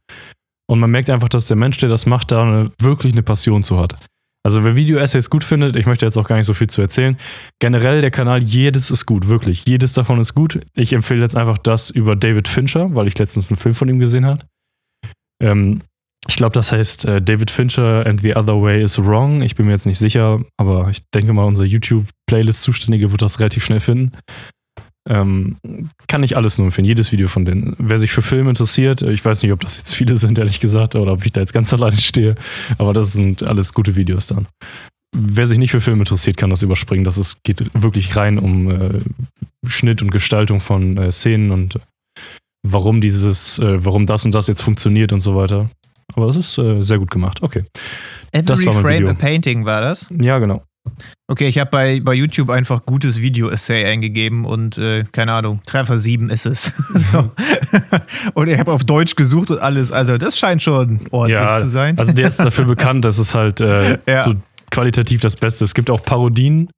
Und 0.74 0.80
man 0.80 0.90
merkt 0.90 1.08
einfach, 1.08 1.28
dass 1.28 1.46
der 1.46 1.56
Mensch, 1.56 1.78
der 1.78 1.88
das 1.88 2.04
macht, 2.04 2.32
da 2.32 2.42
eine, 2.42 2.72
wirklich 2.80 3.12
eine 3.12 3.22
Passion 3.22 3.62
zu 3.62 3.78
hat. 3.78 3.94
Also 4.42 4.64
wer 4.64 4.74
Video-Essays 4.74 5.30
gut 5.30 5.44
findet, 5.44 5.76
ich 5.76 5.86
möchte 5.86 6.04
jetzt 6.04 6.16
auch 6.16 6.26
gar 6.26 6.36
nicht 6.36 6.46
so 6.46 6.52
viel 6.52 6.66
zu 6.66 6.82
erzählen. 6.82 7.16
Generell 7.60 8.00
der 8.00 8.10
Kanal, 8.10 8.42
jedes 8.42 8.90
ist 8.90 9.06
gut, 9.06 9.28
wirklich. 9.28 9.64
Jedes 9.68 9.92
davon 9.92 10.18
ist 10.18 10.34
gut. 10.34 10.66
Ich 10.74 10.92
empfehle 10.92 11.20
jetzt 11.20 11.36
einfach 11.36 11.58
das 11.58 11.90
über 11.90 12.16
David 12.16 12.48
Fincher, 12.48 12.92
weil 12.92 13.06
ich 13.06 13.16
letztens 13.16 13.48
einen 13.48 13.56
Film 13.56 13.76
von 13.76 13.88
ihm 13.88 14.00
gesehen 14.00 14.26
habe. 14.26 14.40
Ähm, 15.40 15.78
ich 16.26 16.34
glaube, 16.34 16.54
das 16.54 16.72
heißt 16.72 17.04
äh, 17.04 17.22
David 17.22 17.52
Fincher 17.52 18.04
and 18.04 18.22
the 18.22 18.34
Other 18.34 18.60
Way 18.60 18.82
is 18.82 18.98
Wrong. 18.98 19.42
Ich 19.42 19.54
bin 19.54 19.66
mir 19.66 19.72
jetzt 19.72 19.86
nicht 19.86 20.00
sicher, 20.00 20.40
aber 20.56 20.90
ich 20.90 21.08
denke 21.14 21.32
mal, 21.32 21.44
unser 21.44 21.64
YouTube-Playlist-Zuständige 21.64 23.12
wird 23.12 23.22
das 23.22 23.38
relativ 23.38 23.64
schnell 23.64 23.78
finden. 23.78 24.10
Ähm, 25.08 25.56
kann 26.08 26.22
ich 26.22 26.36
alles 26.36 26.56
nur 26.56 26.66
empfehlen, 26.66 26.86
jedes 26.86 27.12
Video 27.12 27.28
von 27.28 27.44
denen. 27.44 27.76
Wer 27.78 27.98
sich 27.98 28.12
für 28.12 28.22
Filme 28.22 28.48
interessiert, 28.48 29.02
äh, 29.02 29.12
ich 29.12 29.24
weiß 29.24 29.42
nicht, 29.42 29.52
ob 29.52 29.60
das 29.60 29.76
jetzt 29.76 29.94
viele 29.94 30.16
sind, 30.16 30.38
ehrlich 30.38 30.60
gesagt, 30.60 30.94
oder 30.94 31.12
ob 31.12 31.26
ich 31.26 31.32
da 31.32 31.40
jetzt 31.40 31.52
ganz 31.52 31.72
alleine 31.74 31.98
stehe, 31.98 32.36
aber 32.78 32.94
das 32.94 33.12
sind 33.12 33.42
alles 33.42 33.74
gute 33.74 33.96
Videos 33.96 34.26
dann. 34.26 34.46
Wer 35.16 35.46
sich 35.46 35.58
nicht 35.58 35.70
für 35.70 35.80
Filme 35.80 36.00
interessiert, 36.00 36.36
kann 36.36 36.50
das 36.50 36.62
überspringen. 36.62 37.04
Das 37.04 37.18
ist, 37.18 37.44
geht 37.44 37.70
wirklich 37.74 38.16
rein 38.16 38.38
um 38.38 38.70
äh, 38.70 39.00
Schnitt 39.66 40.02
und 40.02 40.10
Gestaltung 40.10 40.60
von 40.60 40.96
äh, 40.96 41.12
Szenen 41.12 41.52
und 41.52 41.76
äh, 41.76 41.80
warum 42.66 43.00
dieses, 43.00 43.58
äh, 43.58 43.84
warum 43.84 44.06
das 44.06 44.24
und 44.24 44.34
das 44.34 44.48
jetzt 44.48 44.62
funktioniert 44.62 45.12
und 45.12 45.20
so 45.20 45.36
weiter. 45.36 45.70
Aber 46.14 46.26
das 46.26 46.36
ist 46.36 46.58
äh, 46.58 46.82
sehr 46.82 46.98
gut 46.98 47.10
gemacht. 47.10 47.42
Okay. 47.42 47.64
Das 48.32 48.60
Every 48.60 48.66
war 48.66 48.74
mein 48.74 48.82
Frame 48.82 48.94
Video. 49.02 49.10
a 49.10 49.14
Painting 49.14 49.64
war 49.64 49.80
das. 49.80 50.08
Ja, 50.20 50.38
genau. 50.38 50.64
Okay, 51.26 51.48
ich 51.48 51.58
habe 51.58 51.70
bei, 51.70 52.00
bei 52.00 52.12
YouTube 52.14 52.50
einfach 52.50 52.84
gutes 52.84 53.20
Video-Essay 53.20 53.84
eingegeben 53.86 54.44
und 54.44 54.76
äh, 54.78 55.04
keine 55.10 55.32
Ahnung, 55.32 55.60
Treffer 55.66 55.98
7 55.98 56.28
ist 56.30 56.44
es. 56.46 56.72
so. 57.12 57.30
und 58.34 58.48
ich 58.48 58.58
habe 58.58 58.72
auf 58.72 58.84
Deutsch 58.84 59.16
gesucht 59.16 59.50
und 59.50 59.58
alles. 59.60 59.90
Also, 59.92 60.18
das 60.18 60.38
scheint 60.38 60.62
schon 60.62 61.00
ordentlich 61.10 61.40
ja, 61.40 61.56
zu 61.58 61.70
sein. 61.70 61.98
Also 61.98 62.12
der 62.12 62.28
ist 62.28 62.38
dafür 62.40 62.66
bekannt, 62.66 63.04
dass 63.04 63.18
es 63.18 63.34
halt 63.34 63.60
äh, 63.60 63.98
Ja. 64.08 64.22
so 64.22 64.34
qualitativ 64.70 65.20
das 65.20 65.36
Beste 65.36 65.64
ist. 65.64 65.70
Es 65.70 65.74
gibt 65.74 65.88
auch 65.88 66.02
Parodien 66.02 66.68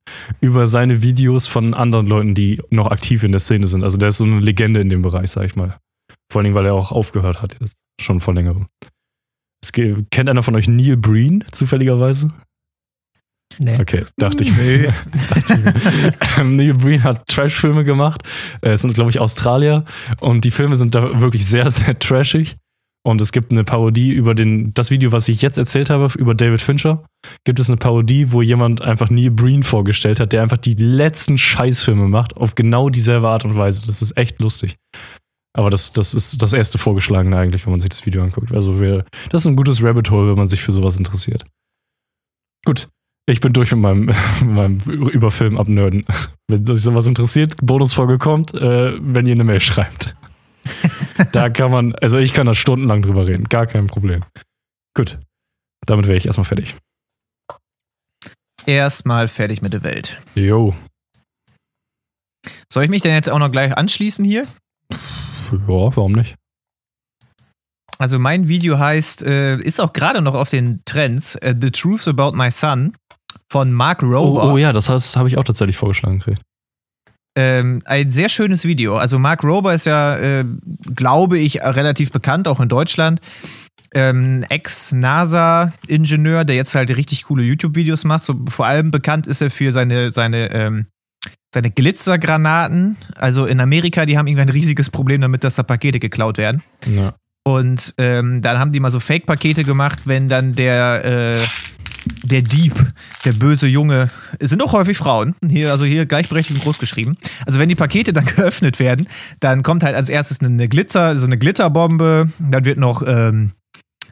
über 0.40 0.66
seine 0.68 1.02
Videos 1.02 1.46
von 1.48 1.74
anderen 1.74 2.06
Leuten, 2.06 2.34
die 2.34 2.62
noch 2.70 2.90
aktiv 2.90 3.24
in 3.24 3.32
der 3.32 3.40
Szene 3.40 3.66
sind. 3.66 3.82
Also 3.82 3.98
der 3.98 4.08
ist 4.08 4.18
so 4.18 4.24
eine 4.24 4.38
Legende 4.40 4.80
in 4.80 4.90
dem 4.90 5.02
Bereich, 5.02 5.30
sag 5.30 5.44
ich 5.44 5.56
mal. 5.56 5.76
Vor 6.30 6.38
allen 6.40 6.44
Dingen, 6.44 6.54
weil 6.54 6.66
er 6.66 6.74
auch 6.74 6.92
aufgehört 6.92 7.42
hat, 7.42 7.56
jetzt 7.60 7.74
schon 8.00 8.20
vor 8.20 8.34
längerem. 8.34 8.66
Es 9.64 9.72
ge- 9.72 10.04
kennt 10.10 10.28
einer 10.28 10.42
von 10.42 10.54
euch 10.54 10.68
Neil 10.68 10.96
Breen 10.96 11.42
zufälligerweise? 11.52 12.30
Nee. 13.58 13.80
Okay, 13.80 14.04
dachte 14.18 14.44
ich 14.44 14.54
mir. 14.56 14.92
dachte 15.30 15.74
ich. 16.20 16.38
Ähm, 16.38 16.56
Neil 16.56 16.74
Breen 16.74 17.02
hat 17.04 17.26
Trash-Filme 17.28 17.84
gemacht. 17.84 18.22
Äh, 18.60 18.70
Es 18.72 18.82
sind, 18.82 18.94
glaube 18.94 19.10
ich, 19.10 19.20
Australier. 19.20 19.84
Und 20.20 20.44
die 20.44 20.50
Filme 20.50 20.76
sind 20.76 20.94
da 20.94 21.20
wirklich 21.20 21.46
sehr, 21.46 21.70
sehr 21.70 21.98
trashig. 21.98 22.56
Und 23.06 23.20
es 23.20 23.30
gibt 23.30 23.52
eine 23.52 23.62
Parodie 23.62 24.10
über 24.10 24.34
den, 24.34 24.74
das 24.74 24.90
Video, 24.90 25.12
was 25.12 25.28
ich 25.28 25.40
jetzt 25.40 25.58
erzählt 25.58 25.90
habe, 25.90 26.08
über 26.18 26.34
David 26.34 26.60
Fincher. 26.60 27.04
Gibt 27.44 27.60
es 27.60 27.70
eine 27.70 27.76
Parodie, 27.76 28.32
wo 28.32 28.42
jemand 28.42 28.82
einfach 28.82 29.10
Neil 29.10 29.30
Breen 29.30 29.62
vorgestellt 29.62 30.18
hat, 30.18 30.32
der 30.32 30.42
einfach 30.42 30.58
die 30.58 30.74
letzten 30.74 31.38
Scheißfilme 31.38 32.08
macht, 32.08 32.36
auf 32.36 32.56
genau 32.56 32.90
dieselbe 32.90 33.28
Art 33.28 33.44
und 33.44 33.56
Weise. 33.56 33.80
Das 33.86 34.02
ist 34.02 34.16
echt 34.16 34.40
lustig. 34.40 34.74
Aber 35.56 35.70
das, 35.70 35.92
das 35.92 36.14
ist 36.14 36.42
das 36.42 36.52
erste 36.52 36.78
Vorgeschlagene 36.78 37.36
eigentlich, 37.36 37.64
wenn 37.64 37.70
man 37.70 37.80
sich 37.80 37.90
das 37.90 38.04
Video 38.04 38.22
anguckt. 38.22 38.52
Also 38.52 38.80
wir, 38.80 39.04
das 39.30 39.42
ist 39.42 39.46
ein 39.46 39.56
gutes 39.56 39.82
Rabbit 39.82 40.10
Hole, 40.10 40.30
wenn 40.30 40.36
man 40.36 40.48
sich 40.48 40.60
für 40.60 40.72
sowas 40.72 40.96
interessiert. 40.96 41.44
Gut, 42.64 42.88
ich 43.26 43.40
bin 43.40 43.52
durch 43.52 43.72
mit 43.72 43.80
meinem, 43.80 44.04
mit 44.40 44.48
meinem 44.48 44.80
über 45.10 45.30
Film 45.30 45.58
abnörden. 45.58 46.04
Wenn 46.48 46.68
euch 46.70 46.80
sowas 46.80 47.06
interessiert, 47.06 47.56
Bonusfolge 47.62 48.18
kommt, 48.18 48.54
äh, 48.54 48.96
wenn 49.00 49.26
ihr 49.26 49.32
eine 49.32 49.44
Mail 49.44 49.60
schreibt. 49.60 50.16
da 51.32 51.48
kann 51.50 51.70
man, 51.70 51.94
also 51.96 52.18
ich 52.18 52.32
kann 52.32 52.46
da 52.46 52.54
stundenlang 52.54 53.02
drüber 53.02 53.26
reden, 53.26 53.44
gar 53.44 53.66
kein 53.66 53.86
Problem. 53.86 54.22
Gut, 54.94 55.18
damit 55.86 56.06
wäre 56.06 56.16
ich 56.16 56.26
erstmal 56.26 56.44
fertig. 56.44 56.76
Erstmal 58.64 59.28
fertig 59.28 59.62
mit 59.62 59.72
der 59.72 59.84
Welt. 59.84 60.18
Jo, 60.34 60.74
Soll 62.72 62.84
ich 62.84 62.90
mich 62.90 63.02
denn 63.02 63.14
jetzt 63.14 63.30
auch 63.30 63.38
noch 63.38 63.50
gleich 63.50 63.76
anschließen 63.76 64.24
hier? 64.24 64.46
ja, 64.92 64.98
warum 65.68 66.12
nicht? 66.12 66.34
Also 67.98 68.18
mein 68.18 68.48
Video 68.48 68.78
heißt, 68.78 69.22
äh, 69.22 69.56
ist 69.56 69.80
auch 69.80 69.92
gerade 69.92 70.20
noch 70.20 70.34
auf 70.34 70.50
den 70.50 70.82
Trends, 70.84 71.36
äh, 71.36 71.54
The 71.58 71.70
Truth 71.70 72.06
About 72.08 72.36
My 72.36 72.50
Son 72.50 72.94
von 73.50 73.72
Mark 73.72 74.02
Oh, 74.02 74.06
Rober. 74.06 74.52
oh 74.52 74.58
ja, 74.58 74.72
das 74.72 74.88
heißt, 74.88 75.16
habe 75.16 75.28
ich 75.28 75.38
auch 75.38 75.44
tatsächlich 75.44 75.76
vorgeschlagen 75.76 76.18
gekriegt. 76.18 76.42
Ähm, 77.38 77.82
ein 77.84 78.10
sehr 78.10 78.28
schönes 78.30 78.64
Video. 78.64 78.96
Also 78.96 79.18
Mark 79.18 79.44
Rober 79.44 79.74
ist 79.74 79.84
ja, 79.86 80.16
äh, 80.16 80.44
glaube 80.94 81.38
ich, 81.38 81.60
relativ 81.62 82.10
bekannt, 82.10 82.48
auch 82.48 82.60
in 82.60 82.68
Deutschland. 82.68 83.20
Ähm, 83.94 84.44
Ex-NASA-Ingenieur, 84.48 86.44
der 86.44 86.56
jetzt 86.56 86.74
halt 86.74 86.94
richtig 86.96 87.24
coole 87.24 87.42
YouTube-Videos 87.42 88.04
macht. 88.04 88.22
So, 88.22 88.34
vor 88.48 88.66
allem 88.66 88.90
bekannt 88.90 89.26
ist 89.26 89.40
er 89.42 89.50
für 89.50 89.72
seine, 89.72 90.12
seine, 90.12 90.50
ähm, 90.52 90.86
seine 91.52 91.70
Glitzergranaten. 91.70 92.96
Also 93.16 93.46
in 93.46 93.60
Amerika, 93.60 94.06
die 94.06 94.18
haben 94.18 94.26
irgendwie 94.26 94.42
ein 94.42 94.48
riesiges 94.48 94.90
Problem 94.90 95.20
damit, 95.20 95.44
dass 95.44 95.56
da 95.56 95.62
Pakete 95.62 96.00
geklaut 96.00 96.38
werden. 96.38 96.62
Ja. 96.86 97.14
Und 97.44 97.94
ähm, 97.98 98.42
dann 98.42 98.58
haben 98.58 98.72
die 98.72 98.80
mal 98.80 98.90
so 98.90 98.98
Fake-Pakete 99.00 99.62
gemacht, 99.64 100.00
wenn 100.06 100.28
dann 100.28 100.54
der, 100.54 101.04
äh, 101.04 101.38
der 102.22 102.42
Dieb, 102.42 102.74
der 103.24 103.32
böse 103.32 103.66
Junge, 103.66 104.10
es 104.38 104.50
sind 104.50 104.62
auch 104.62 104.72
häufig 104.72 104.96
Frauen, 104.96 105.34
hier, 105.46 105.70
also 105.70 105.84
hier 105.84 106.06
gleichberechtigt 106.06 106.62
groß 106.62 106.78
geschrieben. 106.78 107.16
Also 107.44 107.58
wenn 107.58 107.68
die 107.68 107.74
Pakete 107.74 108.12
dann 108.12 108.24
geöffnet 108.36 108.78
werden, 108.78 109.08
dann 109.40 109.62
kommt 109.62 109.84
halt 109.84 109.94
als 109.94 110.08
erstes 110.08 110.40
eine 110.40 110.68
Glitzer, 110.68 111.16
so 111.16 111.26
eine 111.26 111.38
Glitterbombe, 111.38 112.30
dann 112.38 112.64
wird 112.64 112.78
noch 112.78 113.02
ähm, 113.06 113.52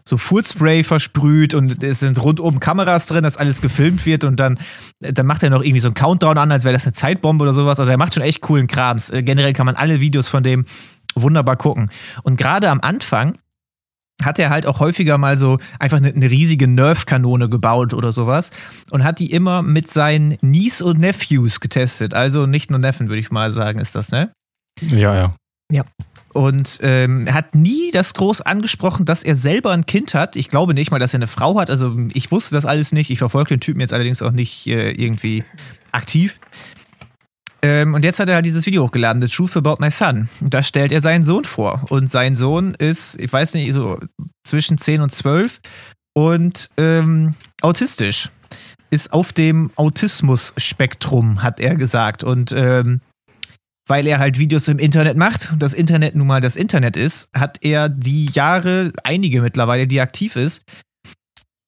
so 0.07 0.19
Furzspray 0.19 0.85
versprüht 0.85 1.55
und 1.55 1.83
es 1.83 2.01
sind 2.01 2.23
rundum 2.23 2.61
Kameras 2.61 3.07
drin, 3.07 3.25
dass 3.25 3.39
alles 3.39 3.63
gefilmt 3.63 4.05
wird 4.05 4.25
und 4.25 4.37
dann, 4.37 4.59
dann 5.01 5.27
macht 5.27 5.43
er 5.43 5.51
noch 5.51 5.63
irgendwie 5.63 5.81
so 5.81 5.89
einen 5.89 5.95
Countdown 5.95 6.37
an, 6.37 6.53
als 6.53 6.65
wäre 6.65 6.75
das 6.75 6.85
eine 6.85 6.93
Zeitbombe 6.93 7.43
oder 7.43 7.55
sowas. 7.55 7.81
Also 7.81 7.91
er 7.91 7.97
macht 7.97 8.13
schon 8.13 8.23
echt 8.23 8.43
coolen 8.43 8.67
Krams. 8.67 9.09
Äh, 9.11 9.23
generell 9.23 9.55
kann 9.55 9.67
man 9.67 9.77
alle 9.77 10.01
Videos 10.01 10.29
von 10.29 10.43
dem 10.43 10.67
wunderbar 11.15 11.57
gucken. 11.57 11.91
Und 12.23 12.37
gerade 12.37 12.69
am 12.69 12.81
Anfang 12.81 13.39
hat 14.23 14.39
er 14.39 14.51
halt 14.51 14.67
auch 14.67 14.81
häufiger 14.81 15.19
mal 15.19 15.37
so 15.37 15.59
einfach 15.79 15.97
eine, 15.97 16.09
eine 16.09 16.31
riesige 16.31 16.69
Nerf-Kanone 16.69 17.49
gebaut 17.49 17.95
oder 17.95 18.13
sowas 18.13 18.51
und 18.91 19.05
hat 19.05 19.19
die 19.19 19.33
immer 19.33 19.63
mit 19.63 19.91
seinen 19.91 20.39
Niece 20.41 20.83
und 20.83 21.01
Nephews 21.01 21.61
getestet. 21.61 22.15
Also 22.15 22.47
nicht 22.47 22.71
nur 22.71 22.79
Neffen, 22.79 23.09
würde 23.09 23.21
ich 23.21 23.31
mal 23.31 23.51
sagen, 23.51 23.81
ist 23.81 23.95
das, 23.95 24.13
ne? 24.13 24.33
Ja, 24.81 25.15
ja. 25.15 25.35
Und 26.33 26.81
ähm, 26.83 27.33
hat 27.33 27.55
nie 27.55 27.93
das 27.93 28.13
groß 28.15 28.41
angesprochen, 28.41 29.05
dass 29.05 29.23
er 29.23 29.37
selber 29.37 29.71
ein 29.71 29.87
Kind 29.87 30.15
hat. 30.15 30.35
Ich 30.35 30.49
glaube 30.49 30.75
nicht 30.75 30.91
mal, 30.91 30.99
dass 30.99 31.15
er 31.15 31.19
eine 31.19 31.29
Frau 31.29 31.59
hat. 31.59 31.71
Also 31.71 31.97
ich 32.13 32.33
wusste 32.33 32.55
das 32.55 32.67
alles 32.67 32.91
nicht. 32.91 33.11
Ich 33.11 33.21
verfolge 33.21 33.51
den 33.51 33.61
Typen 33.61 33.81
jetzt 33.81 33.93
allerdings 33.93 34.21
auch 34.21 34.33
nicht 34.33 34.67
äh, 34.67 34.91
irgendwie 34.91 35.45
aktiv. 35.93 36.41
Ähm, 37.65 37.95
und 37.95 38.05
jetzt 38.05 38.21
hat 38.21 38.29
er 38.29 38.35
halt 38.35 38.45
dieses 38.45 38.67
Video 38.67 38.85
hochgeladen, 38.85 39.23
The 39.23 39.29
Truth 39.29 39.57
About 39.57 39.77
My 39.79 39.91
Son. 39.91 40.29
Und 40.43 40.53
da 40.53 40.63
stellt 40.63 40.93
er 40.93 41.01
seinen 41.01 41.25
Sohn 41.25 41.45
vor. 41.45 41.87
Und 41.89 42.11
sein 42.11 42.37
Sohn 42.37 42.75
ist, 42.75 43.19
ich 43.19 43.33
weiß 43.33 43.55
nicht, 43.55 43.73
so 43.73 43.99
zwischen 44.47 44.77
10 44.77 45.01
und 45.01 45.11
12 45.11 45.61
und 46.15 46.69
ähm, 46.77 47.35
autistisch. 47.63 48.29
Ist 48.91 49.15
auf 49.15 49.33
dem 49.33 49.71
Autismus-Spektrum, 49.77 51.43
hat 51.43 51.59
er 51.59 51.77
gesagt. 51.77 52.23
Und 52.23 52.53
ähm, 52.53 53.01
weil 53.89 54.07
er 54.07 54.19
halt 54.19 54.39
Videos 54.39 54.69
im 54.69 54.79
Internet 54.79 55.17
macht 55.17 55.51
und 55.51 55.63
das 55.63 55.73
Internet 55.73 56.15
nun 56.17 56.27
mal 56.27 56.43
das 56.43 56.57
Internet 56.57 56.99
ist, 56.99 57.31
hat 57.35 57.59
er 57.63 57.89
die 57.89 58.27
Jahre, 58.27 58.93
einige 59.05 59.41
mittlerweile, 59.41 59.87
die 59.87 60.03
aktiv 60.03 60.37
ist, 60.37 60.63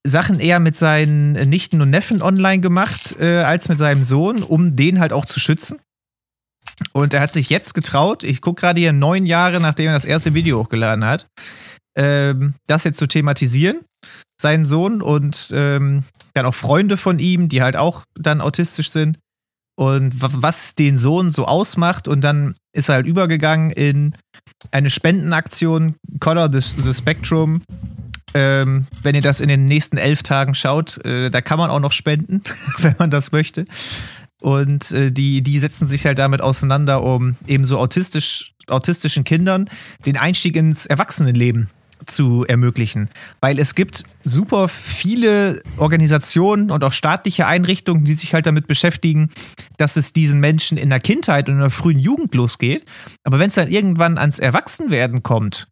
Sachen 0.07 0.41
eher 0.41 0.61
mit 0.61 0.77
seinen 0.77 1.33
Nichten 1.49 1.81
und 1.81 1.89
Neffen 1.89 2.21
online 2.21 2.61
gemacht, 2.61 3.17
äh, 3.19 3.43
als 3.43 3.71
mit 3.71 3.79
seinem 3.79 4.05
Sohn, 4.05 4.43
um 4.43 4.77
den 4.77 5.01
halt 5.01 5.15
auch 5.15 5.25
zu 5.25 5.41
schützen. 5.41 5.79
Und 6.93 7.15
er 7.15 7.21
hat 7.21 7.33
sich 7.33 7.51
jetzt 7.51 7.75
getraut, 7.75 8.23
ich 8.23 8.41
gucke 8.41 8.61
gerade 8.61 8.81
hier 8.81 8.93
neun 8.93 9.27
Jahre, 9.27 9.61
nachdem 9.61 9.87
er 9.87 9.95
das 9.95 10.05
erste 10.05 10.35
Video 10.35 10.59
hochgeladen 10.59 11.05
hat, 11.05 11.27
ähm, 11.97 12.55
das 12.67 12.85
jetzt 12.85 12.99
zu 12.99 13.07
thematisieren, 13.07 13.81
seinen 14.41 14.65
Sohn 14.65 15.01
und 15.01 15.51
ähm, 15.53 16.05
dann 16.35 16.47
auch 16.47 16.55
Freunde 16.55 16.97
von 16.97 17.19
ihm, 17.19 17.49
die 17.49 17.63
halt 17.63 17.77
auch 17.77 18.05
dann 18.15 18.41
autistisch 18.41 18.91
sind 18.91 19.19
und 19.79 20.13
was 20.17 20.75
den 20.75 20.99
Sohn 20.99 21.33
so 21.33 21.47
ausmacht. 21.47 22.09
Und 22.09 22.23
dann 22.23 22.57
ist 22.75 22.89
er 22.89 22.97
halt 22.97 23.07
übergegangen 23.07 23.71
in 23.71 24.15
eine 24.71 24.91
Spendenaktion, 24.91 25.97
Color 26.21 26.51
the, 26.53 26.61
the 26.83 26.95
Spectrum. 26.95 27.63
Ähm, 28.35 28.87
wenn 29.03 29.15
ihr 29.15 29.23
das 29.23 29.41
in 29.41 29.49
den 29.49 29.67
nächsten 29.67 29.97
elf 29.97 30.23
Tagen 30.23 30.55
schaut, 30.55 31.03
äh, 31.05 31.31
da 31.31 31.41
kann 31.41 31.59
man 31.59 31.71
auch 31.71 31.81
noch 31.81 31.93
spenden, 31.93 32.43
wenn 32.79 32.95
man 32.99 33.11
das 33.11 33.33
möchte. 33.33 33.65
Und 34.43 34.91
äh, 34.93 35.11
die, 35.11 35.41
die 35.41 35.59
setzen 35.59 35.87
sich 35.87 36.07
halt 36.07 36.19
damit 36.19 36.41
auseinander, 36.41 37.03
um 37.03 37.37
eben 37.47 37.65
so 37.65 37.79
autistisch, 37.79 38.55
autistischen 38.67 39.25
Kindern 39.25 39.71
den 40.05 40.17
Einstieg 40.17 40.57
ins 40.57 40.87
Erwachsenenleben 40.87 41.71
zu 42.05 42.45
ermöglichen. 42.47 43.09
Weil 43.41 43.59
es 43.59 43.75
gibt 43.75 44.05
super 44.25 44.69
viele 44.69 45.61
Organisationen 45.79 46.71
und 46.71 46.85
auch 46.85 46.93
staatliche 46.93 47.47
Einrichtungen, 47.47 48.05
die 48.05 48.13
sich 48.13 48.35
halt 48.35 48.47
damit 48.47 48.67
beschäftigen, 48.67 49.31
dass 49.79 49.97
es 49.97 50.13
diesen 50.13 50.41
Menschen 50.41 50.77
in 50.77 50.91
der 50.91 51.01
Kindheit 51.01 51.49
und 51.49 51.57
in 51.57 51.61
der 51.61 51.71
frühen 51.71 51.99
Jugend 51.99 52.35
losgeht. 52.35 52.85
Aber 53.25 53.39
wenn 53.39 53.49
es 53.49 53.55
dann 53.55 53.69
irgendwann 53.69 54.19
ans 54.19 54.39
Erwachsenwerden 54.39 55.23
kommt, 55.23 55.69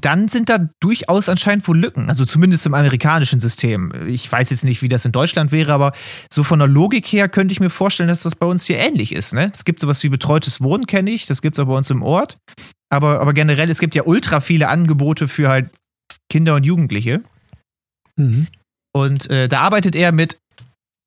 dann 0.00 0.28
sind 0.28 0.48
da 0.48 0.70
durchaus 0.80 1.28
anscheinend 1.28 1.68
wohl 1.68 1.78
Lücken. 1.78 2.08
Also 2.08 2.24
zumindest 2.24 2.66
im 2.66 2.74
amerikanischen 2.74 3.40
System. 3.40 3.92
Ich 4.08 4.30
weiß 4.30 4.50
jetzt 4.50 4.64
nicht, 4.64 4.82
wie 4.82 4.88
das 4.88 5.04
in 5.04 5.12
Deutschland 5.12 5.52
wäre, 5.52 5.72
aber 5.72 5.92
so 6.32 6.42
von 6.42 6.58
der 6.58 6.68
Logik 6.68 7.06
her 7.06 7.28
könnte 7.28 7.52
ich 7.52 7.60
mir 7.60 7.70
vorstellen, 7.70 8.08
dass 8.08 8.22
das 8.22 8.34
bei 8.34 8.46
uns 8.46 8.64
hier 8.64 8.78
ähnlich 8.78 9.12
ist. 9.12 9.34
Ne? 9.34 9.50
Es 9.52 9.64
gibt 9.64 9.80
sowas 9.80 10.02
wie 10.02 10.08
betreutes 10.08 10.62
Wohnen, 10.62 10.86
kenne 10.86 11.10
ich. 11.10 11.26
Das 11.26 11.42
gibt 11.42 11.56
es 11.56 11.60
auch 11.60 11.66
bei 11.66 11.76
uns 11.76 11.90
im 11.90 12.02
Ort. 12.02 12.38
Aber, 12.90 13.20
aber 13.20 13.34
generell, 13.34 13.70
es 13.70 13.80
gibt 13.80 13.94
ja 13.94 14.04
ultra 14.04 14.40
viele 14.40 14.68
Angebote 14.68 15.28
für 15.28 15.48
halt 15.48 15.70
Kinder 16.30 16.54
und 16.54 16.64
Jugendliche. 16.64 17.22
Mhm. 18.16 18.46
Und 18.94 19.30
äh, 19.30 19.48
da 19.48 19.60
arbeitet 19.60 19.94
er 19.94 20.12
mit 20.12 20.38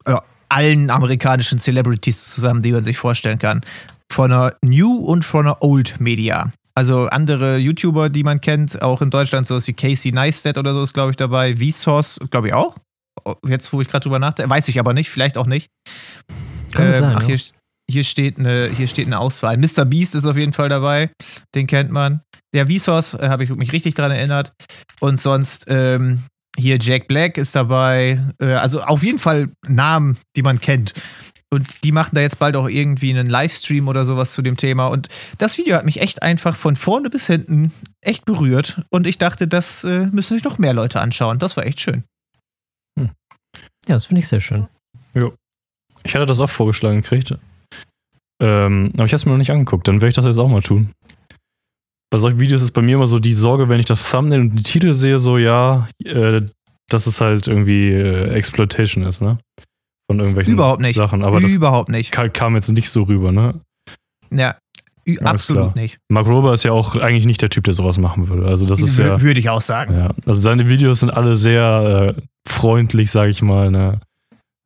äh, 0.05 0.15
allen 0.49 0.89
amerikanischen 0.89 1.59
Celebrities 1.59 2.33
zusammen, 2.33 2.61
die 2.61 2.71
man 2.71 2.83
sich 2.83 2.97
vorstellen 2.97 3.39
kann. 3.39 3.61
Von 4.11 4.31
einer 4.31 4.55
New 4.61 4.97
und 4.97 5.25
von 5.25 5.47
einer 5.47 5.61
Old 5.61 5.99
Media. 5.99 6.51
Also 6.77 7.07
andere 7.07 7.57
YouTuber, 7.57 8.09
die 8.09 8.23
man 8.23 8.41
kennt, 8.41 8.81
auch 8.81 9.01
in 9.01 9.09
Deutschland, 9.09 9.47
sowas 9.47 9.65
wie 9.67 9.73
Casey 9.73 10.11
Neistat 10.11 10.57
oder 10.57 10.73
so 10.73 10.83
ist, 10.83 10.93
glaube 10.93 11.11
ich, 11.11 11.17
dabei. 11.17 11.55
Vsauce, 11.55 12.19
glaube 12.29 12.47
ich 12.47 12.53
auch. 12.53 12.75
Jetzt, 13.47 13.71
wo 13.71 13.79
ich 13.79 13.87
gerade 13.87 14.03
drüber 14.03 14.19
nachdenke, 14.19 14.49
weiß 14.49 14.67
ich 14.67 14.79
aber 14.79 14.93
nicht, 14.93 15.09
vielleicht 15.09 15.37
auch 15.37 15.47
nicht. 15.47 15.69
Ähm, 16.77 16.97
sein, 16.97 17.15
ach, 17.17 17.23
hier, 17.23 17.39
hier, 17.89 18.03
steht 18.03 18.37
eine, 18.37 18.69
hier 18.69 18.87
steht 18.87 19.07
eine 19.07 19.19
Auswahl. 19.19 19.57
Mr. 19.57 19.85
Beast 19.85 20.15
ist 20.15 20.25
auf 20.25 20.35
jeden 20.35 20.51
Fall 20.51 20.67
dabei, 20.67 21.11
den 21.55 21.65
kennt 21.65 21.91
man. 21.91 22.21
Der 22.53 22.67
Vsauce, 22.67 23.13
äh, 23.13 23.29
habe 23.29 23.45
ich 23.45 23.49
mich 23.51 23.71
richtig 23.71 23.93
dran 23.93 24.11
erinnert. 24.11 24.53
Und 24.99 25.21
sonst 25.21 25.65
ähm, 25.69 26.23
hier 26.57 26.77
Jack 26.81 27.07
Black 27.07 27.37
ist 27.37 27.55
dabei. 27.55 28.19
Äh, 28.41 28.53
also 28.53 28.81
auf 28.81 29.01
jeden 29.01 29.19
Fall 29.19 29.49
Namen, 29.65 30.17
die 30.35 30.41
man 30.41 30.59
kennt. 30.59 30.93
Und 31.55 31.83
die 31.83 31.91
machen 31.91 32.15
da 32.15 32.21
jetzt 32.21 32.39
bald 32.39 32.55
auch 32.55 32.69
irgendwie 32.69 33.11
einen 33.11 33.27
Livestream 33.27 33.87
oder 33.87 34.05
sowas 34.05 34.33
zu 34.33 34.41
dem 34.41 34.57
Thema. 34.57 34.87
Und 34.87 35.09
das 35.37 35.57
Video 35.57 35.75
hat 35.75 35.85
mich 35.85 36.01
echt 36.01 36.21
einfach 36.21 36.55
von 36.55 36.75
vorne 36.75 37.09
bis 37.09 37.27
hinten 37.27 37.71
echt 38.01 38.25
berührt. 38.25 38.81
Und 38.89 39.07
ich 39.07 39.17
dachte, 39.17 39.47
das 39.47 39.83
äh, 39.83 40.07
müssen 40.11 40.35
sich 40.35 40.43
noch 40.43 40.57
mehr 40.57 40.73
Leute 40.73 40.99
anschauen. 40.99 41.39
Das 41.39 41.57
war 41.57 41.65
echt 41.65 41.79
schön. 41.79 42.03
Hm. 42.99 43.09
Ja, 43.87 43.95
das 43.95 44.05
finde 44.05 44.19
ich 44.19 44.27
sehr 44.27 44.41
schön. 44.41 44.67
Jo. 45.13 45.33
Ich 46.03 46.13
hatte 46.13 46.25
das 46.25 46.39
auch 46.39 46.49
vorgeschlagen 46.49 47.01
gekriegt. 47.01 47.35
Ähm, 48.39 48.91
aber 48.93 49.05
ich 49.05 49.11
habe 49.11 49.15
es 49.15 49.25
mir 49.25 49.31
noch 49.31 49.39
nicht 49.39 49.51
angeguckt. 49.51 49.87
Dann 49.87 49.95
werde 49.95 50.09
ich 50.09 50.15
das 50.15 50.25
jetzt 50.25 50.37
auch 50.37 50.49
mal 50.49 50.61
tun. 50.61 50.91
Bei 52.11 52.19
solchen 52.19 52.39
Videos 52.39 52.61
ist 52.61 52.71
bei 52.71 52.81
mir 52.81 52.95
immer 52.95 53.07
so 53.07 53.19
die 53.19 53.33
Sorge, 53.33 53.69
wenn 53.69 53.79
ich 53.79 53.85
das 53.87 54.09
Thumbnail 54.09 54.41
und 54.41 54.55
die 54.55 54.63
Titel 54.63 54.93
sehe, 54.93 55.17
so 55.17 55.37
ja, 55.37 55.89
äh, 56.03 56.43
dass 56.89 57.07
es 57.07 57.19
halt 57.19 57.47
irgendwie 57.47 57.91
äh, 57.91 58.29
Exploitation 58.33 59.03
ist, 59.05 59.21
ne? 59.21 59.37
Von 60.07 60.19
irgendwelchen 60.19 60.53
Überhaupt 60.53 60.81
nicht. 60.81 60.95
Sachen. 60.95 61.23
Aber 61.23 61.39
Überhaupt 61.39 61.89
nicht. 61.89 62.11
kam 62.11 62.55
jetzt 62.55 62.69
nicht 62.69 62.89
so 62.89 63.03
rüber, 63.03 63.31
ne? 63.31 63.61
Ja, 64.31 64.55
ja 65.05 65.21
absolut 65.21 65.75
nicht. 65.75 65.99
Mark 66.09 66.27
Rober 66.27 66.53
ist 66.53 66.63
ja 66.63 66.71
auch 66.71 66.95
eigentlich 66.95 67.25
nicht 67.25 67.41
der 67.41 67.49
Typ, 67.49 67.63
der 67.63 67.73
sowas 67.73 67.97
machen 67.97 68.27
würde. 68.27 68.47
Also 68.47 68.65
das 68.65 68.81
ist 68.81 68.97
ja. 68.97 69.21
Würde 69.21 69.39
ich 69.39 69.49
auch 69.49 69.61
sagen. 69.61 69.95
Ja, 69.95 70.11
also 70.25 70.41
seine 70.41 70.69
Videos 70.69 70.99
sind 70.99 71.11
alle 71.11 71.35
sehr 71.35 72.15
äh, 72.17 72.21
freundlich, 72.47 73.11
sag 73.11 73.29
ich 73.29 73.41
mal, 73.41 73.71
ne? 73.71 73.99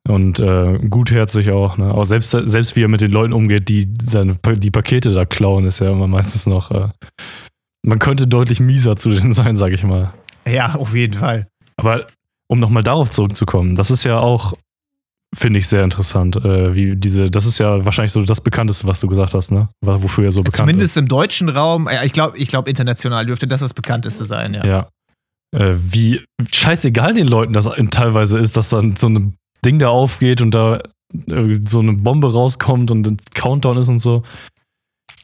Und 0.08 0.40
äh, 0.40 0.78
gutherzig 0.88 1.50
auch, 1.50 1.76
ne? 1.76 1.92
Auch 1.92 2.04
selbst, 2.04 2.30
selbst 2.30 2.74
wie 2.74 2.82
er 2.82 2.88
mit 2.88 3.00
den 3.00 3.10
Leuten 3.10 3.32
umgeht, 3.32 3.68
die 3.68 3.88
seine 4.02 4.38
die 4.56 4.70
Pakete 4.70 5.12
da 5.12 5.24
klauen, 5.24 5.66
ist 5.66 5.80
ja 5.80 5.90
immer 5.90 6.06
meistens 6.06 6.46
noch. 6.46 6.70
Äh, 6.70 6.88
man 7.82 7.98
könnte 7.98 8.26
deutlich 8.26 8.60
mieser 8.60 8.96
zu 8.96 9.10
denen 9.10 9.32
sein, 9.34 9.56
sag 9.56 9.72
ich 9.72 9.84
mal. 9.84 10.12
Ja, 10.46 10.74
auf 10.74 10.94
jeden 10.94 11.14
Fall. 11.14 11.46
Aber 11.76 12.06
um 12.48 12.58
nochmal 12.58 12.82
darauf 12.82 13.10
zurückzukommen, 13.10 13.74
das 13.74 13.90
ist 13.90 14.04
ja 14.04 14.18
auch 14.18 14.54
Finde 15.34 15.60
ich 15.60 15.68
sehr 15.68 15.84
interessant. 15.84 16.36
Äh, 16.36 16.74
wie 16.74 16.96
diese, 16.96 17.30
das 17.30 17.46
ist 17.46 17.58
ja 17.58 17.84
wahrscheinlich 17.84 18.12
so 18.12 18.22
das 18.24 18.40
Bekannteste, 18.40 18.86
was 18.86 19.00
du 19.00 19.06
gesagt 19.06 19.32
hast, 19.32 19.52
ne? 19.52 19.68
Wofür 19.80 20.24
er 20.24 20.32
so 20.32 20.42
bekannt 20.42 20.56
Zumindest 20.56 20.96
ist. 20.96 21.00
im 21.00 21.06
deutschen 21.08 21.48
Raum, 21.48 21.88
ja, 21.90 22.02
ich 22.02 22.12
glaube, 22.12 22.36
ich 22.36 22.48
glaub, 22.48 22.66
international 22.66 23.26
dürfte 23.26 23.46
das 23.46 23.60
das 23.60 23.72
bekannteste 23.72 24.24
sein, 24.24 24.54
ja. 24.54 24.64
Ja. 24.66 24.88
Äh, 25.56 25.76
wie 25.76 26.24
scheißegal 26.52 27.14
den 27.14 27.28
Leuten 27.28 27.52
das 27.52 27.68
teilweise 27.90 28.38
ist, 28.38 28.56
dass 28.56 28.70
dann 28.70 28.96
so 28.96 29.08
ein 29.08 29.36
Ding 29.64 29.78
da 29.78 29.88
aufgeht 29.88 30.40
und 30.40 30.50
da 30.50 30.82
äh, 31.28 31.60
so 31.64 31.78
eine 31.78 31.92
Bombe 31.92 32.32
rauskommt 32.32 32.90
und 32.90 33.06
ein 33.06 33.16
Countdown 33.34 33.78
ist 33.78 33.88
und 33.88 34.00
so. 34.00 34.24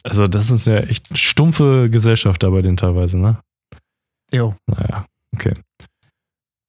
Also, 0.04 0.28
das 0.28 0.50
ist 0.50 0.68
ja 0.68 0.76
echt 0.78 1.18
stumpfe 1.18 1.90
Gesellschaft 1.90 2.42
da 2.44 2.50
bei 2.50 2.62
denen 2.62 2.76
teilweise, 2.76 3.18
ne? 3.18 3.40
Jo. 4.32 4.54
Naja, 4.68 5.04
okay. 5.34 5.54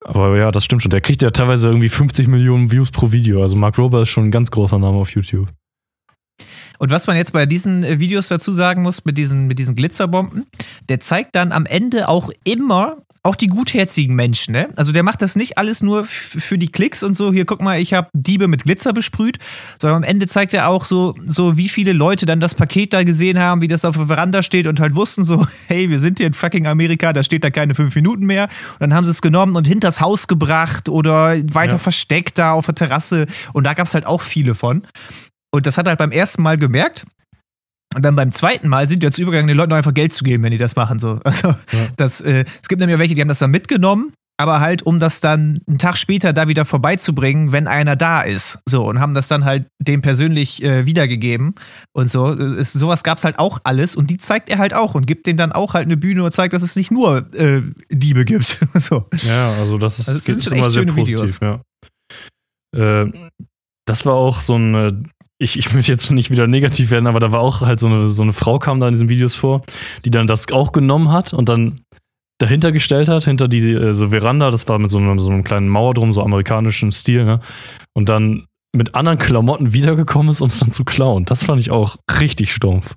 Aber 0.07 0.37
ja, 0.37 0.51
das 0.51 0.63
stimmt 0.63 0.81
schon. 0.81 0.89
Der 0.89 1.01
kriegt 1.01 1.21
ja 1.21 1.29
teilweise 1.31 1.67
irgendwie 1.67 1.89
50 1.89 2.27
Millionen 2.27 2.71
Views 2.71 2.91
pro 2.91 3.11
Video. 3.11 3.41
Also 3.41 3.57
Mark 3.57 3.77
Rober 3.77 4.03
ist 4.03 4.09
schon 4.09 4.25
ein 4.25 4.31
ganz 4.31 4.49
großer 4.49 4.79
Name 4.79 4.97
auf 4.97 5.11
YouTube. 5.11 5.49
Und 6.77 6.91
was 6.91 7.07
man 7.07 7.17
jetzt 7.17 7.33
bei 7.33 7.45
diesen 7.45 7.83
äh, 7.83 7.99
Videos 7.99 8.27
dazu 8.27 8.51
sagen 8.51 8.81
muss, 8.81 9.05
mit 9.05 9.17
diesen, 9.17 9.47
mit 9.47 9.59
diesen 9.59 9.75
Glitzerbomben, 9.75 10.45
der 10.89 10.99
zeigt 10.99 11.35
dann 11.35 11.51
am 11.51 11.65
Ende 11.65 12.07
auch 12.07 12.29
immer 12.43 12.97
auch 13.27 13.35
die 13.35 13.47
gutherzigen 13.47 14.15
Menschen, 14.15 14.53
ne? 14.53 14.69
Also 14.77 14.93
der 14.93 15.03
macht 15.03 15.21
das 15.21 15.35
nicht 15.35 15.57
alles 15.57 15.83
nur 15.83 16.05
für 16.05 16.57
die 16.57 16.69
Klicks 16.69 17.03
und 17.03 17.13
so, 17.13 17.33
hier 17.33 17.45
guck 17.45 17.61
mal, 17.61 17.79
ich 17.79 17.93
habe 17.93 18.07
Diebe 18.13 18.47
mit 18.47 18.63
Glitzer 18.63 18.93
besprüht, 18.93 19.37
sondern 19.81 19.97
am 19.97 20.03
Ende 20.03 20.27
zeigt 20.27 20.53
er 20.53 20.69
auch 20.69 20.85
so, 20.85 21.13
so, 21.25 21.57
wie 21.57 21.67
viele 21.67 21.91
Leute 21.91 22.25
dann 22.25 22.39
das 22.39 22.55
Paket 22.55 22.93
da 22.93 23.03
gesehen 23.03 23.37
haben, 23.37 23.59
wie 23.59 23.67
das 23.67 23.83
auf 23.83 23.97
der 23.97 24.07
Veranda 24.07 24.41
steht 24.43 24.65
und 24.65 24.79
halt 24.79 24.95
wussten 24.95 25.25
so, 25.25 25.45
hey, 25.67 25.89
wir 25.89 25.99
sind 25.99 26.19
hier 26.19 26.27
in 26.27 26.33
fucking 26.33 26.67
Amerika, 26.67 27.11
da 27.11 27.21
steht 27.21 27.43
da 27.43 27.49
keine 27.49 27.75
fünf 27.75 27.93
Minuten 27.95 28.25
mehr. 28.25 28.45
Und 28.73 28.79
dann 28.79 28.93
haben 28.93 29.03
sie 29.03 29.11
es 29.11 29.21
genommen 29.21 29.57
und 29.57 29.67
hinters 29.67 29.99
Haus 29.99 30.29
gebracht 30.29 30.87
oder 30.87 31.35
weiter 31.53 31.73
ja. 31.73 31.77
versteckt 31.77 32.39
da 32.39 32.53
auf 32.53 32.67
der 32.67 32.75
Terrasse. 32.75 33.27
Und 33.51 33.65
da 33.65 33.73
gab 33.73 33.87
es 33.87 33.93
halt 33.93 34.05
auch 34.05 34.21
viele 34.21 34.55
von. 34.55 34.87
Und 35.51 35.65
das 35.65 35.77
hat 35.77 35.87
er 35.87 35.91
halt 35.91 35.99
beim 35.99 36.11
ersten 36.11 36.41
Mal 36.41 36.57
gemerkt. 36.57 37.05
Und 37.95 38.03
dann 38.03 38.15
beim 38.15 38.31
zweiten 38.31 38.67
Mal 38.67 38.85
sind 38.87 39.01
jetzt 39.01 39.17
übergegangen, 39.17 39.47
den 39.47 39.57
Leuten 39.57 39.73
einfach 39.73 39.93
Geld 39.93 40.13
zu 40.13 40.23
geben, 40.23 40.43
wenn 40.43 40.51
die 40.51 40.57
das 40.57 40.75
machen. 40.75 40.99
So. 40.99 41.19
Also, 41.23 41.49
ja. 41.49 41.87
das, 41.95 42.21
äh, 42.21 42.45
es 42.61 42.67
gibt 42.67 42.79
nämlich 42.79 42.99
welche, 42.99 43.15
die 43.15 43.21
haben 43.21 43.27
das 43.27 43.39
dann 43.39 43.51
mitgenommen, 43.51 44.13
aber 44.39 44.59
halt, 44.59 44.83
um 44.83 44.99
das 44.99 45.19
dann 45.19 45.61
einen 45.67 45.79
Tag 45.79 45.97
später 45.97 46.31
da 46.31 46.47
wieder 46.47 46.63
vorbeizubringen, 46.65 47.51
wenn 47.51 47.65
einer 47.65 47.95
da 47.95 48.21
ist. 48.21 48.59
So, 48.69 48.85
und 48.85 48.99
haben 48.99 49.13
das 49.13 49.27
dann 49.27 49.45
halt 49.45 49.67
dem 49.79 50.01
persönlich 50.01 50.61
äh, 50.63 50.85
wiedergegeben 50.85 51.55
und 51.93 52.11
so. 52.11 52.33
Es, 52.33 52.71
sowas 52.71 53.03
gab 53.03 53.17
es 53.17 53.23
halt 53.23 53.39
auch 53.39 53.59
alles 53.63 53.95
und 53.95 54.09
die 54.11 54.17
zeigt 54.17 54.49
er 54.49 54.59
halt 54.59 54.73
auch 54.73 54.93
und 54.93 55.07
gibt 55.07 55.25
denen 55.25 55.37
dann 55.37 55.51
auch 55.51 55.73
halt 55.73 55.85
eine 55.85 55.97
Bühne 55.97 56.23
und 56.23 56.31
zeigt, 56.33 56.53
dass 56.53 56.61
es 56.61 56.75
nicht 56.75 56.91
nur 56.91 57.33
äh, 57.33 57.63
Diebe 57.89 58.25
gibt. 58.25 58.59
so. 58.75 59.05
Ja, 59.23 59.53
also 59.53 59.77
das 59.77 59.97
ist, 59.99 60.09
also 60.09 60.31
ist 60.31 60.51
immer 60.51 60.69
sehr 60.69 60.85
positiv, 60.85 61.39
ja. 61.41 61.61
Äh, 62.75 63.11
das 63.85 64.05
war 64.05 64.13
auch 64.13 64.41
so 64.41 64.55
ein 64.55 65.09
ich, 65.39 65.57
ich 65.57 65.73
möchte 65.73 65.91
jetzt 65.91 66.09
nicht 66.11 66.31
wieder 66.31 66.47
negativ 66.47 66.89
werden, 66.89 67.07
aber 67.07 67.19
da 67.19 67.31
war 67.31 67.41
auch 67.41 67.61
halt 67.61 67.79
so 67.79 67.87
eine, 67.87 68.07
so 68.07 68.23
eine 68.23 68.33
Frau 68.33 68.59
kam 68.59 68.79
da 68.79 68.87
in 68.87 68.93
diesen 68.93 69.09
Videos 69.09 69.35
vor, 69.35 69.61
die 70.03 70.11
dann 70.11 70.27
das 70.27 70.51
auch 70.51 70.71
genommen 70.71 71.11
hat 71.11 71.33
und 71.33 71.47
dann 71.49 71.81
dahinter 72.39 72.71
gestellt 72.71 73.07
hat, 73.07 73.25
hinter 73.25 73.47
die 73.47 73.71
äh, 73.71 73.91
so 73.91 74.07
Veranda, 74.07 74.51
das 74.51 74.67
war 74.67 74.79
mit 74.79 74.89
so 74.89 74.97
einem, 74.97 75.19
so 75.19 75.29
einem 75.29 75.43
kleinen 75.43 75.69
Mauer 75.69 75.93
drum, 75.93 76.13
so 76.13 76.21
amerikanischem 76.21 76.91
Stil, 76.91 77.25
ne? 77.25 77.39
Und 77.93 78.09
dann 78.09 78.45
mit 78.75 78.95
anderen 78.95 79.17
Klamotten 79.17 79.73
wiedergekommen 79.73 80.29
ist, 80.29 80.41
um 80.41 80.49
es 80.49 80.59
dann 80.59 80.71
zu 80.71 80.83
klauen. 80.83 81.23
Das 81.23 81.43
fand 81.43 81.59
ich 81.59 81.71
auch 81.71 81.97
richtig 82.19 82.53
stumpf. 82.53 82.95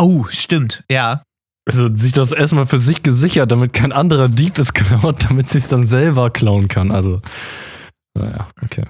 Oh, 0.00 0.26
stimmt, 0.30 0.84
ja. 0.90 1.22
Also 1.68 1.94
sich 1.94 2.12
das 2.12 2.32
erstmal 2.32 2.66
für 2.66 2.78
sich 2.78 3.02
gesichert, 3.02 3.52
damit 3.52 3.72
kein 3.72 3.92
anderer 3.92 4.28
Dieb 4.28 4.58
es 4.58 4.72
klaut, 4.72 5.24
damit 5.28 5.48
sie 5.48 5.58
es 5.58 5.68
dann 5.68 5.86
selber 5.86 6.30
klauen 6.30 6.68
kann. 6.68 6.90
Also, 6.92 7.20
naja, 8.16 8.48
okay. 8.62 8.84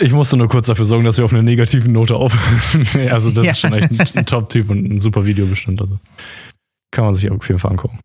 Ich 0.00 0.12
musste 0.12 0.36
nur 0.38 0.48
kurz 0.48 0.66
dafür 0.66 0.84
sorgen, 0.86 1.04
dass 1.04 1.18
wir 1.18 1.24
auf 1.26 1.32
einer 1.32 1.42
negativen 1.42 1.92
Note 1.92 2.16
aufhören. 2.16 2.86
also, 3.10 3.30
das 3.30 3.44
Ja. 3.44 3.52
ist 3.52 3.60
schon 3.60 3.72
echt 3.74 3.90
ein, 3.90 4.18
ein 4.18 4.26
Top-Typ 4.26 4.70
und 4.70 4.84
ein 4.90 4.98
super 5.00 5.26
Video 5.26 5.46
bestimmt. 5.46 5.80
Also, 5.80 5.98
kann 6.90 7.04
man 7.04 7.14
sich 7.14 7.30
auf 7.30 7.46
jeden 7.48 7.60
Fall 7.60 7.72
angucken. 7.72 7.98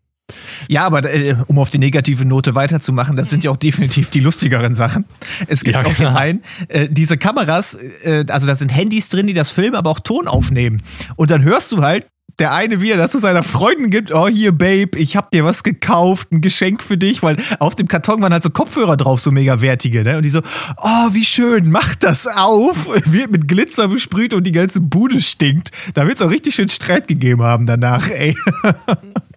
Ja, 0.68 0.84
aber 0.86 1.02
äh, 1.12 1.34
um 1.48 1.58
auf 1.58 1.70
die 1.70 1.78
negative 1.78 2.24
Note 2.24 2.54
weiterzumachen, 2.54 3.16
das 3.16 3.30
sind 3.30 3.42
ja 3.42 3.50
auch 3.50 3.56
definitiv 3.56 4.10
die 4.10 4.20
lustigeren 4.20 4.74
Sachen. 4.74 5.04
Es 5.48 5.64
gibt 5.64 5.76
Ja, 5.76 5.84
auch 5.84 5.94
den 5.94 6.06
einen, 6.06 6.42
äh, 6.68 6.88
diese 6.88 7.16
Kameras, 7.18 7.74
äh, 8.04 8.24
also 8.28 8.46
da 8.46 8.54
sind 8.54 8.72
Handys 8.74 9.08
drin, 9.08 9.26
die 9.26 9.34
das 9.34 9.50
filmen, 9.50 9.74
aber 9.74 9.90
auch 9.90 9.98
Ton 10.00 10.28
aufnehmen. 10.28 10.82
Und 11.16 11.30
dann 11.32 11.42
hörst 11.42 11.72
du 11.72 11.82
halt 11.82 12.06
der 12.40 12.52
eine 12.52 12.80
wieder, 12.80 12.96
dass 12.96 13.14
es 13.14 13.20
seiner 13.20 13.42
Freundin 13.42 13.90
gibt, 13.90 14.12
oh 14.12 14.26
hier 14.26 14.52
Babe, 14.52 14.98
ich 14.98 15.16
hab 15.16 15.30
dir 15.30 15.44
was 15.44 15.62
gekauft, 15.62 16.32
ein 16.32 16.40
Geschenk 16.40 16.82
für 16.82 16.96
dich, 16.96 17.22
weil 17.22 17.36
auf 17.58 17.74
dem 17.74 17.86
Karton 17.86 18.22
waren 18.22 18.32
halt 18.32 18.42
so 18.42 18.50
Kopfhörer 18.50 18.96
drauf, 18.96 19.20
so 19.20 19.30
mega 19.30 19.60
wertige, 19.60 20.02
ne? 20.02 20.16
Und 20.16 20.22
die 20.22 20.30
so, 20.30 20.40
oh 20.78 21.08
wie 21.12 21.24
schön, 21.24 21.70
mach 21.70 21.94
das 21.94 22.26
auf, 22.26 22.86
wird 23.04 23.30
mit 23.30 23.46
Glitzer 23.46 23.88
besprüht 23.88 24.34
und 24.34 24.44
die 24.44 24.52
ganze 24.52 24.80
Bude 24.80 25.20
stinkt. 25.20 25.70
Da 25.94 26.06
wird's 26.06 26.22
auch 26.22 26.30
richtig 26.30 26.54
schön 26.54 26.68
Streit 26.68 27.06
gegeben 27.06 27.42
haben 27.42 27.66
danach, 27.66 28.08
ey. 28.10 28.36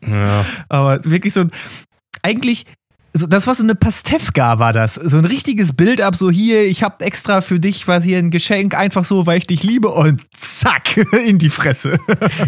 Ja. 0.06 0.46
Aber 0.68 1.00
wirklich 1.06 1.34
so 1.34 1.42
ein, 1.42 1.52
eigentlich, 2.24 2.66
so, 3.16 3.28
das 3.28 3.46
war 3.46 3.54
so 3.54 3.64
eine 3.64 3.76
Pastewka, 3.76 4.58
war 4.60 4.74
das. 4.74 4.96
So 4.96 5.18
ein 5.18 5.26
richtiges 5.26 5.74
Bild 5.74 6.02
ab, 6.02 6.16
so 6.16 6.32
hier, 6.32 6.66
ich 6.66 6.82
hab 6.84 7.02
extra 7.02 7.42
für 7.42 7.60
dich 7.60 7.88
was 7.88 8.04
hier 8.04 8.18
ein 8.18 8.32
Geschenk, 8.32 8.76
einfach 8.76 9.06
so, 9.06 9.26
weil 9.28 9.38
ich 9.38 9.46
dich 9.48 9.62
liebe 9.64 9.90
und 9.90 10.22
zack, 10.36 10.98
in 11.26 11.38
die 11.38 11.50
Fresse. 11.50 12.00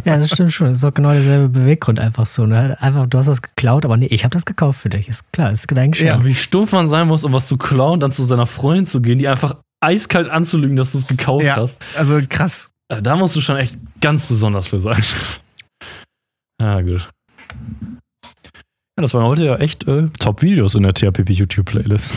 Ja, 0.05 0.17
das 0.17 0.31
stimmt 0.31 0.53
schon. 0.53 0.67
Das 0.69 0.79
ist 0.79 0.83
auch 0.83 0.93
genau 0.93 1.11
derselbe 1.11 1.49
Beweggrund 1.49 1.99
einfach 1.99 2.25
so. 2.25 2.45
Ne? 2.45 2.75
Einfach, 2.81 3.05
du 3.05 3.17
hast 3.17 3.27
das 3.27 3.41
geklaut, 3.43 3.85
aber 3.85 3.95
nee, 3.97 4.07
ich 4.07 4.23
habe 4.23 4.33
das 4.33 4.45
gekauft 4.45 4.79
für 4.81 4.89
dich. 4.89 5.07
Ist 5.07 5.31
klar, 5.31 5.51
ist 5.51 5.67
dein 5.71 5.91
Geschenk. 5.91 6.07
Ja, 6.09 6.25
wie 6.25 6.33
stumpf 6.35 6.71
man 6.71 6.89
sein 6.89 7.07
muss, 7.07 7.23
um 7.23 7.33
was 7.33 7.47
zu 7.47 7.57
klauen, 7.57 7.99
dann 7.99 8.11
zu 8.11 8.23
seiner 8.23 8.47
Freundin 8.47 8.85
zu 8.87 9.01
gehen, 9.01 9.19
die 9.19 9.27
einfach 9.27 9.57
eiskalt 9.81 10.29
anzulügen, 10.29 10.75
dass 10.77 10.93
du 10.93 10.97
es 10.97 11.05
gekauft 11.07 11.45
Ja, 11.45 11.57
hast. 11.57 11.79
also 11.95 12.19
krass. 12.27 12.71
Äh, 12.89 13.01
Da 13.03 13.15
musst 13.15 13.35
du 13.35 13.41
schon 13.41 13.57
echt 13.57 13.77
ganz 14.01 14.25
besonders 14.25 14.67
für 14.67 14.79
sein. 14.79 15.01
Ja, 16.61 16.81
gut. 16.81 17.09
Ja, 18.97 19.01
das 19.01 19.13
waren 19.13 19.25
heute 19.25 19.43
ja 19.43 19.57
echt 19.57 19.85
äh, 19.89 20.07
Top-Videos 20.19 20.73
in 20.75 20.83
der 20.83 20.93
THPP 20.93 21.31
YouTube-Playlist. 21.31 22.15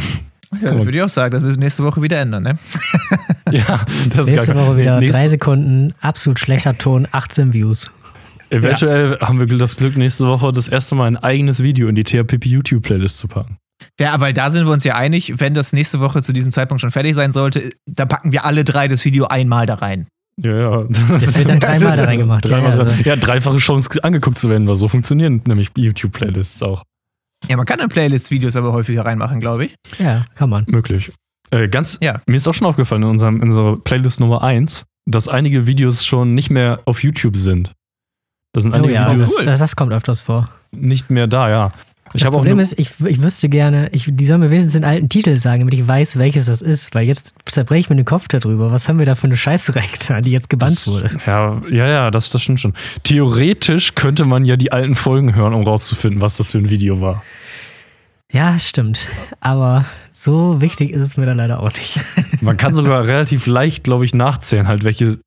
Ja, 0.63 0.75
das 0.75 0.85
würde 0.85 0.97
ich 0.97 1.03
auch 1.03 1.09
sagen, 1.09 1.33
das 1.33 1.43
müssen 1.43 1.57
wir 1.57 1.65
nächste 1.65 1.83
Woche 1.83 2.01
wieder 2.03 2.21
ändern, 2.21 2.45
ne? 2.45 2.59
ja, 3.51 3.85
das 4.15 4.27
ist 4.27 4.31
Nächste 4.31 4.55
gar 4.55 4.65
Woche 4.65 4.77
wieder 4.77 5.01
nächste, 5.01 5.19
drei 5.19 5.29
Sekunden, 5.29 5.93
absolut 6.01 6.39
schlechter 6.39 6.79
Ton, 6.79 7.09
18 7.11 7.53
Views. 7.53 7.91
Eventuell 8.51 9.19
haben 9.19 9.41
wir 9.41 9.59
das 9.59 9.77
Glück, 9.77 9.97
nächste 9.97 10.27
Woche 10.29 10.53
das 10.53 10.69
erste 10.69 10.95
Mal 10.95 11.07
ein 11.07 11.17
eigenes 11.17 11.63
Video 11.65 11.89
in 11.89 11.97
die 11.97 12.05
THPP 12.05 12.47
YouTube-Playlist 12.47 13.19
zu 13.19 13.27
packen. 13.27 13.59
Ja, 13.99 14.21
weil 14.21 14.33
da 14.33 14.53
sind 14.53 14.65
wir 14.65 14.73
uns 14.73 14.85
ja 14.85 14.95
einig, 14.95 15.35
wenn 15.41 15.55
das 15.55 15.73
nächste 15.73 15.99
Woche 15.99 16.23
zu 16.23 16.33
diesem 16.33 16.53
Zeitpunkt 16.53 16.81
schon 16.81 16.93
fertig 16.93 17.17
sein 17.17 17.33
sollte, 17.33 17.71
dann 17.87 18.07
packen 18.07 18.31
wir 18.31 18.45
alle 18.45 18.63
drei 18.63 18.87
das 18.87 19.05
Video 19.05 19.27
einmal 19.27 19.67
da 19.67 19.75
rein. 19.75 20.07
Ja, 20.41 20.57
ja. 20.57 20.85
Das 21.09 21.39
wird 21.39 21.49
dann 21.49 21.61
dreimal 21.61 21.97
da 21.97 22.05
reingemacht. 22.05 22.45
Ja, 22.45 22.51
Dreimal 22.51 22.79
ja, 22.79 22.85
also. 22.85 23.03
ja, 23.09 23.17
dreifache 23.17 23.59
Chance 23.59 23.91
angeguckt 24.05 24.39
zu 24.39 24.49
werden, 24.49 24.67
weil 24.69 24.77
so 24.77 24.89
funktionieren 24.89 25.43
nämlich 25.47 25.71
YouTube-Playlists 25.77 26.63
auch. 26.63 26.83
Ja, 27.49 27.57
man 27.57 27.67
kann 27.67 27.79
dann 27.79 27.89
Playlist-Videos 27.89 28.57
aber 28.57 28.73
häufiger 28.73 29.05
reinmachen, 29.05 29.41
glaube 29.41 29.65
ich. 29.67 29.75
ja, 29.99 30.25
kann 30.35 30.51
man. 30.51 30.65
Möglich. 30.69 31.13
Äh, 31.51 31.69
ganz, 31.69 31.99
Ja. 32.03 32.21
mir 32.27 32.37
ist 32.37 32.47
auch 32.47 32.55
schon 32.55 32.67
aufgefallen 32.67 33.03
in, 33.03 33.09
unserem, 33.09 33.37
in 33.37 33.49
unserer 33.49 33.77
Playlist 33.79 34.21
Nummer 34.21 34.43
1, 34.43 34.85
dass 35.07 35.29
einige 35.29 35.67
Videos 35.67 36.05
schon 36.05 36.35
nicht 36.35 36.51
mehr 36.51 36.81
auf 36.85 37.03
YouTube 37.03 37.37
sind. 37.37 37.73
Da 38.53 38.61
sind 38.61 38.73
Oh 38.73 38.77
einige 38.77 38.95
ja, 38.95 39.11
Videos 39.13 39.35
cool. 39.39 39.45
das, 39.45 39.59
das 39.61 39.77
kommt 39.77 39.93
öfters 39.93 40.21
vor. 40.21 40.51
nicht 40.77 41.11
mehr 41.11 41.27
da, 41.27 41.49
ja. 41.49 41.71
Ich 42.15 42.23
das 42.23 42.31
Problem 42.31 42.59
ist, 42.59 42.79
ich, 42.79 42.93
ich 43.05 43.23
wüsste 43.23 43.49
gerne, 43.49 43.89
ich, 43.93 44.09
die 44.11 44.27
sollen 44.27 44.41
mir 44.41 44.51
wenigstens 44.51 44.75
den 44.75 44.85
alten 44.85 45.09
Titel 45.09 45.37
sagen, 45.37 45.61
damit 45.61 45.75
ich 45.75 45.87
weiß, 45.87 46.19
welches 46.19 46.47
das 46.47 46.63
ist, 46.63 46.95
weil 46.95 47.07
jetzt 47.07 47.37
zerbreche 47.45 47.81
ich 47.81 47.91
mir 47.91 47.97
den 47.97 48.05
Kopf 48.05 48.29
darüber. 48.29 48.73
Was 48.73 48.89
haben 48.89 48.99
wir 48.99 49.07
da 49.07 49.15
für 49.15 49.27
eine 49.27 49.37
Scheiße 49.37 49.77
reingetan, 49.77 50.23
die 50.23 50.31
jetzt 50.31 50.49
gebannt 50.49 50.87
wurde? 50.87 51.11
Ja, 51.27 51.61
ja, 51.71 51.89
ja, 51.89 52.11
das, 52.11 52.31
das 52.31 52.43
stimmt 52.43 52.61
schon. 52.61 52.75
Theoretisch 53.03 53.95
könnte 53.95 54.25
man 54.25 54.45
ja 54.45 54.57
die 54.57 54.73
alten 54.73 54.95
Folgen 54.95 55.35
hören, 55.35 55.55
um 55.55 55.65
rauszufinden, 55.65 56.21
was 56.21 56.37
das 56.37 56.53
für 56.53 56.59
ein 56.59 56.71
Video 56.71 57.01
war. 57.01 57.23
Ja, 58.31 58.59
stimmt. 58.59 59.09
Aber 59.41 59.87
so 60.13 60.61
wichtig 60.61 60.91
ist 60.91 61.03
es 61.03 61.17
mir 61.17 61.27
dann 61.27 61.39
leider 61.39 61.61
auch 61.61 61.73
nicht. 61.73 61.99
Man 62.43 62.57
kann 62.59 62.75
sogar 62.75 63.07
relativ 63.07 63.47
leicht, 63.47 63.85
glaube 63.85 64.05
ich, 64.05 64.15
nachzählen, 64.15 64.69
halt, 64.69 64.85
welche, 64.85 65.19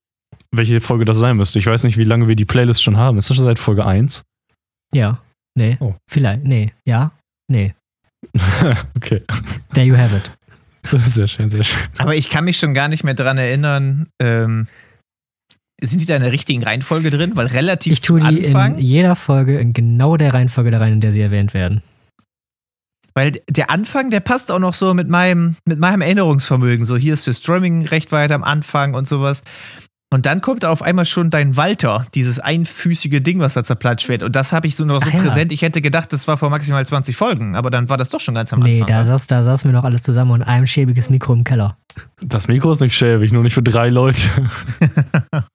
welche 0.51 0.81
Folge 0.81 1.05
das 1.05 1.17
sein 1.17 1.35
müsste. 1.35 1.57
Ich 1.57 1.65
weiß 1.65 1.83
nicht, 1.83 1.97
wie 1.97 2.03
lange 2.03 2.27
wir 2.27 2.35
die 2.35 2.45
Playlist 2.45 2.83
schon 2.83 2.97
haben. 2.97 3.17
Ist 3.17 3.29
das 3.29 3.37
schon 3.37 3.45
seit 3.45 3.57
Folge 3.57 3.85
1? 3.87 4.21
Ja, 4.93 5.19
nee, 5.55 5.77
Oh. 5.79 5.95
vielleicht, 6.09 6.43
nee, 6.43 6.73
ja, 6.87 7.11
nee. 7.47 7.73
okay. 8.95 9.21
There 9.73 9.85
you 9.85 9.97
have 9.97 10.15
it. 10.15 10.31
Sehr 11.13 11.27
schön, 11.27 11.49
sehr 11.49 11.63
schön. 11.63 11.79
Aber 11.99 12.15
ich 12.15 12.29
kann 12.31 12.43
mich 12.43 12.57
schon 12.57 12.73
gar 12.73 12.87
nicht 12.87 13.03
mehr 13.03 13.13
dran 13.13 13.37
erinnern. 13.37 14.07
Ähm, 14.19 14.67
sind 15.83 16.01
die 16.01 16.05
da 16.07 16.15
in 16.15 16.23
der 16.23 16.31
richtigen 16.31 16.63
Reihenfolge 16.63 17.11
drin? 17.11 17.35
Weil 17.35 17.47
relativ 17.47 17.93
Ich 17.93 18.01
tue 18.01 18.19
die 18.19 18.45
Anfang, 18.47 18.77
in 18.77 18.85
jeder 18.85 19.15
Folge 19.15 19.59
in 19.59 19.73
genau 19.73 20.17
der 20.17 20.33
Reihenfolge 20.33 20.71
da 20.71 20.79
rein, 20.79 20.93
in 20.93 21.01
der 21.01 21.11
sie 21.11 21.21
erwähnt 21.21 21.53
werden. 21.53 21.83
weil 23.13 23.33
der 23.49 23.69
Anfang, 23.69 24.09
der 24.09 24.21
passt 24.21 24.51
auch 24.51 24.59
noch 24.59 24.73
so 24.73 24.93
mit 24.95 25.07
meinem, 25.09 25.55
mit 25.65 25.77
meinem 25.79 26.01
Erinnerungsvermögen. 26.01 26.85
So, 26.85 26.97
hier 26.97 27.13
ist 27.13 27.27
das 27.27 27.37
Streaming 27.37 27.85
recht 27.85 28.11
weit 28.11 28.31
am 28.31 28.43
Anfang 28.43 28.93
und 28.95 29.07
sowas. 29.07 29.43
Und 30.13 30.25
dann 30.25 30.41
kommt 30.41 30.65
auf 30.65 30.81
einmal 30.81 31.05
schon 31.05 31.29
dein 31.29 31.55
Walter, 31.55 32.05
dieses 32.13 32.39
einfüßige 32.39 33.21
Ding, 33.23 33.39
was 33.39 33.53
da 33.53 33.63
zerplatscht 33.63 34.09
wird. 34.09 34.23
Und 34.23 34.35
das 34.35 34.51
habe 34.51 34.67
ich 34.67 34.75
so 34.75 34.83
noch 34.83 35.01
so 35.01 35.09
ja. 35.09 35.19
präsent. 35.19 35.53
Ich 35.53 35.61
hätte 35.61 35.81
gedacht, 35.81 36.11
das 36.11 36.27
war 36.27 36.35
vor 36.37 36.49
maximal 36.49 36.85
20 36.85 37.15
Folgen, 37.15 37.55
aber 37.55 37.69
dann 37.71 37.87
war 37.87 37.95
das 37.95 38.09
doch 38.09 38.19
schon 38.19 38.35
ganz 38.35 38.51
am 38.51 38.59
Nee, 38.59 38.81
Anfang. 38.81 38.87
da, 38.87 38.97
ne? 38.97 39.05
saß, 39.05 39.27
da 39.27 39.41
saßen 39.41 39.71
wir 39.71 39.73
noch 39.73 39.85
alle 39.85 40.01
zusammen 40.01 40.31
und 40.31 40.43
ein 40.43 40.67
schäbiges 40.67 41.09
Mikro 41.09 41.31
im 41.31 41.45
Keller. 41.45 41.77
Das 42.25 42.49
Mikro 42.49 42.71
ist 42.73 42.81
nicht 42.81 42.93
schäbig, 42.95 43.31
nur 43.31 43.41
nicht 43.43 43.53
für 43.53 43.63
drei 43.63 43.89
Leute. 43.89 44.27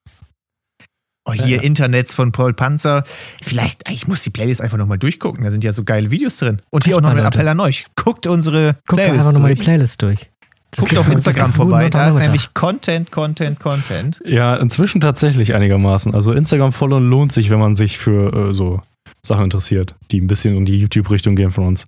Oh, 1.29 1.33
hier 1.33 1.57
Ja. 1.57 1.61
Internets 1.61 2.15
von 2.15 2.31
Paul 2.31 2.53
Panzer. 2.53 3.03
Vielleicht, 3.43 3.89
ich 3.91 4.07
muss 4.07 4.23
die 4.23 4.29
Playlist 4.29 4.61
einfach 4.61 4.77
nochmal 4.77 4.97
durchgucken. 4.97 5.43
Da 5.43 5.51
sind 5.51 5.61
ja 5.61 5.73
so 5.73 5.83
geile 5.83 6.09
Videos 6.09 6.37
drin. 6.37 6.61
Und 6.69 6.85
hier 6.85 6.93
Echt 6.95 6.99
auch 6.99 7.01
noch 7.09 7.17
ein. 7.17 7.25
Appell 7.25 7.47
an 7.49 7.59
euch. 7.59 7.85
Guckt 7.97 8.27
unsere 8.27 8.75
Guck 8.87 8.91
doch 8.91 8.95
Playlist 8.95 9.19
einfach 9.19 9.33
nochmal 9.33 9.53
die. 9.53 9.61
Playlist 9.61 10.01
durch. 10.01 10.31
Das 10.71 10.79
Guckt 10.79 10.89
geht 10.89 10.99
auf 10.99 11.09
Instagram 11.09 11.51
das 11.51 11.55
vorbei. 11.55 11.89
Da 11.89 12.09
ist 12.09 12.17
nämlich 12.17 12.53
Content, 12.53 13.11
Content, 13.11 13.59
Content. 13.59 14.21
Ja, 14.25 14.55
inzwischen 14.57 14.99
tatsächlich 15.01 15.53
einigermaßen. 15.55 16.13
Also 16.13 16.33
Instagram 16.33 16.71
followen 16.73 17.09
lohnt 17.09 17.31
sich, 17.31 17.49
wenn 17.49 17.59
man 17.59 17.75
sich 17.75 17.97
für 17.97 18.49
äh, 18.49 18.53
so 18.53 18.81
Sachen 19.25 19.45
interessiert, 19.45 19.95
die 20.11 20.19
ein 20.21 20.27
bisschen 20.27 20.55
in 20.57 20.65
die 20.65 20.77
YouTube-Richtung 20.77 21.35
gehen 21.35 21.51
von 21.51 21.65
uns. 21.67 21.85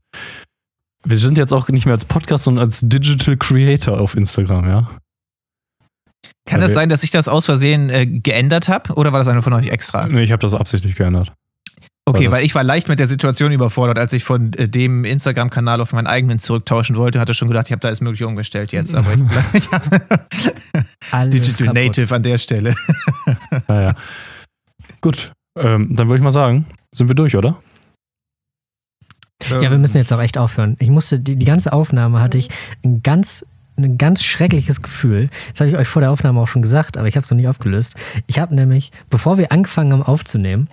Wir 1.04 1.18
sind 1.18 1.38
jetzt 1.38 1.54
auch 1.54 1.68
nicht 1.70 1.86
mehr 1.86 1.94
als 1.94 2.06
Podcast, 2.06 2.46
sondern 2.46 2.66
als 2.66 2.80
Digital 2.82 3.38
Creator 3.38 4.00
auf 4.00 4.16
Instagram, 4.16 4.68
ja. 4.68 4.90
Kann 6.46 6.62
es 6.62 6.72
wir- 6.72 6.76
sein, 6.76 6.90
dass 6.90 7.04
ich 7.04 7.12
das 7.12 7.28
aus 7.28 7.46
Versehen 7.46 7.90
äh, 7.90 8.06
geändert 8.06 8.70
habe? 8.70 8.94
Oder 8.96 9.12
war 9.12 9.20
das 9.20 9.28
einer 9.28 9.42
von 9.42 9.54
euch 9.54 9.68
extra? 9.68 10.08
Nee, 10.08 10.24
ich 10.24 10.32
habe 10.32 10.42
das 10.42 10.54
absichtlich 10.54 10.96
geändert. 10.96 11.32
Okay, 12.10 12.32
weil 12.32 12.44
ich 12.44 12.56
war 12.56 12.64
leicht 12.64 12.90
mit 12.90 13.00
der 13.00 13.08
Situation 13.08 13.52
überfordert, 13.52 14.00
als 14.00 14.14
ich 14.14 14.24
von 14.24 14.54
äh, 14.54 14.68
dem 14.68 15.06
Instagram-Kanal 15.06 15.80
auf 15.82 15.94
meinen 15.94 16.08
eigenen 16.08 16.40
zurücktauschen 16.40 16.96
wollte. 16.96 17.20
Hatte 17.20 17.34
schon 17.34 17.48
gedacht, 17.48 17.68
ich 17.68 17.72
habe 17.72 17.82
da 17.82 17.88
alles 17.88 18.02
Mögliche 18.02 18.28
umgestellt 18.28 18.72
jetzt. 18.72 18.96
Aber 18.96 19.14
ich, 19.14 19.20
ich 19.54 19.72
hab 19.72 19.84
Alles 21.12 21.34
Digital 21.34 21.68
kaputt. 21.68 21.84
Native 21.84 22.16
an 22.16 22.24
der 22.24 22.38
Stelle. 22.38 22.76
Naja. 23.68 23.96
Gut, 25.02 25.32
ähm, 25.58 25.96
dann 25.96 26.08
würde 26.08 26.18
ich 26.18 26.24
mal 26.24 26.32
sagen, 26.32 26.66
sind 26.92 27.08
wir 27.08 27.16
durch, 27.16 27.36
oder? 27.36 27.62
Ja, 29.48 29.72
wir 29.72 29.78
müssen 29.78 29.98
jetzt 29.98 30.12
auch 30.12 30.22
echt 30.22 30.38
aufhören. 30.38 30.76
Ich 30.80 30.90
musste, 30.90 31.20
die, 31.20 31.36
die 31.36 31.46
ganze 31.46 31.74
Aufnahme 31.74 32.22
hatte 32.22 32.38
ich 32.38 32.50
ein 32.84 33.02
ganz, 33.02 33.46
ein 33.78 33.98
ganz 33.98 34.24
schreckliches 34.24 34.82
Gefühl. 34.82 35.30
Das 35.52 35.62
habe 35.62 35.70
ich 35.70 35.78
euch 35.78 35.88
vor 35.88 36.02
der 36.02 36.12
Aufnahme 36.12 36.40
auch 36.42 36.48
schon 36.48 36.62
gesagt, 36.62 36.98
aber 36.98 37.08
ich 37.08 37.16
habe 37.16 37.24
es 37.24 37.32
noch 37.32 37.38
nicht 37.38 37.48
aufgelöst. 37.48 37.96
Ich 38.28 38.40
habe 38.40 38.54
nämlich, 38.56 38.92
bevor 39.10 39.38
wir 39.38 39.52
angefangen 39.52 39.94
haben 39.94 40.04
aufzunehmen, 40.04 40.68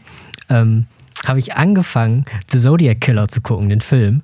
ähm, 0.48 0.86
habe 1.28 1.38
ich 1.38 1.54
angefangen, 1.54 2.24
The 2.50 2.58
Zodiac 2.58 3.00
Killer 3.00 3.28
zu 3.28 3.40
gucken, 3.40 3.68
den 3.68 3.80
Film. 3.80 4.22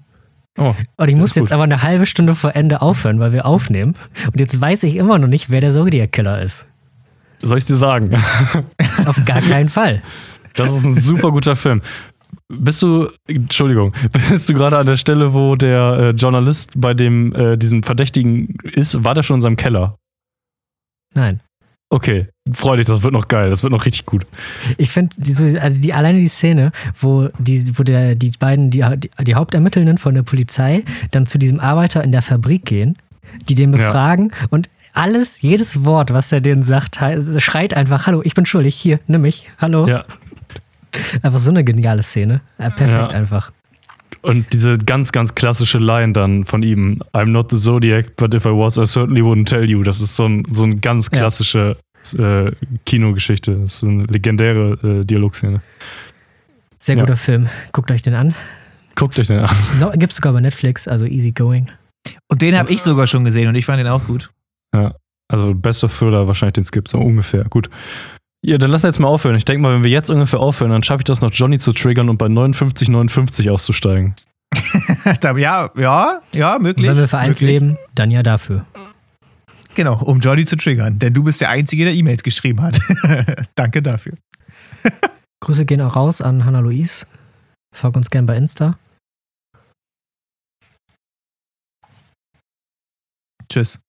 Oh, 0.59 0.75
Und 0.97 1.09
ich 1.09 1.17
musste 1.17 1.41
jetzt 1.41 1.49
gut. 1.49 1.55
aber 1.55 1.63
eine 1.65 1.83
halbe 1.83 2.05
Stunde 2.05 2.35
vor 2.35 2.55
Ende 2.55 2.83
aufhören, 2.83 3.19
weil 3.21 3.33
wir 3.33 3.47
aufnehmen. 3.47 3.95
Und 4.27 4.39
jetzt 4.39 4.61
weiß 4.61 4.83
ich 4.85 4.97
immer 4.97 5.19
noch 5.19 5.29
nicht, 5.29 5.49
wer 5.51 5.61
der 5.63 5.71
Zodiac 5.71 6.13
Killer 6.13 6.43
ist. 6.43 6.67
soll 7.43 7.57
ich 7.59 7.65
dir 7.65 7.77
sagen? 7.77 8.13
Auf 9.07 9.25
gar 9.25 9.41
keinen 9.41 9.69
Fall. 9.71 10.03
Das 10.55 10.75
ist 10.75 10.85
ein 10.85 10.95
super 10.95 11.31
guter 11.31 11.57
Film. 11.57 11.81
Bist 12.49 12.83
du, 12.83 13.09
Entschuldigung, 13.27 13.95
bist 14.31 14.49
du 14.49 14.55
gerade 14.55 14.77
an 14.79 14.87
der 14.87 14.97
Stelle, 14.97 15.33
wo 15.33 15.57
der 15.57 15.97
äh, 15.99 16.11
Journalist 16.11 16.73
bei 16.77 16.93
dem, 16.93 17.35
äh, 17.35 17.57
diesem 17.57 17.83
Verdächtigen 17.83 18.57
ist? 18.63 19.03
War 19.05 19.15
der 19.15 19.23
schon 19.23 19.37
in 19.37 19.41
seinem 19.41 19.57
Keller? 19.57 19.97
Nein. 21.15 21.41
Okay, 21.93 22.27
freu 22.51 22.79
dich, 22.79 22.87
das 22.87 23.03
wird 23.03 23.13
noch 23.13 23.29
geil, 23.29 23.51
das 23.51 23.63
wird 23.63 23.71
noch 23.71 23.85
richtig 23.85 24.07
gut. 24.07 24.25
Ich 24.79 24.91
finde, 24.91 25.15
die, 25.19 25.59
also 25.59 25.79
die, 25.79 25.93
alleine 25.93 26.21
die 26.21 26.29
Szene, 26.29 26.73
wo, 26.99 27.29
die, 27.39 27.79
wo 27.79 27.83
der, 27.83 28.15
die 28.15 28.31
beiden, 28.31 28.71
die, 28.71 28.83
die 29.21 29.35
Hauptermittelnden 29.35 29.99
von 29.99 30.15
der 30.15 30.23
Polizei 30.23 30.85
dann 31.11 31.27
zu 31.27 31.37
diesem 31.37 31.61
Arbeiter 31.61 32.03
in 32.03 32.11
der 32.11 32.23
Fabrik 32.23 32.65
gehen, 32.65 32.97
die 33.47 33.55
den 33.55 33.73
befragen 33.73 34.31
ja. 34.31 34.47
und 34.49 34.71
alles, 34.95 35.43
jedes 35.43 35.85
Wort, 35.85 36.15
was 36.15 36.33
er 36.33 36.41
denen 36.41 36.63
sagt, 36.63 36.99
schreit 37.37 37.75
einfach, 37.75 38.07
hallo, 38.07 38.23
ich 38.25 38.33
bin 38.33 38.47
schuldig, 38.47 38.75
hier, 38.75 38.99
nimm 39.07 39.21
mich, 39.21 39.51
hallo. 39.59 39.87
Ja. 39.87 40.07
Einfach 41.21 41.41
so 41.41 41.51
eine 41.51 41.63
geniale 41.63 42.03
Szene. 42.03 42.41
perfekt 42.57 42.89
ja. 42.91 43.09
einfach. 43.09 43.53
Und 44.23 44.53
diese 44.53 44.79
ganz, 44.79 45.11
ganz 45.11 45.35
klassische 45.35 45.79
Line 45.79 46.13
dann 46.13 46.45
von 46.45 46.63
ihm, 46.63 47.01
I'm 47.13 47.27
not 47.27 47.51
the 47.51 47.57
Zodiac, 47.57 48.17
but 48.17 48.33
if 48.35 48.45
I 48.45 48.51
was, 48.51 48.79
I 48.79 48.87
certainly 48.87 49.21
wouldn't 49.21 49.47
tell 49.47 49.69
you. 49.69 49.83
Das 49.83 50.01
ist 50.01 50.15
so 50.15 50.27
ein, 50.27 50.45
so 50.51 50.63
ein 50.63 50.81
ganz 50.81 51.11
klassische 51.11 51.77
ja. 52.13 52.47
äh, 52.47 52.53
Kinogeschichte. 52.87 53.57
Das 53.57 53.75
ist 53.75 53.85
eine 53.85 54.05
legendäre 54.05 55.01
äh, 55.01 55.05
Dialogszene. 55.05 55.61
Sehr 56.79 56.97
guter 56.97 57.11
ja. 57.11 57.17
Film. 57.17 57.49
Guckt 57.73 57.91
euch 57.91 58.03
den 58.03 58.15
an. 58.15 58.35
Guckt 58.95 59.19
euch 59.19 59.27
den 59.27 59.41
an. 59.41 59.57
No, 59.81 59.91
Gibt 59.91 60.13
es 60.13 60.17
sogar 60.17 60.33
bei 60.33 60.41
Netflix, 60.41 60.87
also 60.87 61.07
easy 61.07 61.33
going. 61.33 61.71
Und 62.29 62.43
den 62.43 62.57
habe 62.57 62.73
ich 62.73 62.83
sogar 62.83 63.07
schon 63.07 63.25
gesehen 63.25 63.49
und 63.49 63.55
ich 63.57 63.67
fand 63.67 63.81
den 63.81 63.89
auch 63.89 64.05
gut. 64.05 64.31
Ja, 64.75 64.95
also 65.29 65.55
bester 65.55 65.89
Thriller 65.89 66.27
wahrscheinlich, 66.27 66.55
den 66.55 66.65
es 66.65 66.73
gibt, 66.73 66.89
so 66.89 66.99
ungefähr. 66.99 67.45
Gut. 67.45 67.71
Ja, 68.45 68.59
dann 68.59 68.71
lass 68.71 68.83
jetzt 68.83 68.99
mal 68.99 69.07
aufhören. 69.07 69.37
Ich 69.37 69.45
denke 69.45 69.63
mal, 69.63 69.75
wenn 69.75 69.85
wir 69.85 69.91
jetzt 69.91 70.11
ungefähr 70.11 70.41
aufhören, 70.41 70.73
dann 70.73 70.83
schaffe 70.83 71.03
ich 71.03 71.05
das 71.05 71.21
noch, 71.21 71.31
Johnny 71.33 71.61
zu 71.61 71.73
triggern 71.73 72.09
und 72.09 72.19
bei 72.19 72.29
59, 72.29 72.89
59 72.89 73.51
auszusteigen. 73.51 74.15
ja, 75.37 75.71
ja, 75.77 76.21
ja, 76.33 76.59
möglich. 76.59 76.89
Wenn 76.89 76.97
wir 76.97 77.09
für 77.09 77.19
eins 77.19 77.41
leben, 77.41 77.79
dann 77.95 78.11
ja 78.11 78.23
dafür. 78.23 78.67
Genau, 79.75 80.03
um 80.03 80.19
Johnny 80.19 80.45
zu 80.45 80.57
triggern, 80.57 80.99
denn 80.99 81.15
du 81.15 81.23
bist 81.23 81.41
der 81.41 81.51
Einzige, 81.51 81.85
der 81.85 81.95
E-Mails 81.95 82.23
geschrieben 82.23 82.61
hat. 82.61 82.79
Danke 83.55 83.81
dafür. 83.81 84.15
Grüße 85.41 85.65
gehen 85.65 85.81
auch 85.81 85.97
raus 85.97 86.21
an 86.21 86.45
Hannah 86.45 86.61
Louise. 86.61 87.07
Folgt 87.75 87.97
uns 87.97 88.11
gern 88.11 88.27
bei 88.27 88.37
Insta. 88.37 88.77
Tschüss. 93.49 93.81